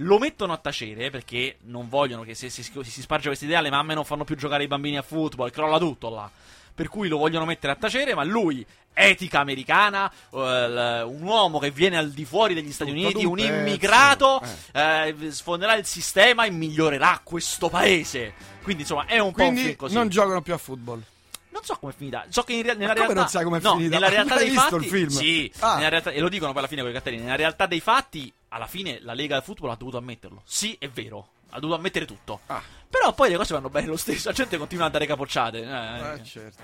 Lo 0.00 0.18
mettono 0.18 0.52
a 0.52 0.58
tacere 0.58 1.08
perché 1.08 1.56
non 1.62 1.88
vogliono 1.88 2.22
che 2.22 2.34
se 2.34 2.50
si, 2.50 2.62
si, 2.62 2.70
si 2.84 3.00
sparge 3.00 3.28
questa 3.28 3.46
idea 3.46 3.62
le 3.62 3.70
mamme 3.70 3.94
non 3.94 4.04
fanno 4.04 4.24
più 4.24 4.36
giocare 4.36 4.62
i 4.64 4.66
bambini 4.68 4.98
a 4.98 5.02
football, 5.02 5.48
crolla 5.50 5.78
tutto 5.78 6.10
là. 6.10 6.30
Per 6.76 6.88
cui 6.88 7.08
lo 7.08 7.16
vogliono 7.16 7.46
mettere 7.46 7.72
a 7.72 7.76
tacere, 7.76 8.14
ma 8.14 8.22
lui, 8.22 8.64
etica 8.92 9.40
americana, 9.40 10.12
eh, 10.30 11.02
un 11.02 11.22
uomo 11.22 11.58
che 11.58 11.70
viene 11.70 11.96
al 11.96 12.10
di 12.10 12.26
fuori 12.26 12.52
degli 12.52 12.70
Stati 12.70 12.92
Tutto 12.92 13.06
Uniti, 13.08 13.24
un 13.24 13.38
immigrato, 13.38 14.42
eh, 14.72 15.14
sfonderà 15.30 15.74
il 15.76 15.86
sistema 15.86 16.44
e 16.44 16.50
migliorerà 16.50 17.20
questo 17.24 17.70
paese. 17.70 18.34
Quindi, 18.62 18.82
insomma, 18.82 19.06
è 19.06 19.18
un 19.18 19.32
po' 19.32 19.42
un 19.44 19.48
Quindi 19.48 19.62
film 19.62 19.76
così. 19.76 19.94
non 19.94 20.08
giocano 20.10 20.42
più 20.42 20.52
a 20.52 20.58
football. 20.58 21.02
Non 21.48 21.64
so 21.64 21.76
com'è 21.78 21.94
finita. 21.96 22.26
So 22.28 22.42
che 22.42 22.52
in 22.52 22.62
rea- 22.64 22.74
nella 22.74 22.92
come 22.92 23.04
realtà. 23.04 23.20
non 23.22 23.28
sai 23.30 23.44
com'è 23.44 23.60
no, 23.62 23.76
finita? 23.76 23.94
Nella 23.94 24.08
realtà 24.10 24.36
dei 24.36 24.50
visto 24.50 24.60
fatti. 24.68 24.84
il 24.84 24.90
film? 24.90 25.08
Sì, 25.08 25.52
Ah. 25.60 25.88
realtà- 25.88 26.10
e 26.10 26.20
lo 26.20 26.28
dicono 26.28 26.50
poi 26.50 26.58
alla 26.58 26.68
fine 26.68 26.82
con 26.82 26.90
i 26.90 26.92
cartellini. 26.92 27.22
Nella 27.22 27.36
realtà 27.36 27.64
dei 27.64 27.80
fatti, 27.80 28.30
alla 28.48 28.66
fine 28.66 28.98
la 29.00 29.14
Lega 29.14 29.36
del 29.36 29.44
Football 29.44 29.70
ha 29.70 29.76
dovuto 29.76 29.96
ammetterlo. 29.96 30.42
Sì, 30.44 30.76
è 30.78 30.88
vero. 30.90 31.28
Ha 31.50 31.60
dovuto 31.60 31.78
ammettere 31.78 32.04
tutto. 32.04 32.40
Ah. 32.46 32.60
Però 32.88 33.12
poi 33.14 33.30
le 33.30 33.36
cose 33.36 33.54
vanno 33.54 33.68
bene 33.70 33.86
lo 33.88 33.96
stesso. 33.96 34.28
La 34.28 34.34
gente 34.34 34.58
continua 34.58 34.86
a 34.86 34.90
dare 34.90 35.06
capocciate. 35.06 35.62
Eh, 35.62 36.12
Eh, 36.14 36.24
certo. 36.24 36.62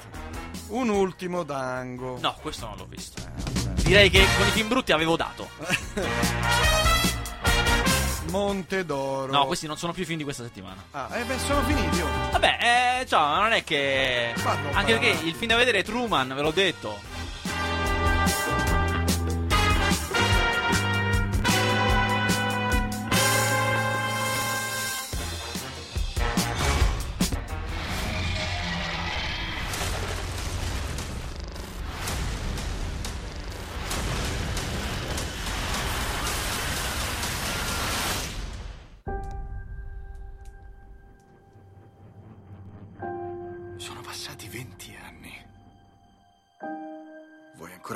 Un 0.68 0.88
ultimo 0.88 1.44
tango. 1.44 2.18
No, 2.20 2.34
questo 2.40 2.66
non 2.66 2.76
l'ho 2.76 2.86
visto. 2.86 3.20
Direi 3.82 4.08
che 4.10 4.24
con 4.36 4.46
i 4.46 4.50
film 4.50 4.68
brutti 4.68 4.92
avevo 4.92 5.16
dato. 5.16 5.48
Monte 8.30 8.84
d'Oro. 8.86 9.30
No, 9.30 9.44
questi 9.46 9.66
non 9.66 9.76
sono 9.76 9.92
più 9.92 10.04
i 10.04 10.06
film 10.06 10.16
di 10.18 10.24
questa 10.24 10.42
settimana. 10.42 10.82
Ah, 10.92 11.08
eh 11.18 11.24
beh, 11.24 11.38
sono 11.38 11.62
finiti. 11.64 12.00
oh. 12.00 12.08
Vabbè, 12.30 13.00
eh, 13.00 13.06
cioè, 13.06 13.20
non 13.20 13.52
è 13.52 13.62
che. 13.62 14.32
Fanno 14.36 14.70
Anche 14.72 14.92
perché 14.98 15.26
il 15.26 15.34
film 15.34 15.50
da 15.50 15.56
vedere 15.56 15.80
è 15.80 15.84
Truman, 15.84 16.28
ve 16.34 16.40
l'ho 16.40 16.50
detto. 16.50 16.98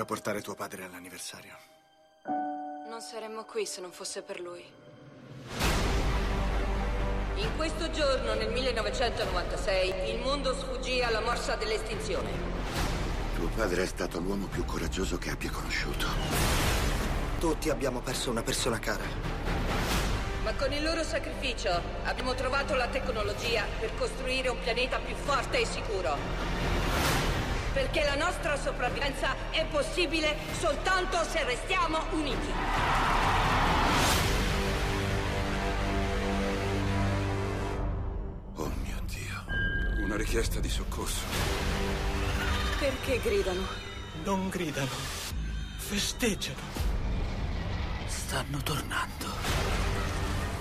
Portare 0.06 0.40
tuo 0.40 0.54
padre 0.54 0.84
all'anniversario? 0.84 1.52
Non 2.88 3.00
saremmo 3.00 3.44
qui 3.44 3.66
se 3.66 3.82
non 3.82 3.90
fosse 3.90 4.22
per 4.22 4.40
lui. 4.40 4.64
In 7.34 7.56
questo 7.56 7.90
giorno, 7.90 8.32
nel 8.32 8.50
1996, 8.50 10.14
il 10.14 10.20
mondo 10.20 10.54
sfuggì 10.54 11.02
alla 11.02 11.20
morsa 11.20 11.56
dell'estinzione. 11.56 12.30
Tuo 13.34 13.48
padre 13.48 13.82
è 13.82 13.86
stato 13.86 14.18
l'uomo 14.20 14.46
più 14.46 14.64
coraggioso 14.64 15.18
che 15.18 15.30
abbia 15.30 15.50
conosciuto. 15.50 16.06
Tutti 17.38 17.68
abbiamo 17.68 18.00
perso 18.00 18.30
una 18.30 18.42
persona 18.42 18.78
cara. 18.78 19.04
Ma 20.44 20.54
con 20.54 20.72
il 20.72 20.82
loro 20.82 21.02
sacrificio 21.02 21.82
abbiamo 22.04 22.34
trovato 22.34 22.74
la 22.74 22.86
tecnologia 22.86 23.64
per 23.80 23.94
costruire 23.98 24.48
un 24.48 24.58
pianeta 24.62 24.98
più 24.98 25.16
forte 25.16 25.58
e 25.58 25.66
sicuro. 25.66 26.65
Perché 27.76 28.04
la 28.04 28.14
nostra 28.14 28.56
sopravvivenza 28.56 29.36
è 29.50 29.66
possibile 29.66 30.34
soltanto 30.58 31.22
se 31.24 31.44
restiamo 31.44 31.98
uniti. 32.12 32.50
Oh 38.54 38.72
mio 38.82 38.96
Dio. 39.04 39.44
Una 40.02 40.16
richiesta 40.16 40.58
di 40.58 40.70
soccorso. 40.70 41.20
Perché 42.78 43.20
gridano? 43.20 43.66
Non 44.24 44.48
gridano. 44.48 44.96
Festeggiano. 45.76 46.62
Stanno 48.06 48.56
tornando. 48.62 49.26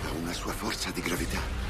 Ha 0.03 0.11
una 0.19 0.33
sua 0.33 0.51
forza 0.51 0.91
di 0.91 0.99
gravità. 0.99 1.64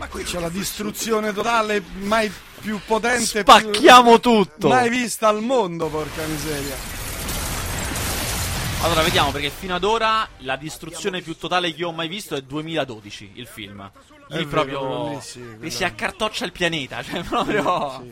Ma 0.00 0.06
qui 0.06 0.22
c'è 0.22 0.40
la 0.40 0.48
distruzione 0.48 1.30
totale, 1.34 1.82
mai 2.04 2.32
più 2.62 2.80
potente. 2.86 3.40
Spacchiamo 3.40 4.18
più- 4.18 4.32
tutto. 4.32 4.68
Mai 4.68 4.88
vista 4.88 5.28
al 5.28 5.42
mondo, 5.42 5.88
porca 5.88 6.24
miseria. 6.24 6.74
Allora, 8.82 9.02
vediamo 9.02 9.30
perché 9.30 9.50
fino 9.50 9.74
ad 9.74 9.84
ora 9.84 10.26
la 10.38 10.56
distruzione 10.56 11.20
più 11.20 11.36
totale 11.36 11.70
che 11.72 11.80
io 11.80 11.88
ho 11.88 11.92
mai 11.92 12.08
visto 12.08 12.34
è 12.34 12.40
2012, 12.40 13.32
il 13.34 13.46
film. 13.46 13.90
Lì 14.28 14.36
vero, 14.44 14.48
proprio 14.48 15.08
lì 15.10 15.20
sì, 15.20 15.38
che 15.40 15.56
quello- 15.56 15.70
si 15.70 15.84
accartoccia 15.84 16.44
il 16.46 16.52
pianeta, 16.52 17.02
cioè 17.04 17.22
proprio 17.22 18.06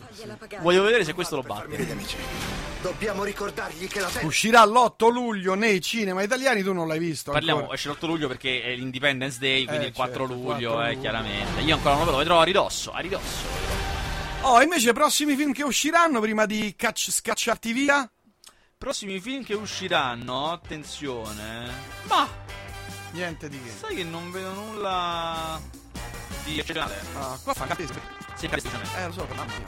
Voglio 0.60 0.82
vedere 0.82 1.04
se 1.04 1.14
questo 1.14 1.36
lo 1.36 1.42
batte. 1.42 1.96
Dobbiamo 2.82 3.24
ricordargli 3.24 3.88
che 3.88 4.00
la. 4.00 4.10
Uscirà 4.22 4.64
l'8 4.66 5.10
luglio 5.10 5.54
nei 5.54 5.80
cinema 5.80 6.22
italiani, 6.22 6.62
tu 6.62 6.72
non 6.74 6.86
l'hai 6.86 6.98
visto. 6.98 7.32
Parliamo, 7.32 7.60
ancora. 7.60 7.76
esce 7.76 7.88
l'8 7.88 8.06
luglio 8.06 8.28
perché 8.28 8.62
è 8.62 8.74
l'Independence 8.74 9.38
Day, 9.40 9.64
quindi 9.64 9.86
Eh, 9.86 9.88
il 9.88 9.94
4 9.94 10.26
certo, 10.26 10.32
luglio, 10.34 10.72
4 10.72 10.82
eh, 10.82 10.88
luglio. 10.90 11.00
chiaramente. 11.00 11.60
Io 11.62 11.74
ancora 11.74 11.94
non 11.94 12.04
ve 12.04 12.10
lo 12.10 12.16
vedrò 12.18 12.40
a 12.40 12.44
ridosso, 12.44 12.92
a 12.92 12.98
ridosso. 13.00 13.46
Oh, 14.42 14.60
invece, 14.62 14.92
prossimi 14.92 15.34
film 15.34 15.52
che 15.52 15.64
usciranno 15.64 16.20
prima 16.20 16.46
di 16.46 16.74
cacci- 16.76 17.10
scacciarti 17.10 17.72
via? 17.72 18.08
Prossimi 18.78 19.18
film 19.18 19.42
che 19.42 19.54
usciranno, 19.54 20.52
attenzione. 20.52 21.68
Ma 22.04 22.28
Niente 23.10 23.48
di 23.48 23.60
che. 23.60 23.70
sai 23.70 23.96
che 23.96 24.04
non 24.04 24.30
vedo 24.30 24.52
nulla 24.52 25.60
di 26.44 26.60
eccezionale. 26.60 27.00
Ah, 27.16 27.36
qua 27.42 27.54
fa 27.54 27.66
capire. 27.66 27.92
Sì, 28.36 28.46
decisamente. 28.46 28.96
Eh, 28.96 29.06
lo 29.06 29.12
so, 29.12 29.26
mamma 29.34 29.44
mia. 29.46 29.66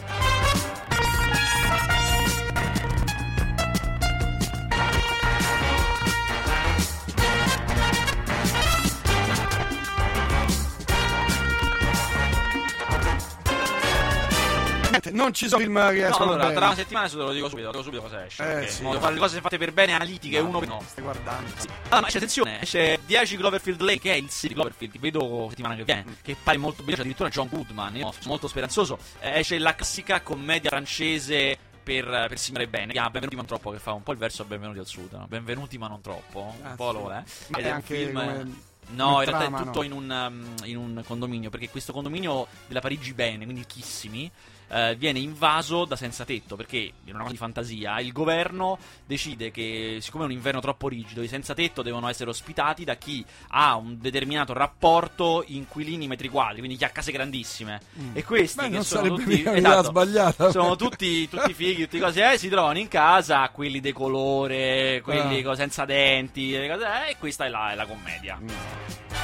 Niente, 15.03 15.11
Non 15.11 15.33
ci 15.33 15.49
sono 15.49 15.63
film 15.63 15.75
che 15.91 16.01
No, 16.03 16.09
escono 16.09 16.25
allora, 16.31 16.43
bene. 16.45 16.55
tra 16.57 16.67
una 16.67 16.75
settimana 16.75 17.09
te 17.09 17.17
lo 17.17 17.33
dico 17.33 17.49
subito, 17.49 17.67
lo 17.67 17.73
dico 17.73 17.83
subito 17.85 18.03
cosa 18.03 18.25
esce. 18.27 18.61
Eh, 18.63 18.69
sì. 18.69 18.83
Devo 18.83 19.01
fare 19.01 19.15
le 19.15 19.21
cose 19.21 19.41
fatte 19.41 19.59
per 19.59 19.73
bene, 19.73 19.93
analitiche, 19.95 20.39
uno 20.39 20.59
per 20.59 20.69
no. 20.69 20.83
Stai 20.87 21.03
guardando. 21.03 21.51
Ah, 21.89 22.01
ma 22.01 22.07
esce, 22.07 22.19
attenzione, 22.19 22.61
esce 22.61 23.01
10 23.07 23.37
Cloverfield 23.37 23.81
Lane, 23.81 23.99
che 23.99 24.13
è 24.13 24.17
il 24.17 24.29
sì 24.31 24.49
di 24.49 24.55
Cloverfield, 24.55 24.99
vedo 24.99 25.47
settimana 25.49 25.75
che 25.75 25.85
viene, 25.85 26.05
che 26.23 26.37
pare 26.43 26.59
molto 26.59 26.83
bene, 26.83 26.95
c'è 26.97 27.01
addirittura 27.01 27.29
John 27.31 27.49
Goodman, 27.51 27.97
io 27.97 28.11
sono 28.13 28.25
molto 28.27 28.47
speranzoso. 28.49 28.99
Eh, 29.21 29.39
esce 29.41 29.59
la 29.59 29.75
classica 29.75 30.21
commedia 30.21 30.69
francese 30.71 31.57
per, 31.83 32.05
per 32.29 32.39
simulare 32.39 32.69
bene, 32.69 32.87
che 32.89 32.93
chiama 32.93 33.09
Benvenuti 33.11 33.37
ma 33.37 33.43
non 33.43 33.51
troppo, 33.51 33.71
che 33.71 33.79
fa 33.79 33.93
un 33.93 34.03
po' 34.03 34.13
il 34.13 34.19
verso 34.19 34.43
a 34.43 34.45
Benvenuti 34.45 34.79
al 34.79 34.87
Sud, 34.87 35.13
no? 35.13 35.27
Benvenuti 35.29 35.79
ma 35.79 35.89
non 35.89 36.01
troppo, 36.03 36.55
un 36.59 36.67
Ah, 36.67 36.75
po' 36.75 36.91
sì. 36.91 36.97
lo 36.97 37.11
è. 37.11 37.23
Ma 37.49 37.59
Ed 37.59 37.65
è 37.65 37.69
un 37.69 37.75
anche 37.75 37.95
film... 37.95 38.13
come- 38.19 38.69
No, 38.93 39.11
come 39.13 39.25
in 39.25 39.31
realtà 39.31 39.47
trama, 39.47 39.61
è 39.61 39.65
tutto 39.67 39.79
no? 39.79 39.85
in, 39.85 39.93
un, 39.93 40.11
um, 40.11 40.55
in 40.67 40.77
un 40.77 41.03
condominio, 41.07 41.49
perché 41.49 41.69
questo 41.69 41.93
condominio 41.93 42.49
della 42.67 42.81
Parigi 42.81 43.13
Bene, 43.15 43.45
quindi 43.45 43.61
ricchissimi, 43.61 44.29
eh, 44.71 44.95
viene 44.97 45.19
invaso 45.19 45.85
da 45.85 45.97
senza 45.97 46.25
tetto, 46.25 46.57
perché 46.57 46.79
in 46.79 47.15
una 47.15 47.21
cosa 47.21 47.33
di 47.33 47.37
fantasia 47.39 48.01
il 48.01 48.13
governo 48.13 48.79
decide 49.07 49.51
che 49.51 49.99
siccome 50.01 50.25
è 50.25 50.27
un 50.27 50.33
inverno 50.33 50.61
troppo 50.61 50.89
rigido, 50.89 51.23
i 51.23 51.29
senza 51.29 51.55
tetto 51.55 51.83
devono 51.83 52.09
essere 52.09 52.31
ospitati 52.31 52.85
da 52.85 52.95
chi 52.95 53.25
ha 53.49 53.77
un 53.77 53.99
determinato 54.01 54.53
rapporto 54.53 55.45
inquilini 55.47 56.07
metri 56.07 56.29
quadri, 56.29 56.59
quindi 56.59 56.77
chi 56.77 56.85
ha 56.85 56.91
case 56.91 57.13
grandissime. 57.13 57.81
Mm. 58.01 58.11
E 58.17 58.25
questi 58.25 58.61
Beh, 58.61 58.69
che 58.69 58.75
non 58.75 58.85
sono 58.85 59.15
tutti 59.15 59.43
esatto, 59.45 59.89
sbagliata. 59.89 60.51
sono 60.51 60.77
tutti, 60.77 61.29
tutti 61.29 61.53
fighi, 61.53 61.83
tutti 61.85 61.99
cose, 61.99 62.33
eh, 62.33 62.39
si 62.39 62.49
trovano 62.49 62.79
in 62.79 62.89
casa 62.89 63.49
quelli 63.51 63.81
de 63.81 63.93
colore, 63.93 65.01
quelli 65.03 65.43
Ah. 65.45 65.55
senza 65.55 65.85
denti, 65.85 66.53
cose, 66.69 66.85
eh, 67.07 67.11
e 67.11 67.17
questa 67.19 67.45
è 67.45 67.49
la, 67.49 67.73
è 67.73 67.75
la 67.75 67.87
commedia. 67.87 69.20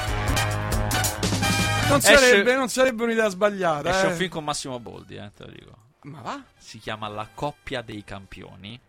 Non 1.89 1.97
Esce- 1.99 2.17
sarebbe, 2.17 2.55
non 2.55 2.69
sarebbe 2.69 3.03
un'idea 3.03 3.29
sbagliata. 3.29 3.89
Esce 3.89 4.05
eh. 4.05 4.09
un 4.09 4.15
film 4.15 4.29
con 4.29 4.43
Massimo 4.43 4.79
Boldi, 4.79 5.15
eh, 5.15 5.31
te 5.35 5.45
lo 5.45 5.51
dico. 5.51 5.71
Ma 6.03 6.21
va? 6.21 6.43
Si 6.57 6.79
chiama 6.79 7.07
La 7.07 7.27
coppia 7.33 7.81
dei 7.81 8.03
campioni. 8.03 8.79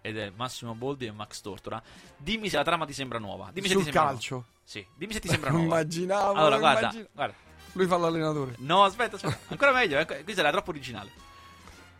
Ed 0.00 0.18
è 0.18 0.30
Massimo 0.34 0.74
Boldi 0.74 1.06
e 1.06 1.12
Max 1.12 1.40
Tortora. 1.40 1.82
Dimmi 2.16 2.48
se 2.48 2.56
la 2.56 2.62
trama 2.64 2.84
ti 2.84 2.92
sembra 2.92 3.18
nuova. 3.18 3.50
Dimmi 3.52 3.66
se 3.68 3.72
Sul 3.74 3.84
ti 3.84 3.90
sembra 3.90 4.10
calcio. 4.12 4.34
nuova. 4.34 4.48
Sì, 4.62 4.86
dimmi 4.96 5.12
se 5.14 5.20
ti 5.20 5.28
sembra 5.28 5.50
nuova. 5.50 5.64
immaginavo, 5.64 6.32
Allora, 6.34 6.54
lo 6.54 6.60
guarda, 6.60 6.80
immagino- 6.80 7.06
guarda. 7.12 7.34
Lui 7.72 7.86
fa 7.86 7.96
l'allenatore. 7.96 8.54
No, 8.58 8.84
aspetta, 8.84 9.16
aspetta. 9.16 9.38
Ancora 9.48 9.72
meglio, 9.72 9.98
eh, 9.98 10.04
questa 10.06 10.40
era 10.42 10.50
troppo 10.50 10.70
originale. 10.70 11.10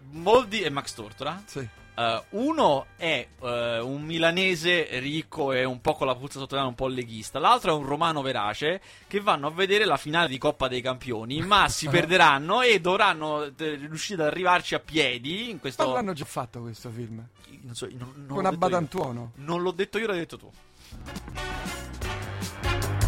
Boldi 0.00 0.60
e 0.62 0.70
Max 0.70 0.92
Tortora. 0.94 1.42
Sì. 1.46 1.66
Eh, 1.96 2.22
uno 2.30 2.86
è 2.96 3.26
eh, 3.40 3.78
un 3.78 4.02
milanese 4.02 4.98
ricco 4.98 5.52
e 5.52 5.64
un 5.64 5.80
po' 5.80 5.94
con 5.94 6.06
la 6.06 6.14
puzza 6.14 6.38
sotto 6.38 6.54
la 6.54 6.62
mano, 6.62 6.70
un 6.70 6.76
po' 6.76 6.88
leghista. 6.88 7.38
L'altro 7.38 7.74
è 7.74 7.78
un 7.78 7.86
romano 7.86 8.22
verace 8.22 8.80
che 9.06 9.20
vanno 9.20 9.46
a 9.46 9.50
vedere 9.50 9.84
la 9.84 9.96
finale 9.96 10.28
di 10.28 10.38
Coppa 10.38 10.68
dei 10.68 10.80
Campioni, 10.80 11.40
ma 11.40 11.68
si 11.70 11.88
perderanno 11.88 12.62
e 12.62 12.80
dovranno 12.80 13.44
eh, 13.44 13.52
riuscire 13.56 14.22
ad 14.22 14.28
arrivarci 14.28 14.74
a 14.74 14.80
piedi 14.80 15.50
in 15.50 15.60
questo... 15.60 15.86
Ma 15.86 15.94
l'hanno 15.94 16.12
già 16.12 16.24
fatto 16.24 16.60
questo 16.60 16.90
film. 16.90 17.24
Non 17.62 17.74
so, 17.74 17.88
non, 17.92 18.12
non 18.16 18.36
Con 18.36 18.44
io. 18.44 18.48
Abbatantuono. 18.48 19.32
Non 19.36 19.62
l'ho 19.62 19.70
detto 19.70 19.98
io, 19.98 20.06
l'hai 20.06 20.18
detto 20.18 20.36
tu. 20.36 20.50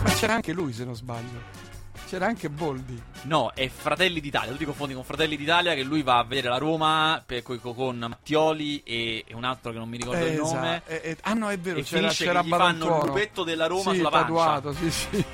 Ma 0.03 0.11
c'era 0.13 0.35
anche 0.35 0.53
lui, 0.53 0.73
se 0.73 0.85
non 0.85 0.95
sbaglio. 0.95 1.66
C'era 2.09 2.27
anche 2.27 2.49
Boldi. 2.49 3.03
No, 3.23 3.51
è 3.53 3.69
Fratelli 3.69 4.21
d'Italia. 4.21 4.53
Tu 4.53 4.59
ti 4.59 4.65
confondi 4.65 4.95
con 4.95 5.03
Fratelli 5.03 5.37
d'Italia 5.37 5.75
che 5.75 5.83
lui 5.83 6.03
va 6.03 6.19
a 6.19 6.25
vedere 6.25 6.49
la 6.51 6.59
Roma 6.59 7.21
per- 7.27 7.43
co- 7.43 7.59
co- 7.59 7.75
con 7.75 7.97
Mattioli 7.99 8.81
e, 8.85 9.25
e 9.27 9.35
un 9.35 9.43
altro 9.43 9.73
che 9.73 9.79
non 9.79 9.89
mi 9.89 9.97
ricordo 9.97 10.25
Eh, 10.25 10.29
il 10.29 10.37
nome. 10.37 10.83
esatto. 10.87 11.07
Eh, 11.09 11.17
ah 11.23 11.33
no, 11.35 11.49
è 11.51 11.59
vero, 11.59 11.79
E 11.79 11.83
c'era, 11.83 12.09
c'era 12.11 12.41
che 12.43 12.47
gli 12.47 12.51
fanno 12.51 13.01
il 13.01 13.07
lupetto 13.09 13.43
della 13.43 13.67
Roma 13.67 13.91
sì, 13.91 13.97
sulla 13.97 14.11
pancia. 14.11 14.27
tatuato, 14.27 14.73
sì, 14.75 14.91
sì. 14.91 15.25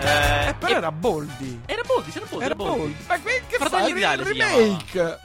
Eh, 0.00 0.48
Eh, 0.48 0.54
però 0.58 0.76
era 0.76 0.90
Boldi. 0.92 1.60
Era 1.66 1.82
Boldi, 1.86 2.10
c'era 2.10 2.26
Boldi. 2.28 2.44
Era 2.44 2.54
Boldi. 2.56 2.78
Boldi. 2.78 2.96
Ma 3.06 3.20
che 3.20 3.42
Fratelli 3.48 4.00
fa? 4.02 4.14
D'Italia 4.16 4.24
remake. 4.48 5.18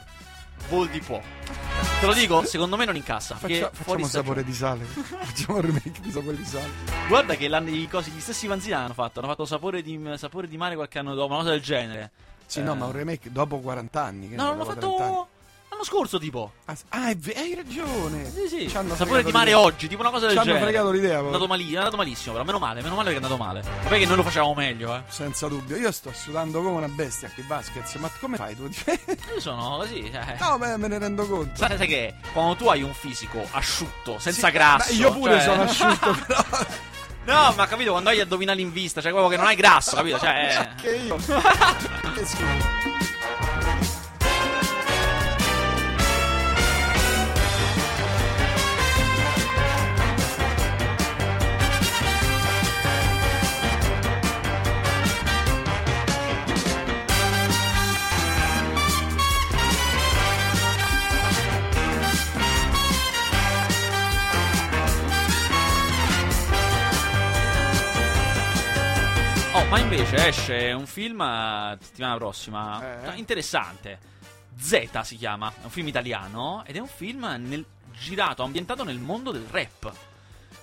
Boldi 0.68 1.00
può. 1.00 1.20
Te 2.04 2.10
lo 2.10 2.16
dico, 2.16 2.44
secondo 2.44 2.76
me 2.76 2.84
non 2.84 2.96
incassa. 2.96 3.34
Faccia- 3.34 3.70
facciamo 3.72 4.04
stagione. 4.04 4.08
sapore 4.08 4.44
di 4.44 4.52
sale. 4.52 4.84
facciamo 5.24 5.56
il 5.56 5.64
remake 5.64 6.00
di 6.02 6.10
sapore 6.10 6.36
di 6.36 6.44
sale. 6.44 6.68
Guarda 7.08 7.34
che 7.34 7.46
i 7.46 7.88
cosi, 7.88 8.10
gli 8.10 8.20
stessi 8.20 8.46
Vanzina 8.46 8.80
hanno 8.80 8.92
fatto. 8.92 9.20
Hanno 9.20 9.28
fatto 9.28 9.46
sapore 9.46 9.80
di, 9.80 9.98
sapore 10.16 10.46
di 10.46 10.58
mare 10.58 10.74
qualche 10.74 10.98
anno 10.98 11.14
dopo, 11.14 11.28
una 11.32 11.38
cosa 11.38 11.52
del 11.52 11.62
genere. 11.62 12.10
Sì, 12.44 12.58
Eh, 12.58 12.62
no, 12.62 12.74
ma 12.74 12.84
un 12.84 12.92
remake 12.92 13.32
dopo 13.32 13.58
40 13.58 14.02
anni. 14.02 14.28
No, 14.28 14.48
l'hanno 14.48 14.64
30 14.66 14.86
anni. 14.86 14.96
fatto 14.98 15.28
l'anno 15.84 15.98
scorso, 15.98 16.18
tipo. 16.18 16.52
Ah, 16.64 16.76
Ah, 16.90 17.06
hai 17.06 17.54
ragione. 17.54 18.30
Sì, 18.30 18.48
sì. 18.48 18.68
Sapore 18.68 19.22
di 19.22 19.30
mare 19.32 19.50
l'idea. 19.50 19.60
oggi, 19.60 19.86
tipo 19.88 20.00
una 20.00 20.10
cosa 20.10 20.26
del 20.26 20.32
Ci 20.34 20.38
hanno 20.40 20.46
genere. 20.52 20.64
fregato 20.64 20.90
l'idea, 20.90 21.18
È 21.20 21.24
andato, 21.24 21.46
mali- 21.46 21.72
è 21.72 21.76
andato 21.76 21.96
malissimo, 21.96 22.32
però. 22.32 22.44
Meno 22.44 22.58
male, 22.58 22.82
meno 22.82 22.94
male 22.94 23.08
che 23.08 23.14
è 23.14 23.16
andato 23.16 23.36
male. 23.36 23.62
Sapete 23.62 23.98
che 23.98 24.06
noi 24.06 24.16
lo 24.16 24.22
facevamo 24.22 24.54
meglio, 24.54 24.94
eh. 24.94 25.02
Senza 25.08 25.46
dubbio. 25.48 25.76
Io 25.76 25.92
sto 25.92 26.10
sudando 26.12 26.62
come 26.62 26.76
una 26.78 26.88
bestia 26.88 27.30
qui 27.32 27.42
basket. 27.42 27.94
Ma 27.96 28.10
come 28.20 28.36
fai 28.36 28.56
tu? 28.56 28.64
Io 29.34 29.40
sono 29.40 29.76
così. 29.78 30.02
Eh. 30.10 30.36
no, 30.40 30.58
beh, 30.58 30.76
me 30.78 30.88
ne 30.88 30.98
rendo 30.98 31.26
conto. 31.26 31.56
Sai, 31.56 31.76
sai 31.76 31.86
che 31.86 32.14
quando 32.32 32.56
tu 32.56 32.66
hai 32.68 32.82
un 32.82 32.92
fisico 32.94 33.46
asciutto, 33.52 34.18
senza 34.18 34.46
Sì, 34.48 34.52
grasso. 34.52 34.92
io 34.92 35.12
pure 35.12 35.40
cioè- 35.40 35.42
sono 35.44 35.62
asciutto, 35.62 36.16
però. 36.26 36.44
No, 37.26 37.54
ma 37.56 37.66
capito, 37.66 37.90
quando 37.92 38.10
hai 38.10 38.16
gli 38.16 38.20
addominali 38.20 38.60
in 38.60 38.70
vista, 38.72 39.00
cioè 39.00 39.10
quello 39.12 39.28
che 39.28 39.36
non 39.36 39.46
hai 39.46 39.56
grasso, 39.56 39.96
capito? 39.96 40.18
Cioè. 40.18 40.68
Che 40.80 40.94
io. 40.96 41.16
che 42.14 42.24
schifo. 42.26 43.13
Invece 69.84 70.28
esce 70.28 70.72
un 70.72 70.86
film 70.86 71.20
eh, 71.20 71.76
settimana 71.80 72.16
prossima. 72.16 73.12
Eh? 73.12 73.18
Interessante. 73.18 73.98
Z 74.58 75.00
si 75.02 75.16
chiama. 75.16 75.52
È 75.60 75.64
un 75.64 75.70
film 75.70 75.88
italiano 75.88 76.64
ed 76.66 76.76
è 76.76 76.78
un 76.78 76.86
film 76.86 77.24
nel- 77.38 77.66
girato, 77.92 78.42
ambientato 78.42 78.82
nel 78.82 78.98
mondo 78.98 79.30
del 79.30 79.46
rap. 79.50 79.92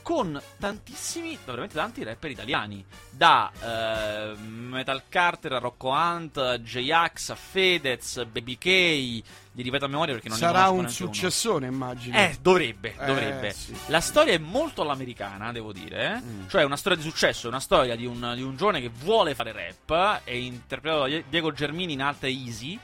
Con 0.02 0.42
tantissimi, 0.60 1.38
veramente 1.46 1.76
tanti 1.76 2.04
rapper 2.04 2.32
italiani. 2.32 2.84
Da 3.10 3.52
eh, 3.62 4.36
Metal 4.38 5.04
Carter 5.10 5.54
a 5.54 5.58
Rocco 5.60 5.90
Hunt, 5.90 6.38
a 6.38 6.58
J-Ax 6.58 7.30
a 7.30 7.36
Fedez, 7.36 8.24
Baby 8.26 8.58
K. 8.58 8.66
Li 9.54 9.64
ripeto 9.64 9.86
a 9.86 9.88
memoria 9.90 10.14
perché 10.14 10.30
non 10.30 10.38
Sarà 10.38 10.70
un 10.70 10.82
neanche 10.84 11.04
uno. 11.04 11.12
immagino. 11.68 12.18
Eh, 12.18 12.38
dovrebbe, 12.42 12.96
Eh, 12.98 13.06
dovrebbe. 13.06 13.52
sì. 13.52 13.76
La 13.88 14.00
storia 14.00 14.34
è 14.34 14.38
molto 14.38 14.82
all'americana, 14.82 15.52
devo 15.52 15.72
dire. 15.74 16.22
Mm. 16.24 16.48
Cioè, 16.48 16.62
è 16.62 16.66
una 16.66 16.78
storia 16.78 16.98
di 16.98 17.04
successo, 17.04 17.46
è 17.48 17.50
una 17.50 17.60
storia 17.60 17.96
di 17.96 18.06
un, 18.06 18.32
di 18.36 18.42
un 18.42 18.56
giovane 18.56 18.80
che 18.82 18.90
vuole 18.90 19.36
fare 19.36 19.52
rap. 19.52 20.22
È 20.24 20.32
interpretato 20.32 21.02
da 21.02 21.08
Die- 21.08 21.26
Diego 21.30 21.52
Germini 21.52 21.94
in 21.94 22.02
alta 22.02 22.28
easy. 22.28 22.80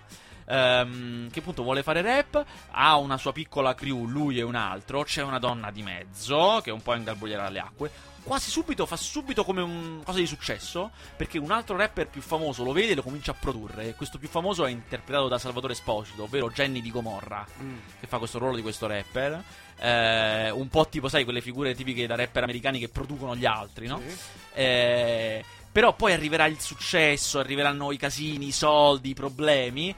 Ehm, 0.47 1.29
che 1.29 1.39
appunto 1.39 1.63
vuole 1.63 1.83
fare 1.83 2.01
rap, 2.01 2.43
ha 2.71 2.97
una 2.97 3.17
sua 3.17 3.33
piccola 3.33 3.75
crew, 3.75 4.05
lui 4.05 4.39
e 4.39 4.41
un 4.43 4.55
altro, 4.55 5.03
c'è 5.03 5.21
una 5.21 5.39
donna 5.39 5.71
di 5.71 5.83
mezzo 5.83 6.59
che 6.63 6.69
è 6.69 6.73
un 6.73 6.81
po' 6.81 6.95
ingarbugliata 6.95 7.45
alle 7.45 7.59
acque. 7.59 7.91
Quasi 8.27 8.49
subito 8.49 8.85
fa 8.85 8.97
subito 8.97 9.45
come 9.45 9.61
un 9.61 10.01
cosa 10.03 10.19
di 10.19 10.25
successo 10.27 10.91
perché 11.15 11.37
un 11.37 11.49
altro 11.49 11.77
rapper 11.77 12.09
più 12.09 12.21
famoso 12.21 12.65
lo 12.65 12.73
vede 12.73 12.91
e 12.91 12.95
lo 12.95 13.01
comincia 13.01 13.31
a 13.31 13.35
produrre. 13.39 13.95
Questo 13.95 14.17
più 14.17 14.27
famoso 14.27 14.65
è 14.65 14.69
interpretato 14.69 15.29
da 15.29 15.37
Salvatore 15.39 15.71
Esposito, 15.71 16.23
ovvero 16.23 16.49
Jenny 16.49 16.81
di 16.81 16.91
Gomorra 16.91 17.45
Mm. 17.61 17.77
che 18.01 18.07
fa 18.07 18.17
questo 18.17 18.37
ruolo 18.37 18.57
di 18.57 18.61
questo 18.61 18.85
rapper. 18.85 19.41
Eh, 19.79 20.49
un 20.49 20.67
po' 20.67 20.87
tipo, 20.89 21.07
sai, 21.07 21.23
quelle 21.23 21.39
figure 21.39 21.73
tipiche 21.73 22.05
da 22.05 22.15
rapper 22.15 22.43
americani 22.43 22.79
che 22.79 22.89
producono 22.89 23.33
gli 23.33 23.45
altri, 23.45 23.87
no? 23.87 24.01
Eh, 24.53 25.45
però 25.71 25.93
poi 25.93 26.11
arriverà 26.11 26.47
il 26.47 26.59
successo, 26.59 27.39
arriveranno 27.39 27.91
i 27.93 27.97
casini, 27.97 28.47
i 28.47 28.51
soldi, 28.51 29.09
i 29.11 29.13
problemi. 29.13 29.95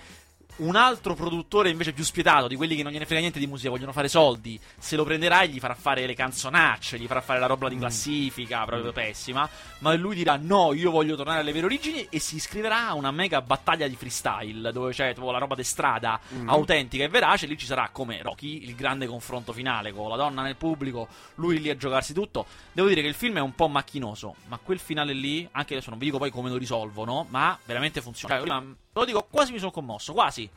Un 0.60 0.76
altro 0.76 1.14
produttore 1.16 1.70
invece 1.70 1.94
più 1.94 2.04
spietato, 2.04 2.48
di 2.48 2.56
quelli 2.56 2.76
che 2.76 2.84
non 2.84 2.92
gliene 2.92 3.06
frega 3.06 3.22
niente 3.22 3.40
di 3.40 3.48
musica, 3.48 3.70
vogliono 3.70 3.92
fare 3.92 4.08
soldi, 4.08 4.60
se 4.78 4.96
lo 4.96 5.04
prenderà 5.04 5.42
e 5.42 5.50
gli 5.50 5.60
farà 5.60 5.74
fare 5.76 6.06
le 6.06 6.14
canzonacce, 6.16 6.98
gli 7.00 7.08
farà 7.08 7.22
fare 7.22 7.40
la 7.40 7.46
roba 7.48 7.68
di 7.70 7.76
Mm. 7.76 7.80
classifica, 7.80 8.66
proprio 8.66 8.92
pessima, 8.92 9.48
ma 9.80 9.94
lui 9.94 10.16
dirà 10.16 10.38
no, 10.42 10.74
io 10.74 10.92
voglio 10.92 11.16
tornare 11.16 11.40
alle 11.42 11.52
vere 11.52 11.66
origini 11.66 12.08
e 12.10 12.20
si 12.20 12.36
iscriverà 12.36 12.88
a 12.90 12.94
una 12.94 13.12
mega 13.12 13.42
battaglia 13.42 13.88
di 13.88 13.96
freestyle, 13.96 14.72
dove 14.72 14.92
c'è 14.94 15.14
tipo 15.14 15.32
la 15.32 15.38
roba 15.40 15.56
di 15.56 15.64
strada 15.64 16.20
Mm. 16.34 16.50
autentica 16.50 17.04
e 17.04 17.08
verace, 17.08 17.46
lì 17.46 17.58
ci 17.58 17.66
sarà 17.66 17.90
come 17.92 18.22
Rocky, 18.22 18.64
il 18.64 18.76
grande 18.76 19.08
confronto 19.08 19.54
finale 19.54 19.92
con 19.92 20.10
la 20.10 20.16
donna 20.16 20.42
nel 20.42 20.56
pubblico, 20.58 21.08
lui 21.36 21.60
lì 21.60 21.70
a 21.70 21.78
giocarsi 21.78 22.14
tutto. 22.14 22.46
Devo 22.72 22.88
dire 22.88 23.02
che 23.02 23.08
il 23.08 23.14
film 23.16 23.38
è 23.38 23.42
un 23.42 23.56
po' 23.56 23.68
macchinoso, 23.68 24.36
ma 24.48 24.60
quel 24.62 24.80
finale 24.80 25.14
lì, 25.14 25.48
anche 25.52 25.74
adesso 25.74 25.90
non 25.90 26.00
vi 26.00 26.06
dico 26.06 26.18
poi 26.18 26.30
come 26.32 26.50
lo 26.50 26.58
risolvono, 26.58 27.26
ma 27.30 27.58
veramente 27.66 28.02
funziona. 28.02 28.36
Cioè, 28.36 28.44
lo 29.00 29.06
dico, 29.06 29.28
quasi 29.30 29.52
mi 29.52 29.60
sono 29.60 29.72
commosso, 29.72 30.14
quasi. 30.14 30.50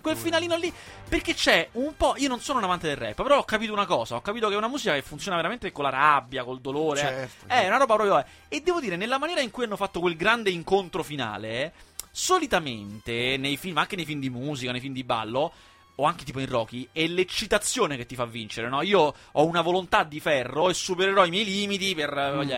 Quel 0.00 0.16
finalino 0.16 0.56
lì, 0.56 0.70
perché 1.08 1.32
c'è 1.32 1.68
un 1.72 1.96
po'. 1.96 2.14
Io 2.18 2.28
non 2.28 2.40
sono 2.40 2.58
un 2.58 2.64
amante 2.64 2.86
del 2.86 2.96
rap, 2.96 3.22
però 3.22 3.38
ho 3.38 3.44
capito 3.44 3.72
una 3.72 3.86
cosa: 3.86 4.16
ho 4.16 4.20
capito 4.20 4.48
che 4.48 4.54
è 4.54 4.58
una 4.58 4.68
musica 4.68 4.92
che 4.92 5.00
funziona 5.00 5.36
veramente 5.36 5.72
con 5.72 5.84
la 5.84 5.90
rabbia, 5.90 6.44
col 6.44 6.60
dolore. 6.60 7.00
Certo, 7.00 7.46
È 7.46 7.66
una 7.66 7.78
roba 7.78 7.94
proprio. 7.94 8.24
E 8.48 8.60
devo 8.60 8.78
dire, 8.78 8.96
nella 8.96 9.16
maniera 9.16 9.40
in 9.40 9.50
cui 9.50 9.64
hanno 9.64 9.76
fatto 9.76 10.00
quel 10.00 10.16
grande 10.16 10.50
incontro 10.50 11.02
finale, 11.02 11.72
solitamente 12.10 13.36
nei 13.38 13.56
film, 13.56 13.78
anche 13.78 13.96
nei 13.96 14.04
film 14.04 14.20
di 14.20 14.28
musica, 14.28 14.70
nei 14.70 14.80
film 14.80 14.92
di 14.92 15.04
ballo. 15.04 15.52
O 15.96 16.04
anche 16.04 16.24
tipo 16.24 16.40
in 16.40 16.48
Rocky, 16.48 16.88
è 16.90 17.06
l'eccitazione 17.06 17.96
che 17.96 18.04
ti 18.04 18.16
fa 18.16 18.24
vincere, 18.24 18.68
no? 18.68 18.82
Io 18.82 19.14
ho 19.30 19.46
una 19.46 19.62
volontà 19.62 20.02
di 20.02 20.18
ferro 20.18 20.68
e 20.68 20.74
supererò 20.74 21.24
i 21.24 21.30
miei 21.30 21.44
limiti 21.44 21.94
per. 21.94 22.12
Mm. 22.34 22.50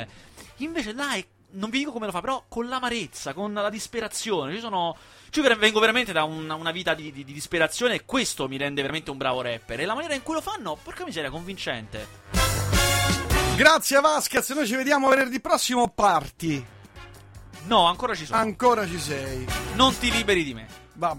Invece 0.56 0.94
là 0.94 1.12
è 1.12 1.24
non 1.56 1.70
vi 1.70 1.78
dico 1.78 1.92
come 1.92 2.06
lo 2.06 2.12
fa, 2.12 2.20
però 2.20 2.44
con 2.48 2.68
l'amarezza, 2.68 3.34
con 3.34 3.52
la 3.52 3.68
disperazione. 3.68 4.54
Ci 4.54 4.60
sono. 4.60 4.96
Cioè, 5.30 5.56
vengo 5.56 5.80
veramente 5.80 6.12
da 6.12 6.24
una, 6.24 6.54
una 6.54 6.70
vita 6.70 6.94
di, 6.94 7.12
di- 7.12 7.24
di 7.24 7.32
disperazione 7.32 7.94
e 7.94 8.04
questo 8.04 8.48
mi 8.48 8.56
rende 8.56 8.80
veramente 8.80 9.10
un 9.10 9.16
bravo 9.16 9.42
rapper. 9.42 9.80
E 9.80 9.84
la 9.84 9.94
maniera 9.94 10.14
in 10.14 10.22
cui 10.22 10.34
lo 10.34 10.40
fanno, 10.40 10.78
porca 10.82 11.04
miseria, 11.04 11.30
convincente. 11.30 12.06
Grazie 13.56 14.00
Vasquez, 14.00 14.48
noi 14.50 14.66
ci 14.66 14.76
vediamo 14.76 15.08
venerdì 15.08 15.40
prossimo. 15.40 15.88
Parti. 15.88 16.64
No, 17.64 17.86
ancora 17.86 18.14
ci 18.14 18.26
sono. 18.26 18.38
Ancora 18.38 18.86
ci 18.86 18.98
sei. 18.98 19.46
non 19.74 19.96
ti 19.98 20.10
liberi 20.10 20.44
di 20.44 20.54
me. 20.54 20.66
Va 20.94 21.16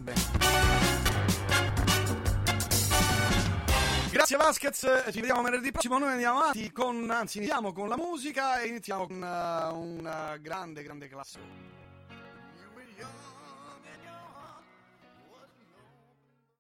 Grazie 4.18 4.38
Vasquez, 4.38 5.04
ci 5.12 5.20
vediamo 5.20 5.44
venerdì 5.44 5.72
prossimo. 5.72 6.00
Noi 6.00 6.14
andiamo 6.14 6.40
avanti 6.40 6.72
con, 6.72 7.08
anzi, 7.12 7.38
iniziamo 7.38 7.72
con 7.72 7.88
la 7.88 7.98
musica 7.98 8.60
e 8.60 8.68
iniziamo 8.68 9.06
con 9.06 9.18
uh, 9.18 9.78
una 9.78 10.36
grande, 10.38 10.82
grande 10.82 11.08
classe. 11.08 11.77